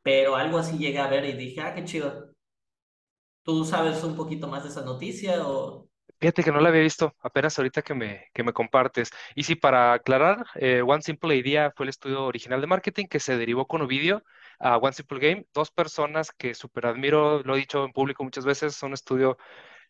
pero 0.01 0.35
algo 0.35 0.57
así 0.57 0.77
llegué 0.77 0.97
a 0.99 1.07
ver 1.07 1.25
y 1.25 1.33
dije, 1.33 1.61
ah, 1.61 1.75
qué 1.75 1.85
chido. 1.85 2.33
¿Tú 3.43 3.63
sabes 3.65 4.03
un 4.03 4.15
poquito 4.15 4.47
más 4.47 4.63
de 4.63 4.69
esa 4.69 4.81
noticia 4.83 5.47
o...? 5.47 5.87
Fíjate 6.19 6.43
que 6.43 6.51
no 6.51 6.59
la 6.59 6.69
había 6.69 6.81
visto, 6.81 7.15
apenas 7.21 7.57
ahorita 7.57 7.81
que 7.81 7.93
me, 7.93 8.25
que 8.33 8.43
me 8.43 8.51
compartes. 8.51 9.11
Y 9.35 9.43
sí, 9.43 9.55
para 9.55 9.93
aclarar, 9.93 10.45
eh, 10.55 10.81
One 10.81 11.01
Simple 11.01 11.35
Idea 11.37 11.71
fue 11.75 11.85
el 11.85 11.89
estudio 11.89 12.25
original 12.25 12.59
de 12.59 12.67
marketing 12.67 13.05
que 13.05 13.21
se 13.21 13.37
derivó 13.37 13.67
con 13.67 13.81
Ovidio 13.81 14.23
a 14.59 14.77
One 14.77 14.91
Simple 14.91 15.19
Game. 15.19 15.45
Dos 15.53 15.71
personas 15.71 16.31
que 16.31 16.55
súper 16.55 16.87
admiro, 16.87 17.41
lo 17.43 17.55
he 17.55 17.59
dicho 17.59 17.85
en 17.85 17.93
público 17.93 18.23
muchas 18.23 18.43
veces, 18.43 18.75
son 18.75 18.89
un 18.89 18.93
estudio 18.95 19.37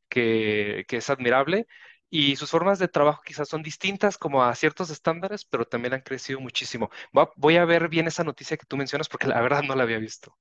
que, 0.09 0.85
que 0.87 0.97
es 0.97 1.09
admirable 1.09 1.67
y 2.09 2.35
sus 2.35 2.49
formas 2.51 2.79
de 2.79 2.87
trabajo 2.87 3.21
quizás 3.25 3.47
son 3.49 3.63
distintas 3.63 4.17
como 4.17 4.43
a 4.43 4.55
ciertos 4.55 4.89
estándares, 4.89 5.45
pero 5.45 5.65
también 5.65 5.93
han 5.93 6.01
crecido 6.01 6.39
muchísimo. 6.39 6.89
Voy 7.35 7.57
a, 7.57 7.65
ver 7.65 7.89
bien 7.89 8.07
esa 8.07 8.23
noticia 8.23 8.57
que 8.57 8.65
tú 8.65 8.77
mencionas 8.77 9.09
porque 9.09 9.27
la 9.27 9.41
verdad 9.41 9.63
no 9.63 9.75
la 9.75 9.83
había 9.83 9.99
visto. 9.99 10.37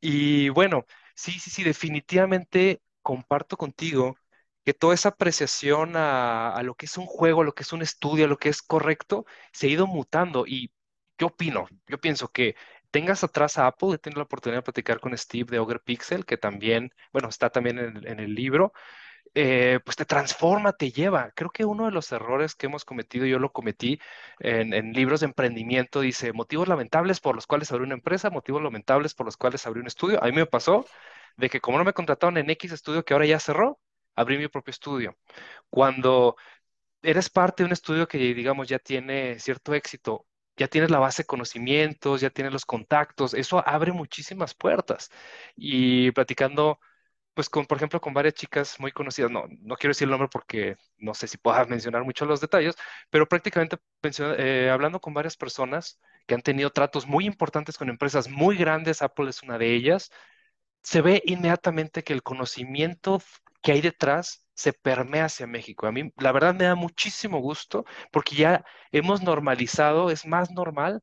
Y 0.00 0.48
bueno, 0.50 0.86
sí, 1.14 1.32
sí, 1.40 1.50
sí, 1.50 1.64
definitivamente 1.64 2.82
comparto 3.02 3.56
contigo 3.56 4.16
que 4.64 4.74
toda 4.74 4.94
esa 4.94 5.10
apreciación 5.10 5.96
a, 5.96 6.50
a 6.54 6.62
lo 6.62 6.74
que 6.74 6.86
es 6.86 6.96
un 6.98 7.06
juego, 7.06 7.42
a 7.42 7.44
lo 7.44 7.54
que 7.54 7.62
es 7.62 7.72
un 7.72 7.82
estudio, 7.82 8.26
a 8.26 8.28
lo 8.28 8.38
que 8.38 8.48
es 8.50 8.62
correcto, 8.62 9.24
se 9.52 9.66
ha 9.66 9.70
ido 9.70 9.86
mutando. 9.86 10.46
Y 10.46 10.72
yo 11.18 11.28
opino, 11.28 11.66
yo 11.86 11.98
pienso 12.00 12.28
que 12.30 12.54
tengas 12.90 13.24
atrás 13.24 13.58
a 13.58 13.66
Apple, 13.66 13.94
he 13.94 13.98
tenido 13.98 14.20
la 14.20 14.24
oportunidad 14.24 14.58
de 14.58 14.62
platicar 14.64 15.00
con 15.00 15.16
Steve 15.16 15.50
de 15.50 15.58
Ogre 15.58 15.78
Pixel, 15.80 16.24
que 16.26 16.36
también, 16.36 16.92
bueno, 17.12 17.28
está 17.28 17.50
también 17.50 17.78
en, 17.78 17.96
el- 17.96 18.06
en 18.06 18.20
el 18.20 18.34
libro, 18.34 18.72
eh, 19.34 19.80
pues 19.84 19.96
te 19.96 20.04
transforma, 20.04 20.72
te 20.72 20.90
lleva. 20.92 21.30
Creo 21.34 21.50
que 21.50 21.64
uno 21.64 21.86
de 21.86 21.92
los 21.92 22.10
errores 22.12 22.54
que 22.54 22.66
hemos 22.66 22.84
cometido, 22.84 23.26
yo 23.26 23.38
lo 23.38 23.52
cometí 23.52 24.00
en, 24.40 24.92
libros 24.92 25.20
de 25.20 25.26
emprendimiento, 25.26 26.00
dice 26.00 26.32
motivos 26.32 26.68
lamentables 26.68 27.20
por 27.20 27.34
los 27.34 27.46
cuales 27.46 27.72
abrí 27.72 27.84
una 27.84 27.94
empresa, 27.94 28.30
motivos 28.30 28.62
lamentables 28.62 29.14
por 29.14 29.26
los 29.26 29.36
cuales 29.36 29.66
abrí 29.66 29.80
un 29.80 29.86
estudio. 29.86 30.22
A 30.22 30.26
mí 30.26 30.32
me 30.32 30.46
pasó 30.46 30.86
de 31.36 31.50
que 31.50 31.60
como 31.60 31.78
no 31.78 31.84
me 31.84 31.92
contrataron 31.92 32.36
en 32.38 32.50
X 32.50 32.72
estudio 32.72 33.04
que 33.04 33.14
ahora 33.14 33.26
ya 33.26 33.40
cerró, 33.40 33.80
abrí 34.16 34.38
mi 34.38 34.48
propio 34.48 34.72
estudio. 34.72 35.16
Cuando 35.70 36.36
eres 37.02 37.30
parte 37.30 37.62
de 37.62 37.66
un 37.68 37.72
estudio 37.72 38.08
que, 38.08 38.18
digamos, 38.18 38.68
ya 38.68 38.78
tiene 38.78 39.38
cierto 39.38 39.74
éxito, 39.74 40.26
ya 40.56 40.68
tienes 40.68 40.90
la 40.90 40.98
base 40.98 41.22
de 41.22 41.26
conocimientos, 41.26 42.20
ya 42.20 42.30
tienes 42.30 42.52
los 42.52 42.66
contactos, 42.66 43.34
eso 43.34 43.62
abre 43.66 43.92
muchísimas 43.92 44.54
puertas. 44.54 45.10
Y 45.56 46.10
platicando 46.12 46.80
pues 47.38 47.48
con, 47.48 47.66
por 47.66 47.76
ejemplo, 47.78 48.00
con 48.00 48.12
varias 48.14 48.34
chicas 48.34 48.80
muy 48.80 48.90
conocidas, 48.90 49.30
no, 49.30 49.44
no 49.60 49.76
quiero 49.76 49.92
decir 49.92 50.06
el 50.06 50.10
nombre 50.10 50.28
porque 50.28 50.76
no 50.96 51.14
sé 51.14 51.28
si 51.28 51.38
puedas 51.38 51.68
mencionar 51.68 52.02
mucho 52.02 52.24
los 52.26 52.40
detalles, 52.40 52.74
pero 53.10 53.28
prácticamente 53.28 53.76
eh, 54.38 54.68
hablando 54.72 55.00
con 55.00 55.14
varias 55.14 55.36
personas 55.36 56.00
que 56.26 56.34
han 56.34 56.42
tenido 56.42 56.70
tratos 56.70 57.06
muy 57.06 57.26
importantes 57.26 57.78
con 57.78 57.90
empresas 57.90 58.28
muy 58.28 58.56
grandes, 58.56 59.02
Apple 59.02 59.30
es 59.30 59.44
una 59.44 59.56
de 59.56 59.72
ellas, 59.72 60.10
se 60.82 61.00
ve 61.02 61.22
inmediatamente 61.26 62.02
que 62.04 62.12
el 62.12 62.22
conocimiento 62.24 63.22
que 63.62 63.72
hay 63.72 63.80
detrás 63.82 64.44
se 64.54 64.72
permea 64.72 65.26
hacia 65.26 65.46
México. 65.46 65.86
A 65.86 65.92
mí, 65.92 66.12
la 66.16 66.32
verdad, 66.32 66.54
me 66.54 66.64
da 66.64 66.74
muchísimo 66.74 67.38
gusto 67.40 67.84
porque 68.12 68.34
ya 68.36 68.64
hemos 68.92 69.22
normalizado, 69.22 70.10
es 70.10 70.26
más 70.26 70.50
normal 70.50 71.02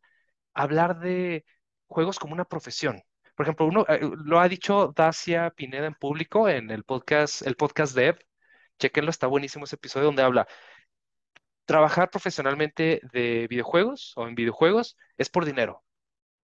hablar 0.53 0.99
de 0.99 1.45
juegos 1.87 2.19
como 2.19 2.33
una 2.33 2.45
profesión. 2.45 3.03
Por 3.35 3.45
ejemplo, 3.45 3.65
uno 3.65 3.85
eh, 3.89 3.99
lo 4.01 4.39
ha 4.39 4.47
dicho 4.47 4.93
Dacia 4.95 5.49
Pineda 5.51 5.87
en 5.87 5.95
público 5.95 6.47
en 6.49 6.71
el 6.71 6.83
podcast, 6.83 7.45
el 7.45 7.55
podcast 7.55 7.95
Dev. 7.95 8.17
Chequenlo, 8.79 9.09
está 9.11 9.27
buenísimo 9.27 9.65
ese 9.65 9.75
episodio 9.75 10.07
donde 10.07 10.23
habla, 10.23 10.47
trabajar 11.65 12.09
profesionalmente 12.09 13.01
de 13.11 13.47
videojuegos 13.49 14.13
o 14.15 14.27
en 14.27 14.35
videojuegos 14.35 14.97
es 15.17 15.29
por 15.29 15.45
dinero. 15.45 15.83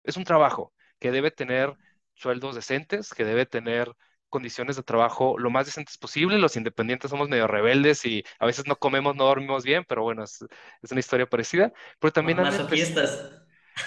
Es 0.03 0.17
un 0.17 0.23
trabajo 0.23 0.73
que 0.99 1.11
debe 1.11 1.31
tener 1.31 1.75
sueldos 2.13 2.55
decentes, 2.55 3.13
que 3.13 3.25
debe 3.25 3.45
tener 3.45 3.93
condiciones 4.29 4.75
de 4.75 4.83
trabajo 4.83 5.37
lo 5.37 5.49
más 5.49 5.65
decentes 5.65 5.97
posible. 5.97 6.37
Los 6.37 6.55
independientes 6.55 7.11
somos 7.11 7.29
medio 7.29 7.47
rebeldes 7.47 8.05
y 8.05 8.23
a 8.39 8.45
veces 8.45 8.67
no 8.67 8.75
comemos, 8.77 9.15
no 9.15 9.25
dormimos 9.25 9.63
bien, 9.63 9.85
pero 9.87 10.03
bueno, 10.03 10.23
es, 10.23 10.45
es 10.81 10.91
una 10.91 10.99
historia 10.99 11.27
parecida. 11.27 11.73
Pero 11.99 12.13
también. 12.13 12.37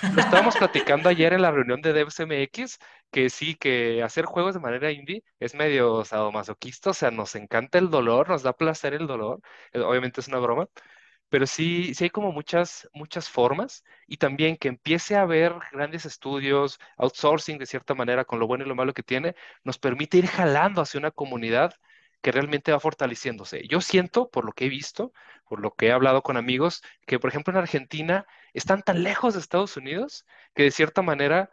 Lo 0.01 0.21
estábamos 0.21 0.57
platicando 0.57 1.09
ayer 1.09 1.33
en 1.33 1.43
la 1.43 1.51
reunión 1.51 1.81
de 1.83 1.93
Devs 1.93 2.21
MX, 2.21 2.79
que 3.11 3.31
sí, 3.31 3.55
que 3.55 4.03
hacer 4.03 4.25
juegos 4.25 4.55
de 4.55 4.61
manera 4.61 4.91
indie 4.93 5.25
es 5.39 5.55
medio 5.55 6.05
sadomasoquista, 6.05 6.91
o 6.91 6.95
sea, 6.95 7.11
nos 7.11 7.35
encanta 7.35 7.79
el 7.79 7.91
dolor, 7.91 8.29
nos 8.29 8.43
da 8.43 8.53
placer 8.55 8.95
el 8.95 9.07
dolor, 9.07 9.41
eh, 9.73 9.81
obviamente 9.81 10.21
es 10.21 10.29
una 10.29 10.39
broma, 10.39 10.69
pero 11.29 11.47
sí, 11.47 11.95
sí 11.95 12.05
hay 12.05 12.11
como 12.11 12.33
muchas, 12.33 12.89
muchas 12.93 13.31
formas 13.31 13.85
y 14.07 14.19
también 14.19 14.57
que 14.57 14.69
empiece 14.69 15.17
a 15.17 15.23
haber 15.23 15.55
grandes 15.73 16.05
estudios, 16.05 16.79
outsourcing 16.99 17.59
de 17.59 17.67
cierta 17.67 17.95
manera, 17.95 18.25
con 18.25 18.39
lo 18.39 18.47
bueno 18.47 18.65
y 18.65 18.69
lo 18.69 18.75
malo 18.75 18.93
que 18.95 19.03
tiene, 19.03 19.35
nos 19.65 19.79
permite 19.79 20.19
ir 20.19 20.27
jalando 20.27 20.83
hacia 20.83 20.99
una 21.01 21.11
comunidad 21.11 21.75
que 22.21 22.33
realmente 22.33 22.73
va 22.73 22.81
fortaleciéndose. 22.81 23.67
Yo 23.69 23.81
siento, 23.81 24.31
por 24.31 24.45
lo 24.45 24.53
que 24.53 24.67
he 24.67 24.69
visto, 24.69 25.13
por 25.49 25.61
lo 25.61 25.75
que 25.75 25.89
he 25.89 25.93
hablado 25.93 26.23
con 26.23 26.37
amigos, 26.37 26.83
que 27.07 27.19
por 27.19 27.31
ejemplo 27.31 27.53
en 27.53 27.59
Argentina 27.59 28.27
están 28.55 28.83
tan 28.83 29.03
lejos 29.03 29.35
de 29.35 29.41
Estados 29.41 29.77
Unidos 29.77 30.27
que 30.55 30.65
de 30.65 30.71
cierta 30.71 31.03
manera 31.03 31.51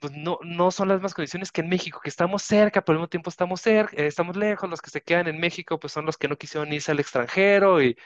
pues, 0.00 0.12
no, 0.16 0.38
no 0.42 0.70
son 0.70 0.88
las 0.88 0.98
mismas 0.98 1.14
condiciones 1.14 1.52
que 1.52 1.60
en 1.62 1.68
México, 1.68 2.00
que 2.02 2.08
estamos 2.10 2.42
cerca, 2.42 2.82
pero 2.82 2.94
al 2.96 3.00
mismo 3.00 3.08
tiempo 3.08 3.30
estamos 3.30 3.60
cerca, 3.60 3.96
eh, 3.96 4.06
estamos 4.06 4.36
lejos, 4.36 4.70
los 4.70 4.80
que 4.82 4.90
se 4.90 5.02
quedan 5.02 5.28
en 5.28 5.40
México 5.40 5.78
pues 5.78 5.92
son 5.92 6.06
los 6.06 6.16
que 6.16 6.28
no 6.28 6.36
quisieron 6.38 6.72
irse 6.72 6.92
al 6.92 7.00
extranjero 7.00 7.82
y, 7.82 7.96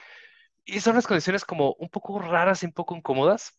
y 0.65 0.79
son 0.81 0.95
las 0.95 1.07
condiciones 1.07 1.45
como 1.45 1.73
un 1.79 1.89
poco 1.89 2.19
raras 2.19 2.63
y 2.63 2.67
un 2.67 2.73
poco 2.73 2.95
incómodas, 2.95 3.57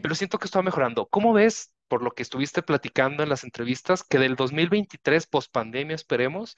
pero 0.00 0.14
Sí. 0.14 0.16
siento 0.16 0.38
que 0.38 0.46
esto 0.46 0.58
va 0.58 0.64
mejorando. 0.64 1.08
¿Cómo 1.08 1.32
ves, 1.32 1.74
por 1.88 2.02
lo 2.02 2.12
que 2.12 2.22
estuviste 2.22 2.62
platicando 2.62 3.22
en 3.22 3.28
las 3.30 3.44
entrevistas, 3.44 4.04
que 4.04 4.18
del 4.18 4.36
2023, 4.36 5.26
post 5.26 5.52
pandemia, 5.52 5.94
esperemos, 5.96 6.56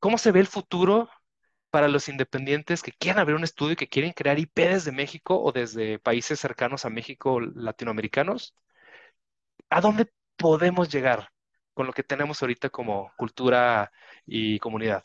cómo 0.00 0.18
se 0.18 0.32
ve 0.32 0.40
el 0.40 0.46
futuro 0.46 1.08
para 1.76 1.88
los 1.88 2.08
independientes 2.08 2.82
que 2.82 2.90
quieran 2.90 3.20
abrir 3.20 3.36
un 3.36 3.44
estudio 3.44 3.74
y 3.74 3.76
que 3.76 3.86
quieren 3.86 4.14
crear 4.14 4.38
IP 4.38 4.66
desde 4.66 4.92
México 4.92 5.38
o 5.38 5.52
desde 5.52 5.98
países 5.98 6.40
cercanos 6.40 6.86
a 6.86 6.88
México, 6.88 7.38
latinoamericanos? 7.38 8.54
¿A 9.68 9.82
dónde 9.82 10.10
podemos 10.38 10.88
llegar 10.88 11.28
con 11.74 11.86
lo 11.86 11.92
que 11.92 12.02
tenemos 12.02 12.40
ahorita 12.40 12.70
como 12.70 13.12
cultura 13.18 13.92
y 14.24 14.58
comunidad? 14.58 15.04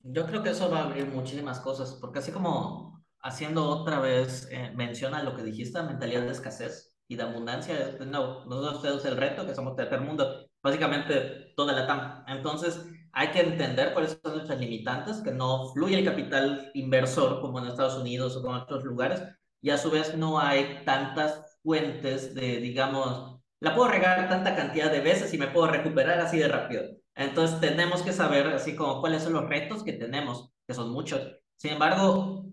Yo 0.00 0.26
creo 0.26 0.42
que 0.42 0.50
eso 0.50 0.68
va 0.68 0.80
a 0.80 0.84
abrir 0.86 1.06
muchísimas 1.06 1.60
cosas, 1.60 1.96
porque 2.00 2.18
así 2.18 2.32
como 2.32 3.00
haciendo 3.20 3.68
otra 3.68 4.00
vez 4.00 4.48
eh, 4.50 4.72
mención 4.74 5.14
a 5.14 5.22
lo 5.22 5.36
que 5.36 5.44
dijiste, 5.44 5.80
mentalidad 5.84 6.22
de 6.22 6.32
escasez 6.32 6.96
y 7.06 7.14
de 7.14 7.22
abundancia, 7.22 7.96
no, 8.04 8.44
nosotros 8.44 8.82
tenemos 8.82 9.04
el 9.04 9.16
reto 9.16 9.46
que 9.46 9.54
somos 9.54 9.76
tercer 9.76 10.00
mundo, 10.00 10.50
básicamente 10.60 11.52
toda 11.54 11.74
la 11.74 11.86
TAM. 11.86 12.24
Entonces, 12.26 12.84
hay 13.12 13.28
que 13.28 13.40
entender 13.40 13.92
cuáles 13.92 14.18
son 14.22 14.34
nuestras 14.34 14.58
limitantes, 14.60 15.18
que 15.18 15.30
no 15.30 15.72
fluye 15.72 15.98
el 15.98 16.04
capital 16.04 16.70
inversor 16.74 17.40
como 17.40 17.58
en 17.58 17.66
Estados 17.66 17.96
Unidos 17.96 18.36
o 18.36 18.40
en 18.40 18.54
otros 18.54 18.84
lugares, 18.84 19.22
y 19.60 19.70
a 19.70 19.78
su 19.78 19.90
vez 19.90 20.16
no 20.16 20.38
hay 20.38 20.82
tantas 20.84 21.58
fuentes 21.62 22.34
de, 22.34 22.58
digamos, 22.58 23.40
la 23.60 23.74
puedo 23.74 23.88
regar 23.88 24.28
tanta 24.28 24.54
cantidad 24.54 24.90
de 24.90 25.00
veces 25.00 25.34
y 25.34 25.38
me 25.38 25.48
puedo 25.48 25.66
recuperar 25.66 26.20
así 26.20 26.38
de 26.38 26.48
rápido. 26.48 26.84
Entonces 27.14 27.60
tenemos 27.60 28.02
que 28.02 28.12
saber 28.12 28.46
así 28.48 28.76
como 28.76 29.00
cuáles 29.00 29.24
son 29.24 29.32
los 29.32 29.48
retos 29.48 29.82
que 29.82 29.94
tenemos, 29.94 30.52
que 30.66 30.74
son 30.74 30.92
muchos. 30.92 31.20
Sin 31.56 31.72
embargo, 31.72 32.44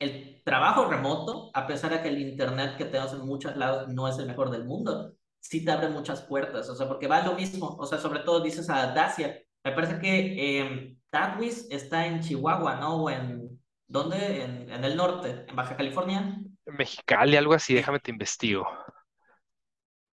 el 0.00 0.42
trabajo 0.44 0.86
remoto, 0.86 1.50
a 1.54 1.66
pesar 1.66 1.92
de 1.92 2.02
que 2.02 2.08
el 2.08 2.18
internet 2.18 2.76
que 2.76 2.86
tenemos 2.86 3.12
en 3.12 3.24
muchos 3.24 3.56
lados 3.56 3.88
no 3.88 4.08
es 4.08 4.18
el 4.18 4.26
mejor 4.26 4.50
del 4.50 4.64
mundo, 4.64 5.12
sí 5.40 5.64
te 5.64 5.70
abre 5.70 5.88
muchas 5.88 6.22
puertas, 6.22 6.68
o 6.68 6.74
sea, 6.74 6.88
porque 6.88 7.06
va 7.06 7.22
lo 7.22 7.34
mismo, 7.34 7.76
o 7.78 7.86
sea, 7.86 7.98
sobre 7.98 8.20
todo 8.20 8.40
dices 8.40 8.68
a 8.68 8.92
Dacia, 8.92 9.40
me 9.64 9.72
parece 9.72 9.98
que 9.98 10.60
eh, 10.60 10.96
Tatwis 11.10 11.66
está 11.70 12.06
en 12.06 12.20
Chihuahua, 12.20 12.76
¿no? 12.76 13.02
O 13.02 13.10
en, 13.10 13.60
¿dónde? 13.86 14.42
En, 14.42 14.70
en 14.70 14.84
el 14.84 14.96
norte, 14.96 15.44
en 15.48 15.56
Baja 15.56 15.76
California. 15.76 16.38
Mexicali, 16.66 17.36
algo 17.36 17.54
así, 17.54 17.74
déjame 17.74 18.00
te 18.00 18.10
investigo. 18.10 18.66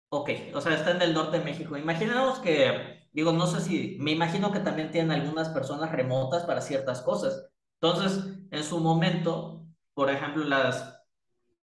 Ok, 0.10 0.30
o 0.54 0.62
sea, 0.62 0.74
está 0.74 0.92
en 0.92 1.02
el 1.02 1.14
norte 1.14 1.40
de 1.40 1.44
México. 1.44 1.76
Imaginemos 1.78 2.40
que, 2.40 3.08
digo, 3.12 3.34
no 3.34 3.48
sé 3.48 3.60
si, 3.60 3.98
me 4.00 4.12
imagino 4.12 4.52
que 4.52 4.60
también 4.60 4.92
tienen 4.92 5.12
algunas 5.12 5.50
personas 5.50 5.92
remotas 5.92 6.46
para 6.46 6.62
ciertas 6.62 7.02
cosas. 7.02 7.50
Entonces, 7.82 8.24
en 8.50 8.64
su 8.64 8.80
momento, 8.80 9.66
por 9.94 10.10
ejemplo, 10.10 10.46
las 10.46 11.04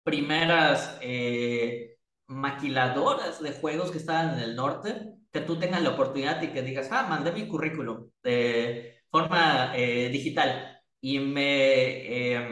primeras 0.03 0.99
eh, 1.01 1.99
maquiladoras 2.26 3.41
de 3.41 3.53
juegos 3.53 3.93
que 3.93 3.99
estaban 3.99 4.35
en 4.35 4.41
el 4.41 4.57
norte, 4.57 5.14
que 5.33 5.41
tú 5.41 5.59
tengas 5.59 5.83
la 5.83 5.91
oportunidad 5.91 6.43
y 6.43 6.49
que 6.49 6.62
digas, 6.62 6.89
ah, 6.93 7.07
mandé 7.09 7.33
mi 7.33 7.47
currículum 7.49 8.11
de 8.22 9.03
forma 9.11 9.72
eh, 9.76 10.09
digital 10.11 10.81
y 11.01 11.18
me, 11.18 12.35
eh, 12.35 12.49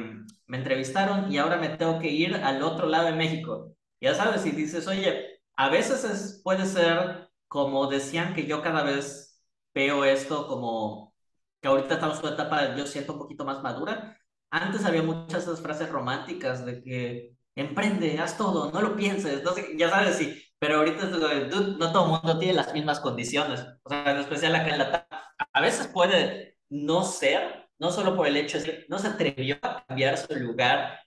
me 0.47 0.57
entrevistaron 0.59 1.31
y 1.33 1.39
ahora 1.39 1.57
me 1.57 1.71
tengo 1.71 1.99
que 1.99 2.09
ir 2.11 2.35
al 2.37 2.63
otro 2.63 2.87
lado 2.89 3.07
de 3.07 3.13
México. 3.13 3.75
Ya 4.01 4.15
sabes, 4.15 4.47
y 4.47 4.53
dices, 4.53 4.87
oye, 4.87 5.41
a 5.57 5.69
veces 5.71 6.05
es, 6.05 6.41
puede 6.45 6.67
ser 6.67 7.29
como 7.49 7.89
decían 7.89 8.35
que 8.35 8.47
yo 8.47 8.63
cada 8.63 8.83
vez 8.83 9.43
veo 9.75 10.05
esto 10.05 10.47
como 10.47 11.15
que 11.61 11.69
ahorita 11.69 11.95
estamos 11.95 12.19
en 12.21 12.27
una 12.27 12.35
etapa, 12.35 12.77
yo 12.77 12.87
siento 12.87 13.15
un 13.15 13.19
poquito 13.21 13.45
más 13.45 13.63
madura. 13.63 14.17
Antes 14.51 14.85
había 14.85 15.03
muchas 15.03 15.43
esas 15.45 15.61
frases 15.61 15.91
románticas 15.91 16.65
de 16.65 16.83
que 16.83 17.37
emprende, 17.55 18.19
haz 18.19 18.37
todo, 18.39 18.71
no 18.71 18.81
lo 18.81 18.97
pienses, 18.97 19.43
no 19.43 19.53
sé, 19.53 19.77
ya 19.77 19.91
sabes, 19.91 20.17
sí, 20.17 20.43
pero 20.59 20.79
ahorita 20.79 21.07
no 21.07 21.93
todo 21.93 22.05
el 22.05 22.11
mundo 22.11 22.39
tiene 22.39 22.55
las 22.55 22.73
mismas 22.73 23.01
condiciones, 23.01 23.65
o 23.83 23.89
sea, 23.89 24.11
en 24.11 24.19
especial 24.19 24.55
acá 24.55 24.69
en 24.71 24.79
la 24.79 25.07
a 25.53 25.61
veces 25.61 25.89
puede 25.89 26.57
no 26.69 27.05
ser, 27.05 27.69
no 27.79 27.91
solo 27.91 28.17
por 28.17 28.27
el 28.27 28.37
hecho 28.37 28.59
de 28.59 28.65
que 28.65 28.87
no 28.89 28.99
se 28.99 29.09
atrevió 29.09 29.57
a 29.63 29.85
cambiar 29.87 30.19
su 30.19 30.35
lugar 30.35 31.01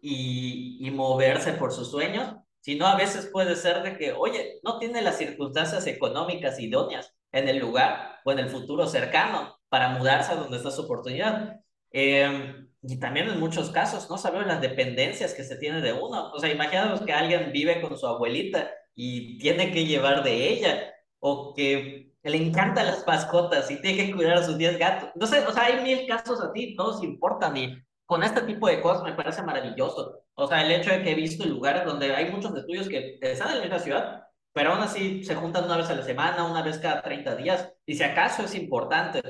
y, 0.00 0.78
y 0.80 0.90
moverse 0.90 1.52
por 1.52 1.72
sus 1.72 1.90
sueños, 1.90 2.34
sino 2.60 2.86
a 2.86 2.96
veces 2.96 3.26
puede 3.32 3.56
ser 3.56 3.82
de 3.82 3.96
que, 3.96 4.12
oye, 4.12 4.60
no 4.62 4.78
tiene 4.78 5.02
las 5.02 5.18
circunstancias 5.18 5.86
económicas 5.86 6.58
idóneas 6.60 7.14
en 7.32 7.48
el 7.48 7.58
lugar 7.58 8.20
o 8.24 8.32
en 8.32 8.38
el 8.40 8.48
futuro 8.48 8.86
cercano 8.86 9.58
para 9.68 9.90
mudarse 9.90 10.32
a 10.32 10.36
donde 10.36 10.56
está 10.56 10.70
su 10.70 10.82
oportunidad. 10.82 11.60
Eh, 11.92 12.67
y 12.82 12.98
también 12.98 13.28
en 13.28 13.40
muchos 13.40 13.70
casos 13.70 14.08
no 14.08 14.18
sabemos 14.18 14.46
las 14.46 14.60
dependencias 14.60 15.34
que 15.34 15.44
se 15.44 15.56
tiene 15.56 15.80
de 15.80 15.92
uno. 15.92 16.30
O 16.32 16.38
sea, 16.38 16.52
imagínate 16.52 17.04
que 17.04 17.12
alguien 17.12 17.52
vive 17.52 17.80
con 17.80 17.96
su 17.98 18.06
abuelita 18.06 18.70
y 18.94 19.38
tiene 19.38 19.72
que 19.72 19.84
llevar 19.84 20.22
de 20.22 20.48
ella, 20.48 20.94
o 21.20 21.54
que 21.54 22.12
le 22.22 22.36
encantan 22.36 22.86
las 22.86 23.06
mascotas 23.06 23.70
y 23.70 23.80
tiene 23.80 24.06
que 24.06 24.14
cuidar 24.14 24.38
a 24.38 24.42
sus 24.42 24.58
10 24.58 24.78
gatos. 24.78 25.10
Sé, 25.28 25.46
o 25.46 25.52
sea, 25.52 25.64
hay 25.64 25.82
mil 25.82 26.06
casos 26.06 26.40
así, 26.40 26.74
todos 26.76 27.02
importan 27.02 27.56
y 27.56 27.76
con 28.06 28.22
este 28.22 28.42
tipo 28.42 28.68
de 28.68 28.80
cosas 28.80 29.04
me 29.04 29.12
parece 29.12 29.42
maravilloso. 29.42 30.22
O 30.34 30.46
sea, 30.46 30.64
el 30.64 30.72
hecho 30.72 30.90
de 30.90 31.02
que 31.02 31.12
he 31.12 31.14
visto 31.14 31.44
lugares 31.46 31.84
donde 31.84 32.14
hay 32.14 32.30
muchos 32.30 32.54
estudios 32.56 32.88
que 32.88 33.18
están 33.20 33.50
en 33.50 33.56
la 33.56 33.62
misma 33.62 33.78
ciudad, 33.78 34.22
pero 34.52 34.72
aún 34.72 34.82
así 34.82 35.22
se 35.24 35.34
juntan 35.34 35.64
una 35.64 35.76
vez 35.76 35.90
a 35.90 35.94
la 35.94 36.02
semana, 36.02 36.44
una 36.44 36.62
vez 36.62 36.78
cada 36.78 37.02
30 37.02 37.36
días, 37.36 37.72
y 37.86 37.94
si 37.94 38.02
acaso 38.02 38.44
es 38.44 38.54
importante. 38.54 39.20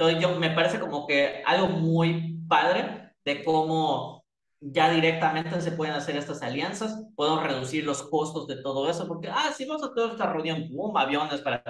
Entonces, 0.00 0.22
yo 0.22 0.34
me 0.40 0.48
parece 0.52 0.80
como 0.80 1.06
que 1.06 1.42
algo 1.44 1.68
muy 1.68 2.38
padre 2.48 3.12
de 3.22 3.44
cómo 3.44 4.24
ya 4.58 4.90
directamente 4.90 5.60
se 5.60 5.72
pueden 5.72 5.94
hacer 5.94 6.16
estas 6.16 6.40
alianzas, 6.40 7.04
podemos 7.14 7.42
reducir 7.42 7.84
los 7.84 8.02
costos 8.04 8.46
de 8.46 8.62
todo 8.62 8.88
eso, 8.88 9.06
porque, 9.06 9.28
ah, 9.28 9.52
si 9.54 9.66
vamos 9.66 9.84
a 9.84 9.92
toda 9.92 10.12
esta 10.12 10.32
reunión, 10.32 10.68
boom, 10.70 10.96
aviones 10.96 11.42
para... 11.42 11.62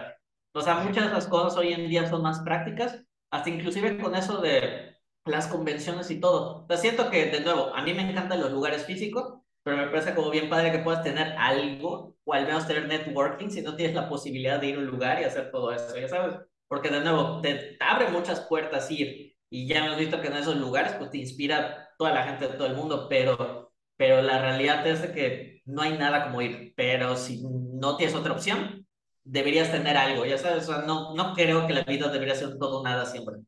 O 0.55 0.61
sea, 0.61 0.77
muchas 0.77 1.07
de 1.07 1.13
las 1.13 1.27
cosas 1.27 1.59
hoy 1.59 1.73
en 1.73 1.89
día 1.89 2.09
son 2.09 2.23
más 2.23 2.39
prácticas, 2.43 3.05
hasta 3.33 3.51
inclusive 3.51 3.99
con 3.99 4.15
eso 4.15 4.41
de 4.41 4.97
las 5.25 5.49
convenciones 5.49 6.09
y 6.13 6.21
todo. 6.21 6.67
O 6.71 6.77
siento 6.77 7.11
que, 7.11 7.27
de 7.27 7.41
nuevo, 7.41 7.75
a 7.75 7.83
mí 7.83 7.95
me 7.95 8.09
encantan 8.09 8.41
los 8.41 8.53
lugares 8.53 8.87
físicos, 8.87 9.41
pero 9.65 9.77
me 9.77 9.89
parece 9.89 10.15
como 10.15 10.31
bien 10.31 10.49
padre 10.49 10.71
que 10.71 10.79
puedas 10.79 11.03
tener 11.03 11.35
algo, 11.37 12.15
o 12.23 12.33
al 12.33 12.47
menos 12.47 12.69
tener 12.69 12.87
networking, 12.87 13.51
si 13.51 13.61
no 13.61 13.75
tienes 13.75 13.97
la 13.97 14.09
posibilidad 14.09 14.61
de 14.61 14.69
ir 14.69 14.77
a 14.77 14.79
un 14.79 14.87
lugar 14.87 15.21
y 15.21 15.25
hacer 15.25 15.51
todo 15.51 15.73
eso, 15.73 15.99
ya 15.99 16.09
sabes. 16.09 16.37
Porque, 16.71 16.89
de 16.89 17.01
nuevo, 17.01 17.41
te, 17.41 17.77
abre 17.81 18.11
muchas 18.11 18.43
puertas 18.43 18.89
ir, 18.93 19.35
y 19.51 19.67
ya 19.67 19.85
hemos 19.85 19.99
visto 19.99 20.21
que 20.21 20.29
en 20.29 20.37
esos 20.37 20.55
lugares, 20.55 20.93
pues 20.93 21.11
te 21.11 21.19
inspira 21.19 21.89
toda 21.99 22.15
la 22.15 22.23
gente 22.23 22.47
de 22.47 22.55
todo 22.55 22.69
el 22.69 22.77
mundo, 22.77 23.09
pero, 23.09 23.73
pero 23.97 24.23
la 24.23 24.41
realidad 24.41 24.87
es 24.87 25.03
de 25.03 25.13
que 25.13 25.63
no 25.65 25.83
hay 25.83 25.99
nada 25.99 26.27
como 26.27 26.41
ir. 26.43 26.73
Pero 26.77 27.17
si 27.17 27.43
no 27.43 27.97
tienes 27.97 28.15
otra 28.15 28.35
opción, 28.35 28.87
deberías 29.25 29.73
tener 29.73 29.97
algo, 29.97 30.25
ya 30.25 30.39
sabes, 30.39 30.69
no, 30.87 31.13
no 31.17 31.35
creo 31.35 31.67
que 31.67 31.73
la 31.73 31.83
vida 31.83 32.07
debería 32.07 32.37
ser 32.37 32.57
todo 32.57 32.85
nada 32.85 33.05
siempre. 33.05 33.39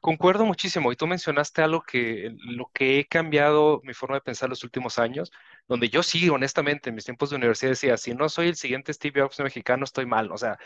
Concuerdo 0.00 0.44
muchísimo 0.44 0.90
y 0.90 0.96
tú 0.96 1.06
mencionaste 1.06 1.62
algo 1.62 1.82
que 1.82 2.34
lo 2.40 2.72
que 2.74 2.98
he 2.98 3.06
cambiado 3.06 3.82
mi 3.84 3.94
forma 3.94 4.16
de 4.16 4.22
pensar 4.22 4.48
los 4.48 4.64
últimos 4.64 4.98
años, 4.98 5.30
donde 5.68 5.88
yo 5.88 6.02
sí, 6.02 6.28
honestamente, 6.28 6.88
en 6.90 6.94
mis 6.96 7.04
tiempos 7.04 7.30
de 7.30 7.36
universidad 7.36 7.70
decía, 7.72 7.96
si 7.96 8.14
no 8.14 8.28
soy 8.28 8.48
el 8.48 8.56
siguiente 8.56 8.92
Steve 8.92 9.20
Jobs 9.20 9.40
mexicano, 9.40 9.84
estoy 9.84 10.06
mal. 10.06 10.30
O 10.32 10.38
sea, 10.38 10.58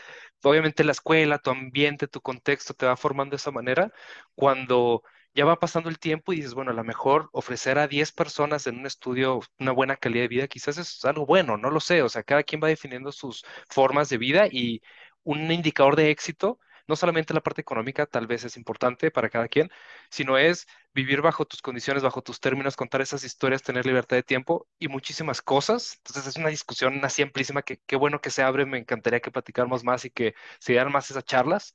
obviamente 0.43 0.83
la 0.83 0.91
escuela, 0.91 1.39
tu 1.39 1.49
ambiente, 1.51 2.07
tu 2.07 2.21
contexto 2.21 2.73
te 2.73 2.85
va 2.85 2.97
formando 2.97 3.31
de 3.31 3.37
esa 3.37 3.51
manera. 3.51 3.91
Cuando 4.35 5.03
ya 5.33 5.45
va 5.45 5.59
pasando 5.59 5.89
el 5.89 5.99
tiempo 5.99 6.33
y 6.33 6.37
dices, 6.37 6.53
bueno, 6.53 6.71
a 6.71 6.73
lo 6.73 6.83
mejor 6.83 7.29
ofrecer 7.33 7.77
a 7.77 7.87
10 7.87 8.11
personas 8.11 8.67
en 8.67 8.77
un 8.79 8.85
estudio 8.85 9.41
una 9.59 9.71
buena 9.71 9.97
calidad 9.97 10.23
de 10.23 10.27
vida, 10.29 10.47
quizás 10.47 10.77
es 10.77 11.03
algo 11.05 11.25
bueno, 11.25 11.57
no 11.57 11.69
lo 11.71 11.79
sé. 11.79 12.01
O 12.01 12.09
sea, 12.09 12.23
cada 12.23 12.43
quien 12.43 12.61
va 12.63 12.67
definiendo 12.69 13.11
sus 13.11 13.43
formas 13.69 14.09
de 14.09 14.17
vida 14.17 14.47
y 14.49 14.81
un 15.23 15.51
indicador 15.51 15.95
de 15.95 16.09
éxito 16.11 16.59
no 16.87 16.95
solamente 16.95 17.33
la 17.33 17.41
parte 17.41 17.61
económica 17.61 18.05
tal 18.05 18.27
vez 18.27 18.43
es 18.43 18.57
importante 18.57 19.11
para 19.11 19.29
cada 19.29 19.47
quien, 19.47 19.69
sino 20.09 20.37
es 20.37 20.67
vivir 20.93 21.21
bajo 21.21 21.45
tus 21.45 21.61
condiciones, 21.61 22.03
bajo 22.03 22.21
tus 22.21 22.39
términos, 22.39 22.75
contar 22.75 23.01
esas 23.01 23.23
historias, 23.23 23.63
tener 23.63 23.85
libertad 23.85 24.17
de 24.17 24.23
tiempo 24.23 24.67
y 24.79 24.87
muchísimas 24.87 25.41
cosas. 25.41 25.95
Entonces 25.97 26.27
es 26.27 26.37
una 26.37 26.49
discusión 26.49 27.03
así 27.05 27.21
amplísima 27.21 27.61
que 27.63 27.79
qué 27.85 27.95
bueno 27.95 28.21
que 28.21 28.29
se 28.31 28.43
abre, 28.43 28.65
me 28.65 28.77
encantaría 28.77 29.19
que 29.19 29.31
platicáramos 29.31 29.83
más 29.83 30.05
y 30.05 30.09
que 30.11 30.35
se 30.59 30.73
dieran 30.73 30.91
más 30.91 31.09
esas 31.11 31.25
charlas. 31.25 31.73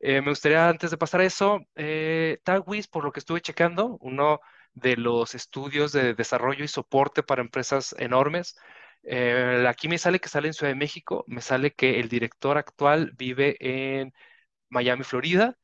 Eh, 0.00 0.20
me 0.20 0.30
gustaría, 0.30 0.68
antes 0.68 0.90
de 0.90 0.98
pasar 0.98 1.20
a 1.20 1.24
eso, 1.24 1.60
eh, 1.74 2.38
Tagwis, 2.44 2.86
por 2.88 3.04
lo 3.04 3.12
que 3.12 3.20
estuve 3.20 3.40
checando, 3.40 3.96
uno 4.00 4.40
de 4.74 4.96
los 4.96 5.34
estudios 5.34 5.92
de 5.92 6.14
desarrollo 6.14 6.64
y 6.64 6.68
soporte 6.68 7.22
para 7.22 7.42
empresas 7.42 7.94
enormes. 7.98 8.56
Eh, 9.02 9.64
aquí 9.68 9.88
me 9.88 9.98
sale 9.98 10.20
que 10.20 10.28
sale 10.28 10.48
en 10.48 10.54
Ciudad 10.54 10.72
de 10.72 10.76
México, 10.78 11.24
me 11.28 11.40
sale 11.40 11.72
que 11.72 11.98
el 12.00 12.08
director 12.08 12.58
actual 12.58 13.12
vive 13.16 13.56
en 13.60 14.12
Miami, 14.68 15.04
Florida. 15.04 15.56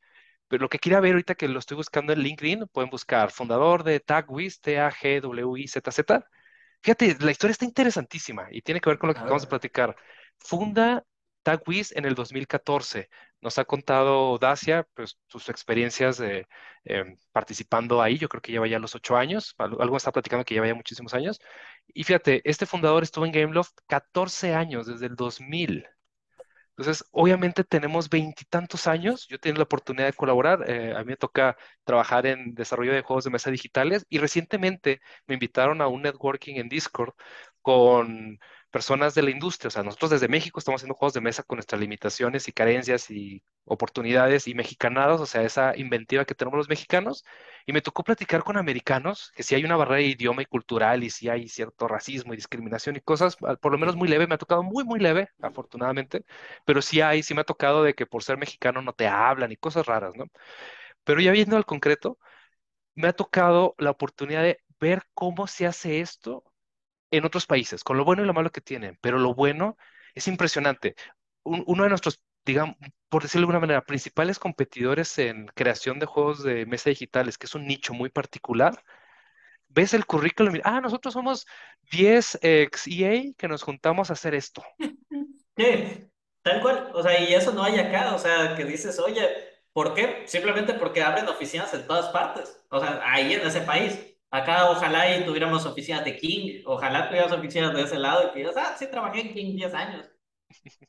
Pero 0.48 0.62
lo 0.62 0.68
que 0.68 0.78
quiera 0.78 1.00
ver 1.00 1.12
ahorita 1.12 1.34
que 1.34 1.48
lo 1.48 1.58
estoy 1.58 1.76
buscando 1.76 2.12
en 2.12 2.20
LinkedIn, 2.20 2.66
pueden 2.68 2.90
buscar 2.90 3.30
fundador 3.30 3.84
de 3.84 4.00
TagWiz, 4.00 4.60
T-A-G-W-I-Z-Z. 4.60 6.24
Fíjate, 6.82 7.16
la 7.20 7.30
historia 7.30 7.52
está 7.52 7.64
interesantísima 7.64 8.48
y 8.50 8.60
tiene 8.62 8.80
que 8.80 8.90
ver 8.90 8.98
con 8.98 9.08
lo 9.08 9.14
que 9.14 9.20
acabamos 9.20 9.42
de 9.42 9.48
platicar. 9.48 9.96
Funda 10.38 11.04
TagWiz 11.42 11.92
en 11.92 12.04
el 12.04 12.14
2014. 12.14 13.08
Nos 13.40 13.58
ha 13.58 13.64
contado 13.64 14.38
Dacia 14.38 14.86
pues, 14.94 15.18
sus 15.26 15.48
experiencias 15.48 16.20
em, 16.20 17.16
participando 17.32 18.02
ahí. 18.02 18.18
Yo 18.18 18.28
creo 18.28 18.42
que 18.42 18.52
lleva 18.52 18.66
ya 18.66 18.78
los 18.78 18.94
ocho 18.94 19.16
años. 19.16 19.54
Algo 19.58 19.96
está 19.96 20.12
platicando 20.12 20.44
que 20.44 20.54
lleva 20.54 20.66
ya 20.66 20.74
muchísimos 20.74 21.14
años. 21.14 21.40
Y 21.88 22.04
fíjate, 22.04 22.42
este 22.44 22.66
fundador 22.66 23.02
estuvo 23.02 23.26
en 23.26 23.32
Gameloft 23.32 23.78
14 23.86 24.54
años, 24.54 24.86
desde 24.86 25.06
el 25.06 25.16
2000. 25.16 25.86
Entonces, 26.82 27.06
obviamente 27.12 27.62
tenemos 27.64 28.08
veintitantos 28.10 28.86
años. 28.88 29.26
Yo 29.28 29.38
tengo 29.38 29.58
la 29.58 29.64
oportunidad 29.64 30.06
de 30.06 30.12
colaborar. 30.14 30.68
Eh, 30.68 30.92
a 30.96 30.98
mí 31.00 31.06
me 31.06 31.16
toca 31.16 31.56
trabajar 31.84 32.26
en 32.26 32.54
desarrollo 32.54 32.92
de 32.92 33.02
juegos 33.02 33.24
de 33.24 33.30
mesa 33.30 33.50
digitales 33.52 34.04
y 34.08 34.18
recientemente 34.18 35.00
me 35.26 35.34
invitaron 35.34 35.80
a 35.80 35.86
un 35.88 36.02
networking 36.02 36.56
en 36.56 36.68
Discord 36.68 37.14
con 37.62 38.38
personas 38.72 39.14
de 39.14 39.22
la 39.22 39.30
industria. 39.30 39.68
O 39.68 39.70
sea, 39.70 39.84
nosotros 39.84 40.10
desde 40.10 40.28
México 40.28 40.58
estamos 40.58 40.80
haciendo 40.80 40.94
juegos 40.96 41.14
de 41.14 41.20
mesa 41.20 41.44
con 41.44 41.56
nuestras 41.58 41.80
limitaciones 41.80 42.48
y 42.48 42.52
carencias 42.52 43.10
y 43.10 43.42
oportunidades 43.64 44.48
y 44.48 44.54
mexicanados, 44.54 45.20
o 45.20 45.26
sea, 45.26 45.42
esa 45.42 45.76
inventiva 45.76 46.24
que 46.24 46.34
tenemos 46.34 46.58
los 46.58 46.68
mexicanos. 46.68 47.24
Y 47.66 47.72
me 47.72 47.82
tocó 47.82 48.02
platicar 48.02 48.42
con 48.42 48.56
americanos, 48.56 49.32
que 49.36 49.44
si 49.44 49.54
hay 49.54 49.64
una 49.64 49.76
barrera 49.76 49.98
de 49.98 50.08
idioma 50.08 50.42
y 50.42 50.46
cultural 50.46 51.04
y 51.04 51.10
si 51.10 51.28
hay 51.28 51.48
cierto 51.48 51.86
racismo 51.86 52.32
y 52.32 52.36
discriminación 52.36 52.96
y 52.96 53.00
cosas, 53.00 53.36
por 53.36 53.72
lo 53.72 53.78
menos 53.78 53.94
muy 53.94 54.08
leve, 54.08 54.26
me 54.26 54.34
ha 54.34 54.38
tocado 54.38 54.62
muy, 54.64 54.84
muy 54.84 54.98
leve, 55.00 55.28
afortunadamente, 55.40 56.24
pero 56.64 56.82
sí 56.82 57.00
hay, 57.00 57.22
sí 57.22 57.34
me 57.34 57.42
ha 57.42 57.44
tocado 57.44 57.84
de 57.84 57.94
que 57.94 58.06
por 58.06 58.24
ser 58.24 58.38
mexicano 58.38 58.82
no 58.82 58.92
te 58.94 59.06
hablan 59.06 59.52
y 59.52 59.56
cosas 59.56 59.86
raras, 59.86 60.16
¿no? 60.16 60.24
Pero 61.04 61.20
ya 61.20 61.32
viendo 61.32 61.56
al 61.56 61.66
concreto, 61.66 62.18
me 62.94 63.08
ha 63.08 63.12
tocado 63.12 63.74
la 63.78 63.90
oportunidad 63.90 64.42
de 64.42 64.60
ver 64.80 65.04
cómo 65.14 65.46
se 65.46 65.66
hace 65.66 66.00
esto 66.00 66.44
en 67.12 67.24
otros 67.26 67.46
países, 67.46 67.84
con 67.84 67.96
lo 67.98 68.04
bueno 68.04 68.22
y 68.24 68.26
lo 68.26 68.34
malo 68.34 68.50
que 68.50 68.60
tienen, 68.62 68.98
pero 69.02 69.18
lo 69.18 69.34
bueno 69.34 69.76
es 70.14 70.28
impresionante. 70.28 70.96
uno 71.44 71.84
de 71.84 71.88
nuestros, 71.90 72.22
digamos, 72.44 72.76
por 73.08 73.22
decirlo 73.22 73.42
de 73.42 73.44
alguna 73.52 73.60
manera, 73.60 73.84
principales 73.86 74.38
competidores 74.40 75.18
en 75.18 75.46
creación 75.48 75.98
de 76.00 76.06
juegos 76.06 76.42
de 76.44 76.66
mesa 76.66 76.90
digitales, 76.90 77.38
que 77.38 77.46
es 77.46 77.54
un 77.54 77.66
nicho 77.66 77.94
muy 77.94 78.10
particular, 78.10 78.82
ves 79.68 79.94
el 79.94 80.06
currículum 80.06 80.56
y, 80.56 80.60
ah, 80.64 80.80
nosotros 80.80 81.14
somos 81.14 81.46
10 81.90 82.38
ex 82.42 82.86
EA 82.88 83.32
que 83.36 83.48
nos 83.48 83.62
juntamos 83.62 84.10
a 84.10 84.14
hacer 84.14 84.34
esto. 84.34 84.64
Sí, 85.56 86.10
tal 86.42 86.62
cual, 86.62 86.90
o 86.94 87.02
sea, 87.02 87.20
y 87.20 87.34
eso 87.34 87.52
no 87.52 87.62
hay 87.62 87.78
acá, 87.78 88.14
o 88.14 88.18
sea, 88.18 88.56
que 88.56 88.64
dices, 88.64 88.98
oye, 88.98 89.28
¿por 89.74 89.94
qué? 89.94 90.22
Simplemente 90.26 90.74
porque 90.74 91.02
abren 91.02 91.28
oficinas 91.28 91.74
en 91.74 91.86
todas 91.86 92.08
partes, 92.08 92.64
o 92.70 92.80
sea, 92.80 93.02
ahí 93.04 93.34
en 93.34 93.46
ese 93.46 93.60
país. 93.60 94.11
Acá 94.32 94.70
ojalá 94.70 95.14
y 95.14 95.26
tuviéramos 95.26 95.66
oficinas 95.66 96.06
de 96.06 96.16
King, 96.16 96.62
ojalá 96.64 97.06
tuviéramos 97.06 97.36
oficinas 97.36 97.74
de 97.74 97.82
ese 97.82 97.98
lado 97.98 98.26
y 98.26 98.32
que 98.32 98.38
digas, 98.38 98.56
ah, 98.56 98.74
sí, 98.78 98.86
trabajé 98.90 99.20
en 99.20 99.34
King 99.34 99.56
10 99.56 99.74
años. 99.74 100.10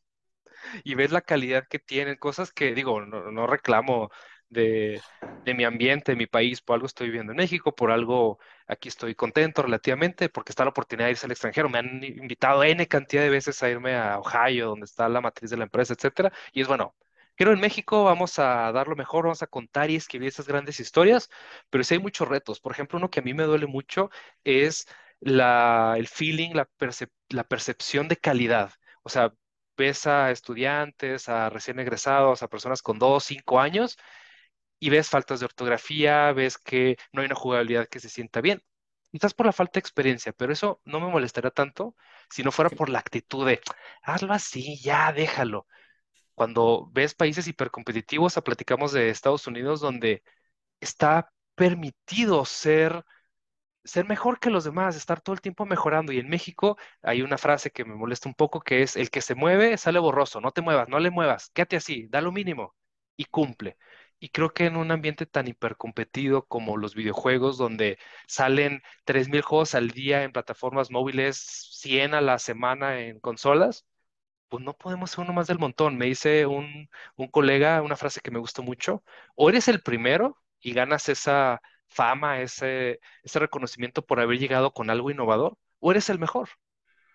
y 0.86 0.96
ves 0.96 1.12
la 1.12 1.20
calidad 1.20 1.68
que 1.70 1.78
tienen, 1.78 2.16
cosas 2.16 2.54
que 2.54 2.74
digo, 2.74 3.02
no, 3.02 3.46
reclamo 3.46 4.10
de, 4.48 5.02
de, 5.44 5.54
mi 5.54 5.66
ambiente, 5.66 6.14
de 6.14 6.16
mi 6.16 6.26
país, 6.26 6.62
por 6.62 6.76
algo 6.76 6.86
estoy 6.88 7.08
viviendo 7.08 7.34
en 7.34 7.38
México, 7.38 7.76
por 7.76 7.92
algo 7.92 8.40
aquí 8.66 8.88
estoy 8.88 9.14
contento 9.14 9.62
relativamente, 9.62 10.30
porque 10.30 10.54
está 10.54 10.64
la 10.64 10.70
oportunidad 10.70 11.08
de 11.08 11.12
irse 11.12 11.26
al 11.26 11.34
extranjero. 11.34 11.68
Me 11.68 11.80
han 11.80 12.02
invitado 12.02 12.64
N 12.64 12.88
cantidad 12.88 13.24
de 13.24 13.30
veces 13.30 13.62
a 13.62 13.70
irme 13.70 13.96
a 13.98 14.20
Ohio, 14.20 14.70
donde 14.70 14.86
está 14.86 15.10
la 15.10 15.20
matriz 15.20 15.50
de 15.50 15.58
la 15.58 15.66
empresa, 15.66 15.94
etcétera. 15.94 16.32
Y 16.54 16.62
es 16.62 16.68
bueno, 16.70 16.96
Creo 17.36 17.54
en 17.54 17.60
México 17.60 18.04
vamos 18.04 18.38
a 18.40 18.72
dar 18.72 18.88
lo 18.88 18.96
mejor, 18.96 19.24
vamos 19.26 19.42
a 19.44 19.48
contar 19.48 19.90
y 19.90 19.96
escribir 19.96 20.28
esas 20.30 20.48
grandes 20.48 20.80
historias, 20.80 21.30
pero 21.70 21.84
sí 21.84 21.96
hay 21.96 22.00
muchos 22.00 22.28
retos. 22.28 22.60
Por 22.60 22.72
ejemplo, 22.72 22.98
uno 22.98 23.10
que 23.10 23.20
a 23.20 23.24
mí 23.24 23.34
me 23.34 23.44
duele 23.44 23.66
mucho 23.68 24.10
es 24.44 24.86
la, 25.20 25.96
el 25.98 26.08
feeling, 26.08 26.52
la, 26.54 26.70
la 27.30 27.44
percepción 27.44 28.08
de 28.08 28.18
calidad. 28.18 28.72
O 29.04 29.10
sea, 29.10 29.34
ves 29.78 30.06
a 30.08 30.30
estudiantes, 30.32 31.28
a 31.30 31.50
recién 31.50 31.80
egresados, 31.80 32.44
a 32.44 32.48
personas 32.50 32.82
con 32.84 33.00
dos, 33.00 33.24
cinco 33.24 33.60
años 33.60 33.98
y 34.80 34.90
ves 34.90 35.10
faltas 35.10 35.40
de 35.40 35.46
ortografía, 35.46 36.32
ves 36.34 36.58
que 36.58 36.98
no 37.12 37.22
hay 37.22 37.26
una 37.28 37.36
jugabilidad 37.36 37.88
que 37.88 38.00
se 38.00 38.10
sienta 38.10 38.42
bien. 38.42 38.62
Quizás 39.12 39.34
por 39.34 39.46
la 39.46 39.54
falta 39.54 39.74
de 39.76 39.80
experiencia, 39.82 40.34
pero 40.34 40.54
eso 40.54 40.82
no 40.86 41.00
me 41.00 41.08
molestaría 41.10 41.52
tanto 41.52 41.96
si 42.30 42.44
no 42.44 42.52
fuera 42.52 42.70
por 42.72 42.90
la 42.90 43.00
actitud 43.00 43.46
de 43.48 43.62
hazlo 44.04 44.34
así, 44.34 44.80
ya 44.82 45.12
déjalo. 45.14 45.68
Cuando 46.36 46.90
ves 46.94 47.16
países 47.16 47.48
hipercompetitivos, 47.48 48.36
platicamos 48.44 48.92
de 48.94 49.10
Estados 49.10 49.48
Unidos, 49.48 49.82
donde 49.82 50.24
está 50.82 51.32
permitido 51.56 52.46
ser 52.46 53.06
ser 53.84 54.06
mejor 54.08 54.40
que 54.40 54.50
los 54.50 54.64
demás, 54.64 54.96
estar 54.96 55.22
todo 55.22 55.34
el 55.34 55.42
tiempo 55.42 55.66
mejorando. 55.66 56.12
Y 56.12 56.20
en 56.20 56.30
México 56.30 56.78
hay 57.02 57.22
una 57.22 57.38
frase 57.38 57.72
que 57.72 57.86
me 57.86 57.96
molesta 57.96 58.30
un 58.30 58.36
poco, 58.36 58.62
que 58.62 58.82
es, 58.84 58.96
el 58.96 59.10
que 59.10 59.22
se 59.22 59.36
mueve 59.36 59.78
sale 59.78 60.00
borroso, 60.00 60.42
no 60.42 60.52
te 60.52 60.62
muevas, 60.62 60.88
no 60.90 61.00
le 61.00 61.12
muevas, 61.12 61.50
quédate 61.52 61.76
así, 61.78 62.08
da 62.08 62.22
lo 62.22 62.32
mínimo 62.32 62.76
y 63.18 63.26
cumple. 63.26 63.78
Y 64.20 64.30
creo 64.30 64.54
que 64.54 64.66
en 64.68 64.78
un 64.78 64.92
ambiente 64.92 65.26
tan 65.26 65.48
hipercompetido 65.48 66.46
como 66.48 66.78
los 66.78 66.96
videojuegos, 66.96 67.58
donde 67.58 67.98
salen 68.28 68.82
3.000 69.04 69.42
juegos 69.42 69.76
al 69.76 69.90
día 69.92 70.24
en 70.24 70.32
plataformas 70.32 70.92
móviles, 70.92 71.38
100 71.38 72.14
a 72.14 72.22
la 72.22 72.40
semana 72.40 73.02
en 73.02 73.20
consolas, 73.20 73.86
pues 74.54 74.64
no 74.64 74.78
podemos 74.78 75.10
ser 75.10 75.22
uno 75.22 75.34
más 75.34 75.48
del 75.48 75.58
montón. 75.58 75.98
Me 75.98 76.06
dice 76.06 76.46
un, 76.46 76.88
un 77.16 77.28
colega 77.30 77.82
una 77.82 77.96
frase 77.96 78.22
que 78.22 78.30
me 78.30 78.38
gustó 78.38 78.62
mucho, 78.62 79.04
o 79.36 79.50
eres 79.50 79.68
el 79.68 79.82
primero 79.82 80.38
y 80.60 80.74
ganas 80.74 81.10
esa 81.10 81.60
fama, 81.88 82.40
ese, 82.40 83.00
ese 83.24 83.40
reconocimiento 83.40 84.06
por 84.06 84.20
haber 84.20 84.38
llegado 84.38 84.72
con 84.72 84.92
algo 84.92 85.10
innovador, 85.10 85.58
o 85.80 85.90
eres 85.92 86.10
el 86.12 86.20
mejor. 86.20 86.50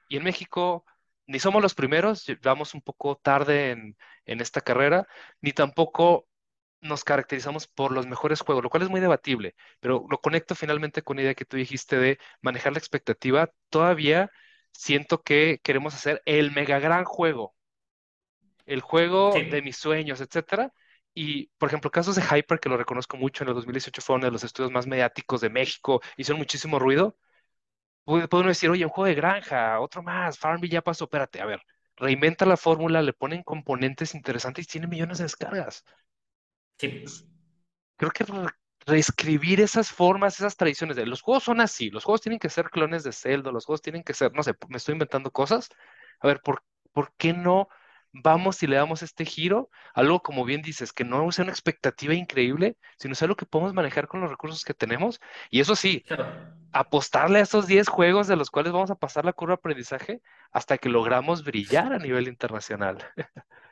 Y 0.09 0.17
en 0.17 0.25
México 0.25 0.85
ni 1.29 1.39
somos 1.39 1.63
los 1.63 1.75
primeros, 1.77 2.27
vamos 2.43 2.75
un 2.75 2.83
poco 2.83 3.17
tarde 3.17 3.71
en, 3.71 3.97
en 4.27 4.41
esta 4.41 4.61
carrera, 4.61 5.07
ni 5.41 5.53
tampoco 5.53 6.29
nos 6.81 7.05
caracterizamos 7.05 7.69
por 7.69 7.93
los 7.93 8.07
mejores 8.09 8.41
juegos, 8.41 8.65
lo 8.65 8.71
cual 8.71 8.83
es 8.83 8.91
muy 8.91 9.01
debatible, 9.01 9.55
pero 9.81 10.07
lo 10.11 10.21
conecto 10.21 10.57
finalmente 10.57 11.03
con 11.03 11.17
la 11.17 11.23
idea 11.23 11.35
que 11.37 11.45
tú 11.45 11.57
dijiste 11.57 11.99
de 11.99 12.19
manejar 12.41 12.73
la 12.73 12.81
expectativa. 12.81 13.53
Todavía 13.71 14.31
siento 14.79 15.23
que 15.23 15.61
queremos 15.63 15.95
hacer 15.95 16.23
el 16.27 16.53
mega 16.53 16.79
gran 16.79 17.05
juego, 17.05 17.57
el 18.67 18.81
juego 18.81 19.47
de 19.49 19.63
mis 19.63 19.77
sueños, 19.77 20.21
etcétera. 20.21 20.73
Y, 21.15 21.49
por 21.59 21.69
ejemplo, 21.69 21.91
casos 21.91 22.15
de 22.17 22.23
Hyper, 22.23 22.61
que 22.61 22.69
lo 22.69 22.77
reconozco 22.77 23.17
mucho, 23.17 23.43
en 23.45 23.49
el 23.51 23.55
2018 23.55 24.03
fue 24.03 24.17
uno 24.17 24.27
de 24.27 24.31
los 24.33 24.45
estudios 24.45 24.71
más 24.73 24.87
mediáticos 24.87 25.41
de 25.41 25.51
México, 25.51 26.01
hicieron 26.17 26.39
muchísimo 26.39 26.79
ruido. 26.79 27.17
Puede, 28.05 28.29
uno 28.33 28.49
decir, 28.49 28.71
oye, 28.71 28.85
un 28.85 28.91
juego 28.91 29.09
de 29.09 29.15
granja, 29.17 29.81
otro 29.81 30.03
más, 30.03 30.39
Farmville 30.39 30.73
ya 30.75 30.83
pasó, 30.83 31.05
espérate, 31.07 31.41
a 31.43 31.47
ver, 31.47 31.63
reinventa 31.97 32.47
la 32.47 32.57
fórmula, 32.59 33.03
le 33.03 33.13
ponen 33.15 33.43
componentes 33.45 34.15
interesantes 34.15 34.67
y 34.67 34.69
tiene 34.69 34.87
millones 34.89 35.19
de 35.19 35.25
descargas. 35.27 35.85
sí, 36.79 37.05
Creo 37.97 38.11
que 38.11 38.25
reescribir 38.89 39.61
esas 39.61 39.93
formas, 39.93 40.41
esas 40.41 40.57
tradiciones 40.57 40.97
de 40.97 41.07
los 41.07 41.21
juegos 41.21 41.45
son 41.45 41.61
así, 41.61 41.91
los 41.91 42.05
juegos 42.05 42.23
tienen 42.23 42.39
que 42.39 42.49
ser 42.49 42.71
clones 42.71 43.05
de 43.05 43.13
Zelda, 43.13 43.53
los 43.53 43.67
juegos 43.67 43.83
tienen 43.83 44.03
que 44.03 44.15
ser, 44.15 44.33
no 44.35 44.43
sé, 44.43 44.55
me 44.69 44.79
estoy 44.79 44.95
inventando 44.95 45.31
cosas. 45.31 45.69
A 46.21 46.27
ver, 46.27 46.41
¿por, 46.41 46.65
por 46.93 47.13
qué 47.17 47.33
no 47.33 47.69
vamos 48.13 48.63
y 48.63 48.67
le 48.67 48.77
damos 48.77 49.03
este 49.03 49.25
giro? 49.25 49.71
Algo 49.95 50.23
como 50.23 50.45
bien 50.45 50.63
dices, 50.63 50.93
que 50.93 51.05
no 51.05 51.31
sea 51.31 51.45
una 51.45 51.53
expectativa 51.53 52.15
increíble, 52.15 52.77
sino 52.97 53.15
sea 53.15 53.27
algo 53.27 53.37
que 53.37 53.47
podemos 53.47 53.75
manejar 53.75 54.09
con 54.09 54.21
los 54.21 54.31
recursos 54.31 54.65
que 54.65 54.75
tenemos. 54.75 55.21
Y 55.51 55.61
eso 55.61 55.77
sí, 55.77 56.03
claro. 56.07 56.27
apostarle 56.73 57.41
a 57.41 57.43
esos 57.43 57.67
10 57.67 57.89
juegos 57.89 58.27
de 58.27 58.37
los 58.37 58.51
cuales 58.51 58.73
vamos 58.73 58.91
a 58.91 58.97
pasar 58.97 59.25
la 59.25 59.35
curva 59.35 59.53
de 59.53 59.59
aprendizaje 59.59 60.23
hasta 60.51 60.79
que 60.79 60.89
logramos 60.89 61.45
brillar 61.45 61.93
a 61.93 61.99
nivel 61.99 62.27
internacional. 62.27 62.99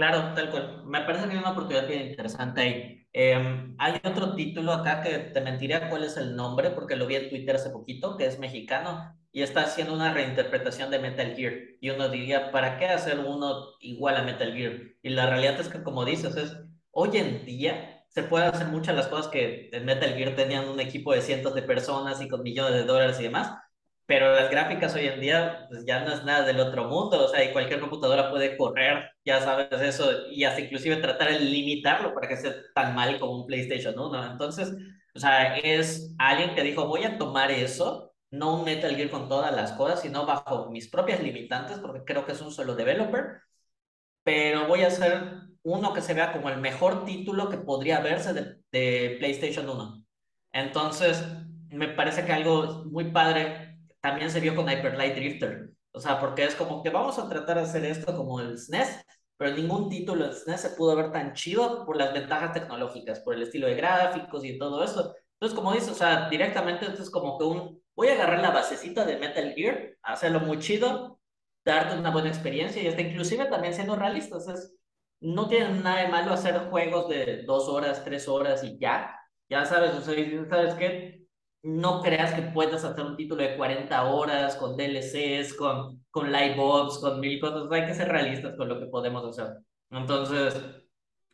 Claro, 0.00 0.32
tal 0.34 0.50
cual. 0.50 0.82
Me 0.86 1.02
parece 1.02 1.26
que 1.26 1.32
hay 1.32 1.38
una 1.38 1.50
oportunidad 1.50 1.86
bien 1.86 2.08
interesante 2.08 2.60
ahí. 2.62 3.06
Eh, 3.12 3.74
hay 3.78 4.00
otro 4.02 4.34
título 4.34 4.72
acá 4.72 5.02
que 5.02 5.18
te 5.18 5.40
mentiría 5.42 5.90
cuál 5.90 6.04
es 6.04 6.16
el 6.16 6.34
nombre, 6.34 6.70
porque 6.70 6.96
lo 6.96 7.06
vi 7.06 7.16
en 7.16 7.28
Twitter 7.28 7.56
hace 7.56 7.68
poquito, 7.68 8.16
que 8.16 8.24
es 8.24 8.38
mexicano 8.38 9.14
y 9.30 9.42
está 9.42 9.60
haciendo 9.62 9.92
una 9.92 10.14
reinterpretación 10.14 10.90
de 10.90 11.00
Metal 11.00 11.34
Gear. 11.36 11.52
Y 11.82 11.90
uno 11.90 12.08
diría, 12.08 12.50
¿para 12.50 12.78
qué 12.78 12.86
hacer 12.86 13.18
uno 13.18 13.66
igual 13.80 14.16
a 14.16 14.22
Metal 14.22 14.54
Gear? 14.54 14.72
Y 15.02 15.10
la 15.10 15.26
realidad 15.26 15.60
es 15.60 15.68
que, 15.68 15.82
como 15.82 16.06
dices, 16.06 16.34
es 16.36 16.56
hoy 16.92 17.18
en 17.18 17.44
día 17.44 18.02
se 18.08 18.22
puede 18.22 18.46
hacer 18.46 18.68
muchas 18.68 18.96
de 18.96 19.02
las 19.02 19.08
cosas 19.08 19.28
que 19.28 19.68
en 19.70 19.84
Metal 19.84 20.14
Gear 20.14 20.34
tenían 20.34 20.66
un 20.68 20.80
equipo 20.80 21.12
de 21.12 21.20
cientos 21.20 21.54
de 21.54 21.62
personas 21.62 22.22
y 22.22 22.28
con 22.28 22.42
millones 22.42 22.72
de 22.72 22.84
dólares 22.84 23.20
y 23.20 23.24
demás 23.24 23.52
pero 24.10 24.34
las 24.34 24.50
gráficas 24.50 24.92
hoy 24.96 25.06
en 25.06 25.20
día 25.20 25.66
pues 25.68 25.84
ya 25.86 26.04
no 26.04 26.12
es 26.12 26.24
nada 26.24 26.44
del 26.44 26.58
otro 26.58 26.86
mundo, 26.88 27.26
o 27.26 27.28
sea, 27.28 27.44
y 27.44 27.52
cualquier 27.52 27.78
computadora 27.78 28.28
puede 28.28 28.56
correr, 28.56 29.08
ya 29.24 29.40
sabes 29.40 29.80
eso, 29.80 30.26
y 30.32 30.42
hasta 30.42 30.62
inclusive 30.62 30.96
tratar 30.96 31.30
de 31.30 31.38
limitarlo 31.38 32.12
para 32.12 32.26
que 32.26 32.36
sea 32.36 32.52
tan 32.74 32.96
mal 32.96 33.20
como 33.20 33.42
un 33.42 33.46
PlayStation 33.46 33.96
uno. 33.96 34.26
Entonces, 34.32 34.74
o 35.14 35.20
sea, 35.20 35.56
es 35.58 36.12
alguien 36.18 36.56
que 36.56 36.64
dijo, 36.64 36.88
voy 36.88 37.04
a 37.04 37.18
tomar 37.18 37.52
eso, 37.52 38.12
no 38.32 38.56
un 38.56 38.64
Metal 38.64 38.96
Gear 38.96 39.10
con 39.10 39.28
todas 39.28 39.54
las 39.54 39.72
cosas, 39.74 40.00
sino 40.02 40.26
bajo 40.26 40.68
mis 40.70 40.88
propias 40.88 41.22
limitantes, 41.22 41.78
porque 41.78 42.02
creo 42.04 42.26
que 42.26 42.32
es 42.32 42.40
un 42.40 42.50
solo 42.50 42.74
developer, 42.74 43.42
pero 44.24 44.66
voy 44.66 44.82
a 44.82 44.88
hacer 44.88 45.22
uno 45.62 45.94
que 45.94 46.02
se 46.02 46.14
vea 46.14 46.32
como 46.32 46.50
el 46.50 46.58
mejor 46.60 47.04
título 47.04 47.48
que 47.48 47.58
podría 47.58 48.00
verse 48.00 48.32
de, 48.32 48.56
de 48.72 49.16
PlayStation 49.20 49.68
uno 49.68 50.04
Entonces, 50.52 51.24
me 51.70 51.88
parece 51.88 52.24
que 52.24 52.32
algo 52.32 52.84
muy 52.86 53.12
padre 53.12 53.69
también 54.00 54.30
se 54.30 54.40
vio 54.40 54.54
con 54.54 54.68
Hyper 54.68 54.96
Light 54.96 55.14
Drifter. 55.14 55.70
O 55.92 56.00
sea, 56.00 56.20
porque 56.20 56.44
es 56.44 56.54
como 56.54 56.82
que 56.82 56.90
vamos 56.90 57.18
a 57.18 57.28
tratar 57.28 57.56
de 57.56 57.62
hacer 57.62 57.84
esto 57.84 58.16
como 58.16 58.40
el 58.40 58.58
SNES, 58.58 59.04
pero 59.36 59.56
ningún 59.56 59.88
título 59.88 60.24
del 60.24 60.34
SNES 60.34 60.60
se 60.60 60.70
pudo 60.70 60.96
ver 60.96 61.12
tan 61.12 61.32
chido 61.34 61.84
por 61.84 61.96
las 61.96 62.12
ventajas 62.12 62.52
tecnológicas, 62.52 63.20
por 63.20 63.34
el 63.34 63.42
estilo 63.42 63.66
de 63.66 63.74
gráficos 63.74 64.44
y 64.44 64.58
todo 64.58 64.84
eso. 64.84 65.14
Entonces, 65.34 65.56
como 65.58 65.72
dices, 65.72 65.90
o 65.90 65.94
sea, 65.94 66.28
directamente 66.28 66.86
esto 66.86 67.02
es 67.02 67.10
como 67.10 67.38
que 67.38 67.44
un, 67.44 67.82
voy 67.96 68.08
a 68.08 68.12
agarrar 68.12 68.40
la 68.40 68.50
basecita 68.50 69.04
de 69.04 69.16
Metal 69.18 69.52
Gear, 69.54 69.96
hacerlo 70.02 70.40
muy 70.40 70.58
chido, 70.58 71.18
darte 71.64 71.98
una 71.98 72.10
buena 72.10 72.28
experiencia 72.28 72.82
y 72.82 72.88
hasta 72.88 73.02
inclusive 73.02 73.46
también 73.46 73.74
siendo 73.74 73.96
realistas, 73.96 74.48
es, 74.48 74.74
no 75.20 75.48
tiene 75.48 75.80
nada 75.80 76.02
de 76.02 76.08
malo 76.08 76.32
hacer 76.32 76.68
juegos 76.70 77.08
de 77.08 77.42
dos 77.44 77.68
horas, 77.68 78.04
tres 78.04 78.28
horas 78.28 78.64
y 78.64 78.78
ya, 78.78 79.18
ya 79.48 79.64
sabes, 79.64 79.94
o 79.94 80.00
sea, 80.00 80.14
¿sabes 80.48 80.74
qué? 80.74 81.19
No 81.62 82.00
creas 82.02 82.32
que 82.34 82.42
puedas 82.42 82.84
hacer 82.84 83.04
un 83.04 83.16
título 83.16 83.42
de 83.42 83.56
40 83.56 84.04
horas 84.04 84.56
con 84.56 84.76
DLCs, 84.76 85.54
con, 85.54 86.02
con 86.10 86.32
live 86.32 86.56
ops, 86.58 86.98
con 86.98 87.20
mil 87.20 87.38
cosas, 87.40 87.70
hay 87.70 87.86
que 87.86 87.94
ser 87.94 88.08
realistas 88.08 88.56
con 88.56 88.68
lo 88.68 88.80
que 88.80 88.86
podemos 88.86 89.24
hacer. 89.26 89.58
Entonces, 89.90 90.54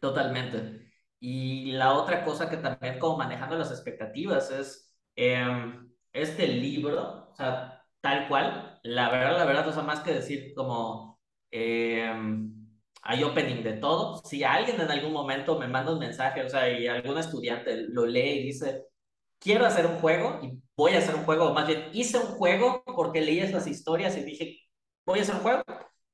totalmente. 0.00 0.92
Y 1.20 1.72
la 1.72 1.94
otra 1.94 2.24
cosa 2.24 2.50
que 2.50 2.56
también 2.58 2.98
como 2.98 3.18
manejando 3.18 3.56
las 3.56 3.70
expectativas 3.70 4.50
es 4.50 4.92
eh, 5.16 5.44
este 6.12 6.48
libro, 6.48 7.28
o 7.30 7.34
sea, 7.36 7.82
tal 8.00 8.28
cual, 8.28 8.80
la 8.82 9.10
verdad, 9.10 9.36
la 9.38 9.44
verdad, 9.44 9.68
o 9.68 9.72
sea, 9.72 9.82
más 9.82 10.00
que 10.00 10.12
decir 10.12 10.52
como 10.54 11.20
eh, 11.50 12.12
hay 13.02 13.22
opening 13.22 13.62
de 13.62 13.74
todo, 13.74 14.18
si 14.24 14.42
alguien 14.44 14.80
en 14.80 14.90
algún 14.90 15.12
momento 15.12 15.58
me 15.58 15.68
manda 15.68 15.92
un 15.92 16.00
mensaje, 16.00 16.42
o 16.42 16.48
sea, 16.48 16.68
y 16.70 16.88
algún 16.88 17.18
estudiante 17.18 17.86
lo 17.88 18.06
lee 18.06 18.40
y 18.40 18.42
dice, 18.46 18.84
quiero 19.38 19.66
hacer 19.66 19.86
un 19.86 19.98
juego 19.98 20.40
y 20.42 20.60
voy 20.76 20.92
a 20.92 20.98
hacer 20.98 21.14
un 21.14 21.24
juego, 21.24 21.50
o 21.50 21.54
más 21.54 21.66
bien 21.66 21.90
hice 21.92 22.18
un 22.18 22.26
juego 22.26 22.82
porque 22.84 23.20
leí 23.20 23.40
estas 23.40 23.66
historias 23.66 24.16
y 24.16 24.22
dije, 24.22 24.60
voy 25.04 25.20
a 25.20 25.22
hacer 25.22 25.36
un 25.36 25.42
juego, 25.42 25.62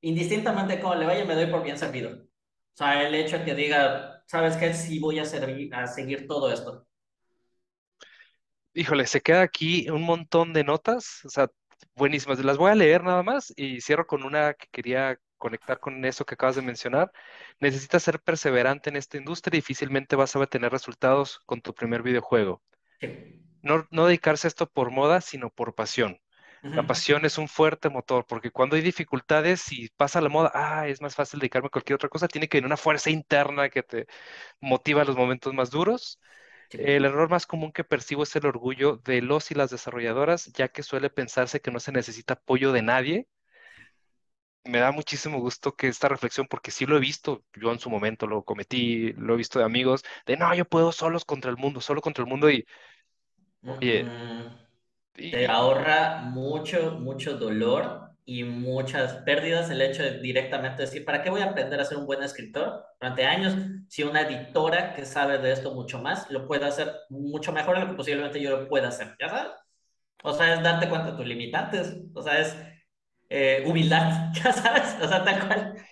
indistintamente 0.01 0.79
cómo 0.79 0.95
le 0.95 1.05
vaya, 1.05 1.25
me 1.25 1.35
doy 1.35 1.47
por 1.47 1.63
bien 1.63 1.77
servido. 1.77 2.11
O 2.11 2.75
sea, 2.75 3.07
el 3.07 3.13
hecho 3.15 3.37
de 3.37 3.45
que 3.45 3.55
diga, 3.55 4.23
¿sabes 4.27 4.57
qué? 4.57 4.73
Sí 4.73 4.99
voy 4.99 5.19
a, 5.19 5.25
servir, 5.25 5.73
a 5.75 5.87
seguir 5.87 6.27
todo 6.27 6.51
esto. 6.51 6.87
Híjole, 8.73 9.05
se 9.05 9.21
queda 9.21 9.41
aquí 9.41 9.89
un 9.89 10.01
montón 10.03 10.51
de 10.53 10.63
notas, 10.63 11.21
o 11.25 11.29
sea, 11.29 11.47
buenísimas. 11.95 12.39
Las 12.43 12.57
voy 12.57 12.71
a 12.71 12.75
leer 12.75 13.03
nada 13.03 13.21
más 13.21 13.53
y 13.55 13.81
cierro 13.81 14.07
con 14.07 14.23
una 14.23 14.53
que 14.55 14.67
quería 14.71 15.19
conectar 15.37 15.79
con 15.79 16.03
eso 16.05 16.25
que 16.25 16.33
acabas 16.35 16.55
de 16.55 16.63
mencionar. 16.63 17.11
Necesitas 17.59 18.03
ser 18.03 18.19
perseverante 18.21 18.89
en 18.89 18.95
esta 18.95 19.17
industria 19.17 19.57
y 19.57 19.59
difícilmente 19.59 20.15
vas 20.15 20.35
a 20.35 20.45
tener 20.47 20.71
resultados 20.71 21.39
con 21.45 21.61
tu 21.61 21.73
primer 21.73 22.01
videojuego. 22.01 22.63
No, 23.61 23.87
no 23.91 24.05
dedicarse 24.07 24.47
a 24.47 24.49
esto 24.49 24.69
por 24.69 24.91
moda, 24.91 25.21
sino 25.21 25.49
por 25.49 25.73
pasión. 25.75 26.19
Uh 26.63 26.69
La 26.71 26.83
pasión 26.85 27.25
es 27.25 27.37
un 27.37 27.47
fuerte 27.47 27.89
motor, 27.89 28.25
porque 28.27 28.51
cuando 28.51 28.75
hay 28.75 28.81
dificultades 28.81 29.71
y 29.71 29.89
pasa 29.89 30.21
la 30.21 30.29
moda, 30.29 30.51
ah, 30.55 30.87
es 30.87 31.01
más 31.01 31.15
fácil 31.15 31.39
dedicarme 31.39 31.67
a 31.67 31.69
cualquier 31.69 31.95
otra 31.95 32.09
cosa, 32.09 32.27
tiene 32.27 32.47
que 32.49 32.57
venir 32.57 32.67
una 32.67 32.77
fuerza 32.77 33.09
interna 33.11 33.69
que 33.69 33.83
te 33.83 34.07
motiva 34.61 35.01
en 35.01 35.07
los 35.07 35.17
momentos 35.17 35.53
más 35.53 35.71
duros. 35.71 36.19
El 36.77 37.05
error 37.05 37.29
más 37.29 37.47
común 37.47 37.71
que 37.73 37.83
percibo 37.85 38.23
es 38.23 38.35
el 38.35 38.45
orgullo 38.47 38.97
de 38.97 39.21
los 39.21 39.51
y 39.51 39.55
las 39.55 39.71
desarrolladoras, 39.71 40.47
ya 40.53 40.69
que 40.69 40.83
suele 40.83 41.09
pensarse 41.11 41.61
que 41.61 41.71
no 41.71 41.79
se 41.81 41.91
necesita 41.93 42.35
apoyo 42.35 42.71
de 42.73 42.81
nadie. 42.83 43.27
Me 44.65 44.79
da 44.79 44.91
muchísimo 44.93 45.39
gusto 45.39 45.75
que 45.75 45.89
esta 45.89 46.07
reflexión, 46.07 46.47
porque 46.47 46.71
sí 46.71 46.85
lo 46.85 46.95
he 46.95 46.99
visto, 47.01 47.43
yo 47.53 47.71
en 47.73 47.79
su 47.79 47.89
momento 47.89 48.27
lo 48.27 48.43
cometí, 48.45 49.11
lo 49.13 49.33
he 49.33 49.37
visto 49.37 49.59
de 49.59 49.65
amigos, 49.65 50.03
de 50.25 50.37
no, 50.37 50.53
yo 50.55 50.63
puedo 50.65 50.93
solos 50.93 51.25
contra 51.25 51.51
el 51.51 51.57
mundo, 51.57 51.81
solo 51.81 51.99
contra 52.01 52.23
el 52.23 52.29
mundo 52.29 52.49
y, 52.49 52.65
oye, 53.81 54.05
-mm. 54.05 54.57
Te 55.31 55.47
y, 55.47 55.47
ahorra 55.47 56.21
mucho, 56.23 56.93
mucho 56.99 57.37
dolor 57.37 58.11
y 58.25 58.43
muchas 58.45 59.15
pérdidas 59.25 59.69
el 59.71 59.81
hecho 59.81 60.03
de 60.03 60.19
directamente 60.21 60.83
decir, 60.83 61.05
¿para 61.05 61.23
qué 61.23 61.29
voy 61.31 61.41
a 61.41 61.45
aprender 61.51 61.79
a 61.79 61.85
ser 61.85 61.97
un 61.97 62.05
buen 62.07 62.23
escritor 62.23 62.85
durante 63.01 63.25
años 63.25 63.55
si 63.89 64.03
una 64.03 64.21
editora 64.21 64.93
que 64.95 65.05
sabe 65.05 65.39
de 65.39 65.51
esto 65.53 65.73
mucho 65.75 66.01
más 66.01 66.29
lo 66.31 66.47
puede 66.47 66.65
hacer 66.65 66.93
mucho 67.09 67.51
mejor 67.53 67.75
de 67.77 67.81
lo 67.85 67.89
que 67.91 67.97
posiblemente 67.97 68.41
yo 68.41 68.51
lo 68.51 68.69
pueda 68.69 68.89
hacer? 68.89 69.15
¿Ya 69.19 69.29
sabes? 69.29 69.53
O 70.23 70.33
sea, 70.33 70.55
es 70.55 70.63
darte 70.63 70.89
cuenta 70.89 71.11
de 71.11 71.17
tus 71.17 71.27
limitantes, 71.27 71.95
o 72.15 72.21
sea, 72.23 72.39
es 72.41 72.55
eh, 73.33 73.63
humildad, 73.67 74.31
¿ya 74.43 74.53
sabes? 74.53 74.95
O 75.01 75.07
sea, 75.09 75.23
tal 75.23 75.47
cual. 75.47 75.87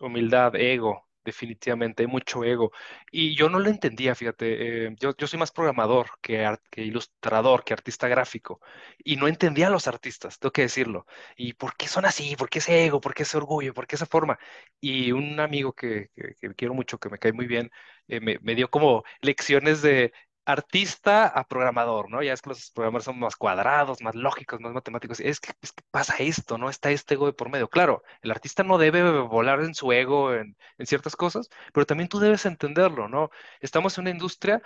Humildad, 0.00 0.56
ego, 0.56 1.06
definitivamente, 1.24 2.02
hay 2.02 2.08
mucho 2.08 2.42
ego. 2.44 2.72
Y 3.12 3.36
yo 3.36 3.48
no 3.48 3.60
lo 3.60 3.70
entendía, 3.70 4.14
fíjate, 4.16 4.86
eh, 4.88 4.96
yo, 4.98 5.14
yo 5.16 5.26
soy 5.28 5.38
más 5.38 5.52
programador 5.52 6.08
que, 6.20 6.44
ar- 6.44 6.60
que 6.70 6.82
ilustrador, 6.82 7.62
que 7.64 7.72
artista 7.72 8.08
gráfico, 8.08 8.60
y 9.04 9.14
no 9.16 9.28
entendía 9.28 9.68
a 9.68 9.70
los 9.70 9.86
artistas, 9.86 10.38
tengo 10.40 10.52
que 10.52 10.62
decirlo. 10.62 11.06
¿Y 11.36 11.52
por 11.54 11.76
qué 11.76 11.86
son 11.86 12.04
así? 12.04 12.34
¿Por 12.36 12.50
qué 12.50 12.58
ese 12.58 12.84
ego? 12.84 13.00
¿Por 13.00 13.14
qué 13.14 13.22
ese 13.22 13.36
orgullo? 13.36 13.72
¿Por 13.74 13.86
qué 13.86 13.94
esa 13.96 14.06
forma? 14.06 14.38
Y 14.80 15.12
un 15.12 15.38
amigo 15.38 15.72
que, 15.72 16.10
que, 16.16 16.34
que 16.40 16.54
quiero 16.56 16.74
mucho, 16.74 16.98
que 16.98 17.08
me 17.08 17.18
cae 17.18 17.32
muy 17.32 17.46
bien, 17.46 17.70
eh, 18.08 18.20
me, 18.20 18.38
me 18.42 18.54
dio 18.56 18.70
como 18.70 19.04
lecciones 19.20 19.82
de... 19.82 20.12
artista 20.44 21.26
a 21.28 21.46
programador, 21.46 22.10
¿no? 22.10 22.22
Ya 22.22 22.32
es 22.32 22.42
que 22.42 22.50
los 22.50 22.70
programadores 22.70 23.04
son 23.04 23.18
más 23.18 23.36
cuadrados, 23.36 24.02
más 24.02 24.14
lógicos, 24.14 24.60
más 24.60 24.72
matemáticos. 24.72 25.20
Es 25.20 25.40
que, 25.40 25.52
es 25.62 25.72
que 25.72 25.82
pasa 25.90 26.16
esto, 26.18 26.58
¿no? 26.58 26.68
Está 26.70 26.90
este 26.90 27.14
ego 27.14 27.26
de 27.26 27.32
por 27.32 27.50
medio. 27.50 27.68
Claro, 27.68 28.02
el 28.22 28.30
artista 28.30 28.62
no 28.64 28.78
debe 28.78 29.20
volar 29.22 29.60
en 29.60 29.74
su 29.74 29.92
ego 29.92 30.34
en 30.34 30.56
ciertas 30.86 31.16
cosas, 31.16 31.48
pero 31.72 31.86
también 31.86 32.08
tú 32.08 32.18
debes 32.18 32.46
entenderlo, 32.46 33.08
¿no? 33.08 33.30
Estamos 33.60 33.96
en 33.98 34.02
una 34.02 34.10
industria 34.10 34.62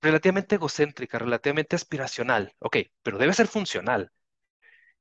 relativamente 0.00 0.56
egocéntrica, 0.56 1.18
relativamente 1.18 1.76
aspiracional, 1.76 2.54
ok, 2.58 2.76
pero 3.02 3.18
debe 3.18 3.32
ser 3.34 3.48
funcional. 3.48 4.12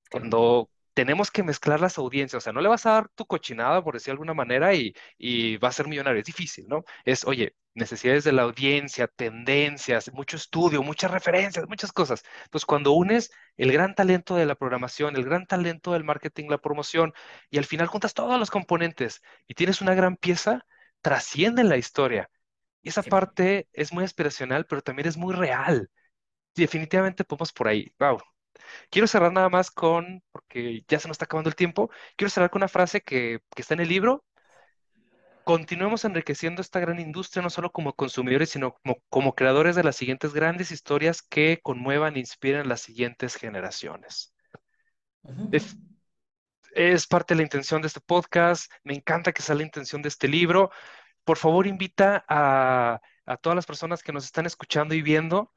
Cuando 0.09 0.69
tenemos 0.99 1.31
que 1.31 1.43
mezclar 1.43 1.79
las 1.79 1.97
audiencias, 1.97 2.41
o 2.41 2.43
sea, 2.43 2.53
no 2.53 2.61
le 2.61 2.67
vas 2.69 2.85
a 2.85 2.91
dar 2.91 3.09
tu 3.09 3.25
cochinada, 3.25 3.83
por 3.83 3.93
decir 3.93 4.07
de 4.07 4.11
alguna 4.13 4.33
manera, 4.33 4.73
y, 4.75 4.93
y 5.17 5.57
va 5.57 5.69
a 5.69 5.71
ser 5.71 5.87
millonario, 5.87 6.19
es 6.19 6.25
difícil, 6.25 6.65
¿no? 6.67 6.83
Es, 7.05 7.25
oye, 7.25 7.55
necesidades 7.73 8.23
de 8.25 8.31
la 8.33 8.43
audiencia, 8.43 9.07
tendencias, 9.07 10.11
mucho 10.13 10.37
estudio, 10.37 10.83
muchas 10.83 11.11
referencias, 11.11 11.67
muchas 11.67 11.91
cosas. 11.93 12.23
Entonces, 12.45 12.65
cuando 12.65 12.91
unes 12.93 13.31
el 13.57 13.71
gran 13.71 13.95
talento 13.95 14.35
de 14.35 14.45
la 14.45 14.55
programación, 14.55 15.15
el 15.15 15.23
gran 15.25 15.45
talento 15.45 15.93
del 15.93 16.03
marketing, 16.03 16.49
la 16.49 16.57
promoción, 16.59 17.13
y 17.49 17.57
al 17.57 17.65
final 17.65 17.87
juntas 17.87 18.13
todos 18.13 18.39
los 18.39 18.51
componentes 18.51 19.21
y 19.47 19.53
tienes 19.55 19.81
una 19.81 19.93
gran 19.95 20.17
pieza, 20.17 20.65
trasciende 21.01 21.61
en 21.61 21.69
la 21.69 21.77
historia. 21.77 22.29
Y 22.83 22.89
esa 22.89 23.03
Sí. 23.03 23.09
parte 23.09 23.69
es 23.73 23.93
muy 23.93 24.03
aspiracional, 24.05 24.65
pero 24.67 24.81
también 24.81 25.07
es 25.09 25.17
muy 25.17 25.33
real. 25.35 25.89
Definitivamente 26.55 27.23
podemos 27.25 27.53
por 27.53 27.67
ahí. 27.69 27.93
Wow. 27.99 28.19
Quiero 28.89 29.07
cerrar 29.07 29.31
nada 29.31 29.49
más 29.49 29.71
con, 29.71 30.23
porque 30.31 30.83
ya 30.87 30.99
se 30.99 31.07
nos 31.07 31.15
está 31.15 31.25
acabando 31.25 31.49
el 31.49 31.55
tiempo, 31.55 31.89
quiero 32.15 32.29
cerrar 32.29 32.49
con 32.49 32.59
una 32.59 32.67
frase 32.67 33.01
que, 33.01 33.39
que 33.55 33.61
está 33.61 33.73
en 33.73 33.81
el 33.81 33.89
libro. 33.89 34.25
Continuemos 35.43 36.05
enriqueciendo 36.05 36.61
esta 36.61 36.79
gran 36.79 36.99
industria, 36.99 37.41
no 37.41 37.49
solo 37.49 37.71
como 37.71 37.93
consumidores, 37.93 38.51
sino 38.51 38.73
como, 38.73 38.97
como 39.09 39.33
creadores 39.33 39.75
de 39.75 39.83
las 39.83 39.95
siguientes 39.95 40.33
grandes 40.33 40.71
historias 40.71 41.21
que 41.23 41.59
conmuevan 41.63 42.15
e 42.15 42.19
inspiren 42.19 42.61
a 42.61 42.65
las 42.65 42.81
siguientes 42.81 43.35
generaciones. 43.35 44.33
Es, 45.51 45.75
es 46.73 47.07
parte 47.07 47.33
de 47.33 47.37
la 47.37 47.43
intención 47.43 47.81
de 47.81 47.87
este 47.87 47.99
podcast. 47.99 48.71
Me 48.83 48.93
encanta 48.93 49.31
que 49.31 49.41
sea 49.41 49.55
la 49.55 49.63
intención 49.63 50.03
de 50.03 50.09
este 50.09 50.27
libro. 50.27 50.69
Por 51.23 51.37
favor, 51.37 51.65
invita 51.65 52.23
a, 52.27 53.01
a 53.25 53.37
todas 53.37 53.55
las 53.55 53.65
personas 53.65 54.03
que 54.03 54.13
nos 54.13 54.25
están 54.25 54.45
escuchando 54.45 54.93
y 54.93 55.01
viendo 55.01 55.51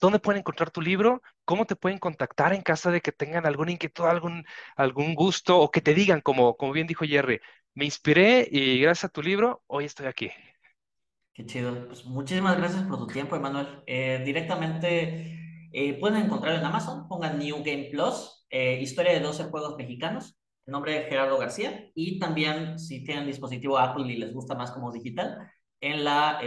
¿Dónde 0.00 0.18
pueden 0.18 0.40
encontrar 0.40 0.70
tu 0.70 0.80
libro? 0.80 1.22
¿Cómo 1.44 1.64
te 1.66 1.76
pueden 1.76 1.98
contactar 1.98 2.52
en 2.52 2.62
caso 2.62 2.90
de 2.90 3.00
que 3.00 3.12
tengan 3.12 3.46
alguna 3.46 3.72
inquietud, 3.72 4.04
algún, 4.04 4.44
algún 4.76 5.14
gusto 5.14 5.58
o 5.60 5.70
que 5.70 5.80
te 5.80 5.94
digan, 5.94 6.20
como, 6.20 6.56
como 6.56 6.72
bien 6.72 6.86
dijo 6.86 7.04
Jerry, 7.04 7.40
me 7.74 7.84
inspiré 7.84 8.46
y 8.50 8.80
gracias 8.80 9.06
a 9.06 9.12
tu 9.12 9.22
libro, 9.22 9.62
hoy 9.66 9.84
estoy 9.84 10.06
aquí. 10.06 10.30
Qué 11.34 11.44
chido. 11.44 11.86
Pues 11.86 12.04
muchísimas 12.04 12.56
gracias 12.56 12.84
por 12.84 12.98
tu 12.98 13.06
tiempo, 13.08 13.34
Emanuel. 13.34 13.82
Eh, 13.86 14.22
directamente 14.24 15.68
eh, 15.72 15.98
pueden 15.98 16.24
encontrarlo 16.24 16.60
en 16.60 16.64
Amazon, 16.64 17.08
pongan 17.08 17.38
New 17.38 17.56
Game 17.64 17.88
Plus, 17.90 18.46
eh, 18.50 18.80
historia 18.80 19.12
de 19.12 19.20
12 19.20 19.44
juegos 19.44 19.76
mexicanos, 19.76 20.38
el 20.66 20.72
nombre 20.72 20.92
de 20.92 21.04
Gerardo 21.10 21.36
García, 21.36 21.90
y 21.96 22.20
también 22.20 22.78
si 22.78 23.02
tienen 23.02 23.26
dispositivo 23.26 23.78
Apple 23.78 24.06
y 24.12 24.16
les 24.16 24.32
gusta 24.32 24.54
más 24.54 24.70
como 24.70 24.92
digital, 24.92 25.50
en 25.80 26.04
la 26.04 26.38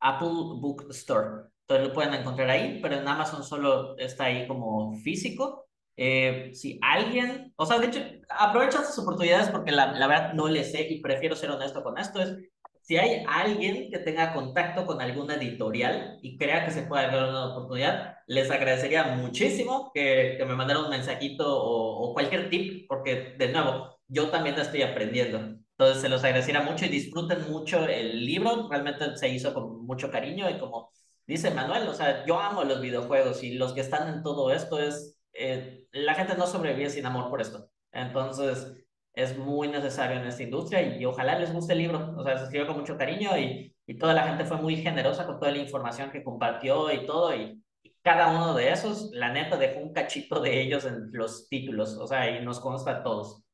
Apple 0.00 0.28
Book 0.60 0.86
Store. 0.90 1.50
Entonces 1.70 1.88
lo 1.88 1.94
pueden 1.94 2.14
encontrar 2.14 2.50
ahí, 2.50 2.80
pero 2.82 2.96
en 2.96 3.06
Amazon 3.06 3.44
solo 3.44 3.96
está 3.96 4.24
ahí 4.24 4.48
como 4.48 4.92
físico. 5.04 5.68
Eh, 5.96 6.50
si 6.52 6.80
alguien, 6.82 7.52
o 7.54 7.64
sea, 7.64 7.78
de 7.78 7.86
hecho, 7.86 8.00
aprovecho 8.28 8.78
estas 8.78 8.98
oportunidades 8.98 9.50
porque 9.50 9.70
la, 9.70 9.92
la 9.92 10.08
verdad 10.08 10.32
no 10.34 10.48
le 10.48 10.64
sé 10.64 10.88
y 10.90 11.00
prefiero 11.00 11.36
ser 11.36 11.50
honesto 11.50 11.84
con 11.84 11.96
esto. 11.96 12.20
Es 12.20 12.36
si 12.82 12.96
hay 12.96 13.24
alguien 13.28 13.88
que 13.88 14.00
tenga 14.00 14.32
contacto 14.34 14.84
con 14.84 15.00
alguna 15.00 15.36
editorial 15.36 16.18
y 16.22 16.36
crea 16.36 16.64
que 16.64 16.72
se 16.72 16.82
puede 16.82 17.06
dar 17.06 17.28
una 17.28 17.52
oportunidad, 17.52 18.16
les 18.26 18.50
agradecería 18.50 19.04
muchísimo 19.14 19.92
que, 19.94 20.34
que 20.38 20.44
me 20.44 20.56
mandaran 20.56 20.84
un 20.84 20.90
mensajito 20.90 21.46
o, 21.56 22.10
o, 22.10 22.14
cualquier 22.14 22.50
tip, 22.50 22.88
porque 22.88 23.36
de 23.38 23.52
nuevo, 23.52 23.96
yo 24.08 24.28
también 24.30 24.58
estoy 24.58 24.82
aprendiendo. 24.82 25.38
Entonces 25.78 26.02
se 26.02 26.08
los 26.08 26.24
agradecería 26.24 26.62
mucho 26.62 26.84
y 26.84 26.88
disfruten 26.88 27.48
mucho 27.48 27.86
el 27.86 28.26
libro. 28.26 28.68
Realmente 28.68 29.16
se 29.16 29.28
hizo 29.28 29.54
con 29.54 29.86
mucho 29.86 30.10
cariño 30.10 30.50
y 30.50 30.58
como 30.58 30.90
dice 31.30 31.52
Manuel, 31.52 31.86
o 31.88 31.94
sea, 31.94 32.26
yo 32.26 32.40
amo 32.40 32.64
los 32.64 32.80
videojuegos 32.80 33.42
y 33.44 33.54
los 33.54 33.72
que 33.72 33.80
están 33.80 34.08
en 34.08 34.22
todo 34.22 34.52
esto 34.52 34.80
es, 34.80 35.16
eh, 35.32 35.86
la 35.92 36.14
gente 36.14 36.36
no 36.36 36.46
sobrevive 36.46 36.90
sin 36.90 37.06
amor 37.06 37.30
por 37.30 37.40
esto. 37.40 37.70
Entonces, 37.92 38.76
es 39.14 39.38
muy 39.38 39.68
necesario 39.68 40.18
en 40.18 40.26
esta 40.26 40.42
industria 40.42 40.82
y, 40.82 41.00
y 41.00 41.06
ojalá 41.06 41.38
les 41.38 41.52
guste 41.52 41.72
el 41.74 41.78
libro. 41.78 42.14
O 42.16 42.24
sea, 42.24 42.36
se 42.36 42.44
escribió 42.44 42.66
con 42.66 42.78
mucho 42.78 42.98
cariño 42.98 43.36
y, 43.38 43.72
y 43.86 43.94
toda 43.96 44.12
la 44.12 44.24
gente 44.24 44.44
fue 44.44 44.56
muy 44.56 44.76
generosa 44.76 45.24
con 45.24 45.38
toda 45.38 45.52
la 45.52 45.58
información 45.58 46.10
que 46.10 46.24
compartió 46.24 46.92
y 46.92 47.06
todo. 47.06 47.32
Y, 47.34 47.62
y, 47.82 47.94
cada 48.02 48.28
uno 48.28 48.54
de 48.54 48.72
esos, 48.72 49.10
la 49.12 49.32
neta, 49.32 49.56
dejó 49.56 49.80
un 49.80 49.92
cachito 49.92 50.40
de 50.40 50.60
ellos 50.60 50.84
en 50.84 51.10
los 51.12 51.48
títulos. 51.48 51.96
O 51.96 52.08
sea, 52.08 52.28
y 52.28 52.44
nos 52.44 52.58
consta 52.58 52.90
a 52.90 53.02
todos. 53.04 53.44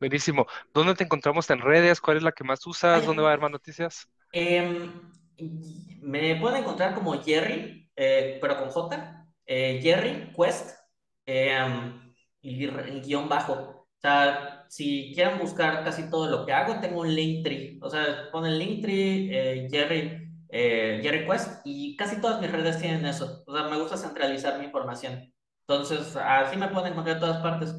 Buenísimo. 0.00 0.46
¿Dónde 0.74 0.94
te 0.94 1.04
encontramos 1.04 1.48
en 1.50 1.60
redes? 1.60 2.00
¿Cuál 2.00 2.16
es 2.16 2.22
la 2.24 2.32
que 2.32 2.42
más 2.42 2.66
usas? 2.66 3.06
¿Dónde 3.06 3.22
va 3.22 3.28
a 3.28 3.32
haber 3.32 3.42
más 3.42 3.52
noticias? 3.52 4.08
eh, 4.32 4.90
me 6.02 6.36
pueden 6.36 6.62
encontrar 6.62 6.94
como 6.94 7.20
Jerry, 7.22 7.90
eh, 7.96 8.38
pero 8.40 8.58
con 8.58 8.70
J. 8.70 9.26
Eh, 9.46 9.80
Jerry 9.82 10.32
Quest 10.36 10.78
eh, 11.26 11.92
y 12.40 12.66
guion 13.02 13.28
bajo. 13.28 13.52
O 13.52 14.00
sea, 14.00 14.64
si 14.68 15.12
quieren 15.14 15.38
buscar 15.38 15.82
casi 15.84 16.10
todo 16.10 16.28
lo 16.28 16.46
que 16.46 16.52
hago, 16.52 16.80
tengo 16.80 17.00
un 17.00 17.14
Linktree. 17.14 17.78
O 17.82 17.90
sea, 17.90 18.30
ponen 18.32 18.58
Linktree, 18.58 19.68
Jerry, 19.70 20.30
Jerry 20.50 21.26
Quest 21.26 21.60
y 21.64 21.96
casi 21.96 22.20
todas 22.20 22.40
mis 22.40 22.52
redes 22.52 22.78
tienen 22.80 23.06
eso. 23.06 23.42
O 23.46 23.52
sea, 23.52 23.68
me 23.68 23.78
gusta 23.78 23.96
centralizar 23.96 24.58
mi 24.58 24.66
información. 24.66 25.32
Entonces, 25.68 26.14
así 26.16 26.56
me 26.56 26.68
pueden 26.68 26.92
encontrar 26.92 27.16
en 27.16 27.20
todas 27.20 27.42
partes. 27.42 27.74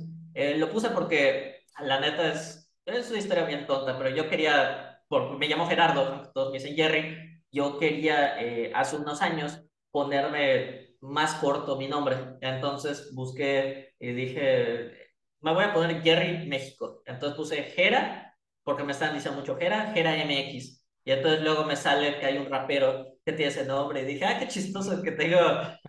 Lo 0.57 0.69
puse 0.71 0.89
porque 0.89 1.57
la 1.79 1.99
neta 1.99 2.33
es, 2.33 2.73
es 2.85 3.09
una 3.09 3.19
historia 3.19 3.45
bien 3.45 3.65
tonta, 3.67 3.97
pero 3.97 4.09
yo 4.09 4.29
quería, 4.29 5.01
por, 5.07 5.37
me 5.37 5.47
llamo 5.47 5.67
Gerardo, 5.67 6.31
todos 6.33 6.51
me 6.51 6.59
dicen 6.59 6.75
Jerry, 6.75 7.36
yo 7.57 7.79
quería 7.79 8.39
eh, 8.41 8.71
hace 8.75 8.97
unos 8.97 9.21
años 9.21 9.61
ponerme 9.91 10.95
más 11.01 11.35
corto 11.35 11.77
mi 11.77 11.87
nombre. 11.87 12.17
Entonces 12.41 13.13
busqué 13.13 13.93
y 13.99 14.13
dije, 14.13 14.91
me 15.41 15.53
voy 15.53 15.63
a 15.65 15.73
poner 15.73 16.01
Jerry 16.03 16.47
México. 16.47 17.01
Entonces 17.05 17.35
puse 17.37 17.63
Jera, 17.63 18.35
porque 18.63 18.83
me 18.83 18.91
están 18.91 19.13
diciendo 19.15 19.39
mucho 19.39 19.57
Jera, 19.57 19.91
Jera 19.93 20.13
MX. 20.25 20.83
Y 21.03 21.11
entonces 21.11 21.41
luego 21.41 21.63
me 21.63 21.75
sale 21.75 22.19
que 22.19 22.25
hay 22.25 22.37
un 22.37 22.49
rapero 22.49 23.07
que 23.25 23.33
tiene 23.33 23.51
ese 23.51 23.65
nombre. 23.65 24.01
Y 24.01 24.05
dije, 24.05 24.25
ah, 24.25 24.37
qué 24.39 24.47
chistoso 24.47 25.01
que 25.01 25.11
tengo. 25.11 25.39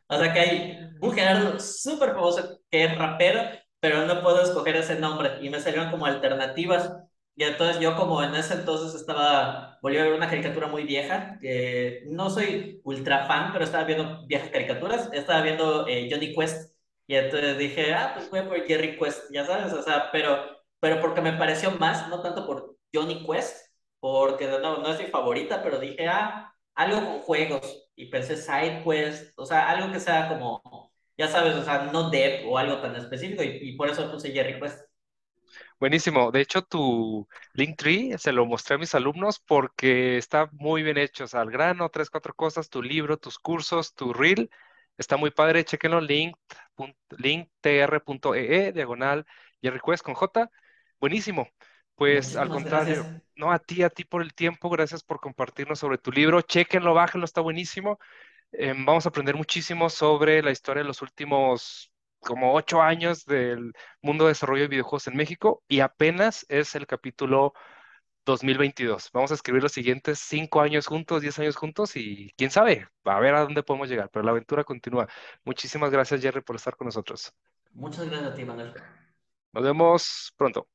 O 0.09 0.19
sea, 0.19 0.33
que 0.33 0.41
hay 0.41 0.79
un 1.01 1.13
Gerardo 1.13 1.59
súper 1.61 2.11
famoso 2.11 2.61
que 2.71 2.85
es 2.85 2.97
rapero, 2.97 3.43
pero 3.81 4.07
no 4.07 4.23
puedo 4.23 4.43
escoger 4.43 4.77
ese 4.77 4.99
nombre. 4.99 5.39
Y 5.43 5.51
me 5.51 5.61
salieron 5.61 5.91
como 5.91 6.07
alternativas. 6.07 6.93
Y 7.39 7.45
entonces 7.45 7.81
yo 7.81 7.95
como 7.97 8.21
en 8.23 8.35
ese 8.35 8.55
entonces 8.55 9.01
estaba, 9.01 9.79
volví 9.81 9.97
a 9.99 10.03
ver 10.05 10.15
una 10.15 10.29
caricatura 10.29 10.67
muy 10.67 10.83
vieja, 10.85 11.39
que 11.41 12.03
no 12.07 12.31
soy 12.31 12.81
ultra 12.85 13.27
fan, 13.29 13.53
pero 13.53 13.65
estaba 13.65 13.85
viendo 13.85 14.27
viejas 14.27 14.51
caricaturas, 14.51 15.09
estaba 15.13 15.43
viendo 15.43 15.87
eh, 15.87 16.09
Johnny 16.11 16.35
Quest, 16.35 16.75
y 17.07 17.15
entonces 17.15 17.57
dije, 17.59 17.95
ah, 17.95 18.11
pues 18.15 18.29
voy 18.31 18.43
por 18.43 18.67
Jerry 18.67 18.99
Quest, 18.99 19.31
ya 19.33 19.47
sabes, 19.47 19.73
o 19.73 19.83
sea, 19.83 20.11
pero, 20.11 20.37
pero 20.81 21.01
porque 21.01 21.21
me 21.21 21.33
pareció 21.35 21.71
más, 21.73 22.09
no 22.09 22.21
tanto 22.23 22.45
por 22.47 22.77
Johnny 22.93 23.25
Quest, 23.25 23.69
porque 24.01 24.49
no, 24.49 24.79
no 24.79 24.93
es 24.93 24.99
mi 25.01 25.07
favorita, 25.07 25.63
pero 25.63 25.79
dije, 25.79 26.09
ah, 26.09 26.53
algo 26.75 26.99
con 27.07 27.21
juegos, 27.21 27.89
y 27.95 28.07
pensé 28.07 28.37
Side 28.37 28.83
Quest, 28.85 29.33
o 29.39 29.47
sea, 29.47 29.69
algo 29.71 29.93
que 29.93 30.01
sea 30.01 30.29
como, 30.29 30.61
ya 31.17 31.29
sabes, 31.29 31.55
o 31.55 31.63
sea, 31.65 31.85
no 31.93 32.11
Dev 32.11 32.49
o 32.51 32.59
algo 32.59 32.81
tan 32.81 32.97
específico, 32.97 33.45
y, 33.45 33.59
y 33.63 33.77
por 33.77 33.89
eso 33.91 34.11
puse 34.11 34.33
Jerry 34.33 34.59
Quest. 34.61 34.88
Buenísimo. 35.81 36.33
De 36.33 36.41
hecho, 36.41 36.63
tu 36.63 37.29
Linktree 37.53 38.19
se 38.19 38.33
lo 38.33 38.45
mostré 38.47 38.75
a 38.75 38.79
mis 38.79 38.95
alumnos 38.95 39.39
porque 39.39 40.17
está 40.19 40.49
muy 40.53 40.83
bien 40.83 40.99
hecho. 40.99 41.25
O 41.25 41.27
sea, 41.29 41.41
al 41.41 41.51
grano, 41.51 41.89
tres, 41.89 42.11
cuatro 42.11 42.35
cosas, 42.35 42.69
tu 42.69 42.83
libro, 42.83 43.17
tus 43.17 43.39
cursos, 43.39 43.95
tu 43.95 44.13
reel. 44.13 44.51
Está 44.97 45.17
muy 45.17 45.31
padre. 45.31 45.65
Chequenlo, 45.65 46.01
link, 46.01 46.37
link.tr.ee, 47.11 48.73
diagonal 48.73 49.25
Jerry 49.63 49.81
Quest 49.81 50.03
con 50.03 50.15
J. 50.15 50.51
Buenísimo. 51.01 51.49
Pues 51.95 52.37
al 52.37 52.49
gracias. 52.49 52.51
contrario, 52.51 53.13
no 53.37 53.53
a 53.53 53.59
ti, 53.59 53.83
a 53.83 53.91
ti 53.91 54.05
por 54.05 54.23
el 54.23 54.35
tiempo, 54.35 54.71
gracias 54.71 55.03
por 55.05 55.21
compartirnos 55.21 55.79
sobre 55.81 55.99
tu 55.99 56.13
libro. 56.13 56.43
Chequenlo, 56.43 56.95
bájenlo, 56.95 57.25
está 57.25 57.41
buenísimo. 57.41 57.99
Em, 58.53 58.85
vamos 58.85 59.07
a 59.07 59.11
aprender 59.11 59.37
muchísimo 59.37 59.91
sobre 59.91 60.43
la 60.43 60.51
historia 60.53 60.83
de 60.83 60.89
los 60.89 61.03
últimos 61.03 61.93
como 62.21 62.55
ocho 62.55 62.83
años 62.83 63.25
del 63.25 63.73
mundo 64.03 64.25
de 64.25 64.31
desarrollo 64.31 64.63
de 64.63 64.69
videojuegos 64.69 65.07
en 65.07 65.17
México 65.17 65.63
y 65.69 65.81
apenas 65.81 66.45
es 66.49 66.75
el 66.75 66.87
capítulo 66.87 67.53
2022. 68.25 69.11
Vamos 69.13 69.31
a 69.31 69.35
escribir 69.35 69.63
los 69.63 69.73
siguientes 69.73 70.19
cinco 70.19 70.61
años 70.61 70.87
juntos, 70.87 71.23
diez 71.23 71.39
años 71.39 71.57
juntos 71.57 71.97
y 71.97 72.33
quién 72.37 72.51
sabe, 72.51 72.87
va 73.07 73.17
a 73.17 73.21
ver 73.21 73.35
a 73.35 73.43
dónde 73.43 73.63
podemos 73.63 73.89
llegar, 73.89 74.11
pero 74.11 74.25
la 74.25 74.33
aventura 74.33 74.65
continúa. 74.65 75.09
Muchísimas 75.45 75.91
gracias, 75.91 76.21
Jerry, 76.21 76.43
por 76.43 76.57
estar 76.57 76.77
con 76.77 76.87
nosotros. 76.87 77.33
Muchas 77.73 78.07
gracias 78.07 78.33
a 78.33 78.35
ti, 78.35 78.45
Manuel. 78.45 78.75
Nos 79.53 79.65
vemos 79.65 80.33
pronto. 80.37 80.67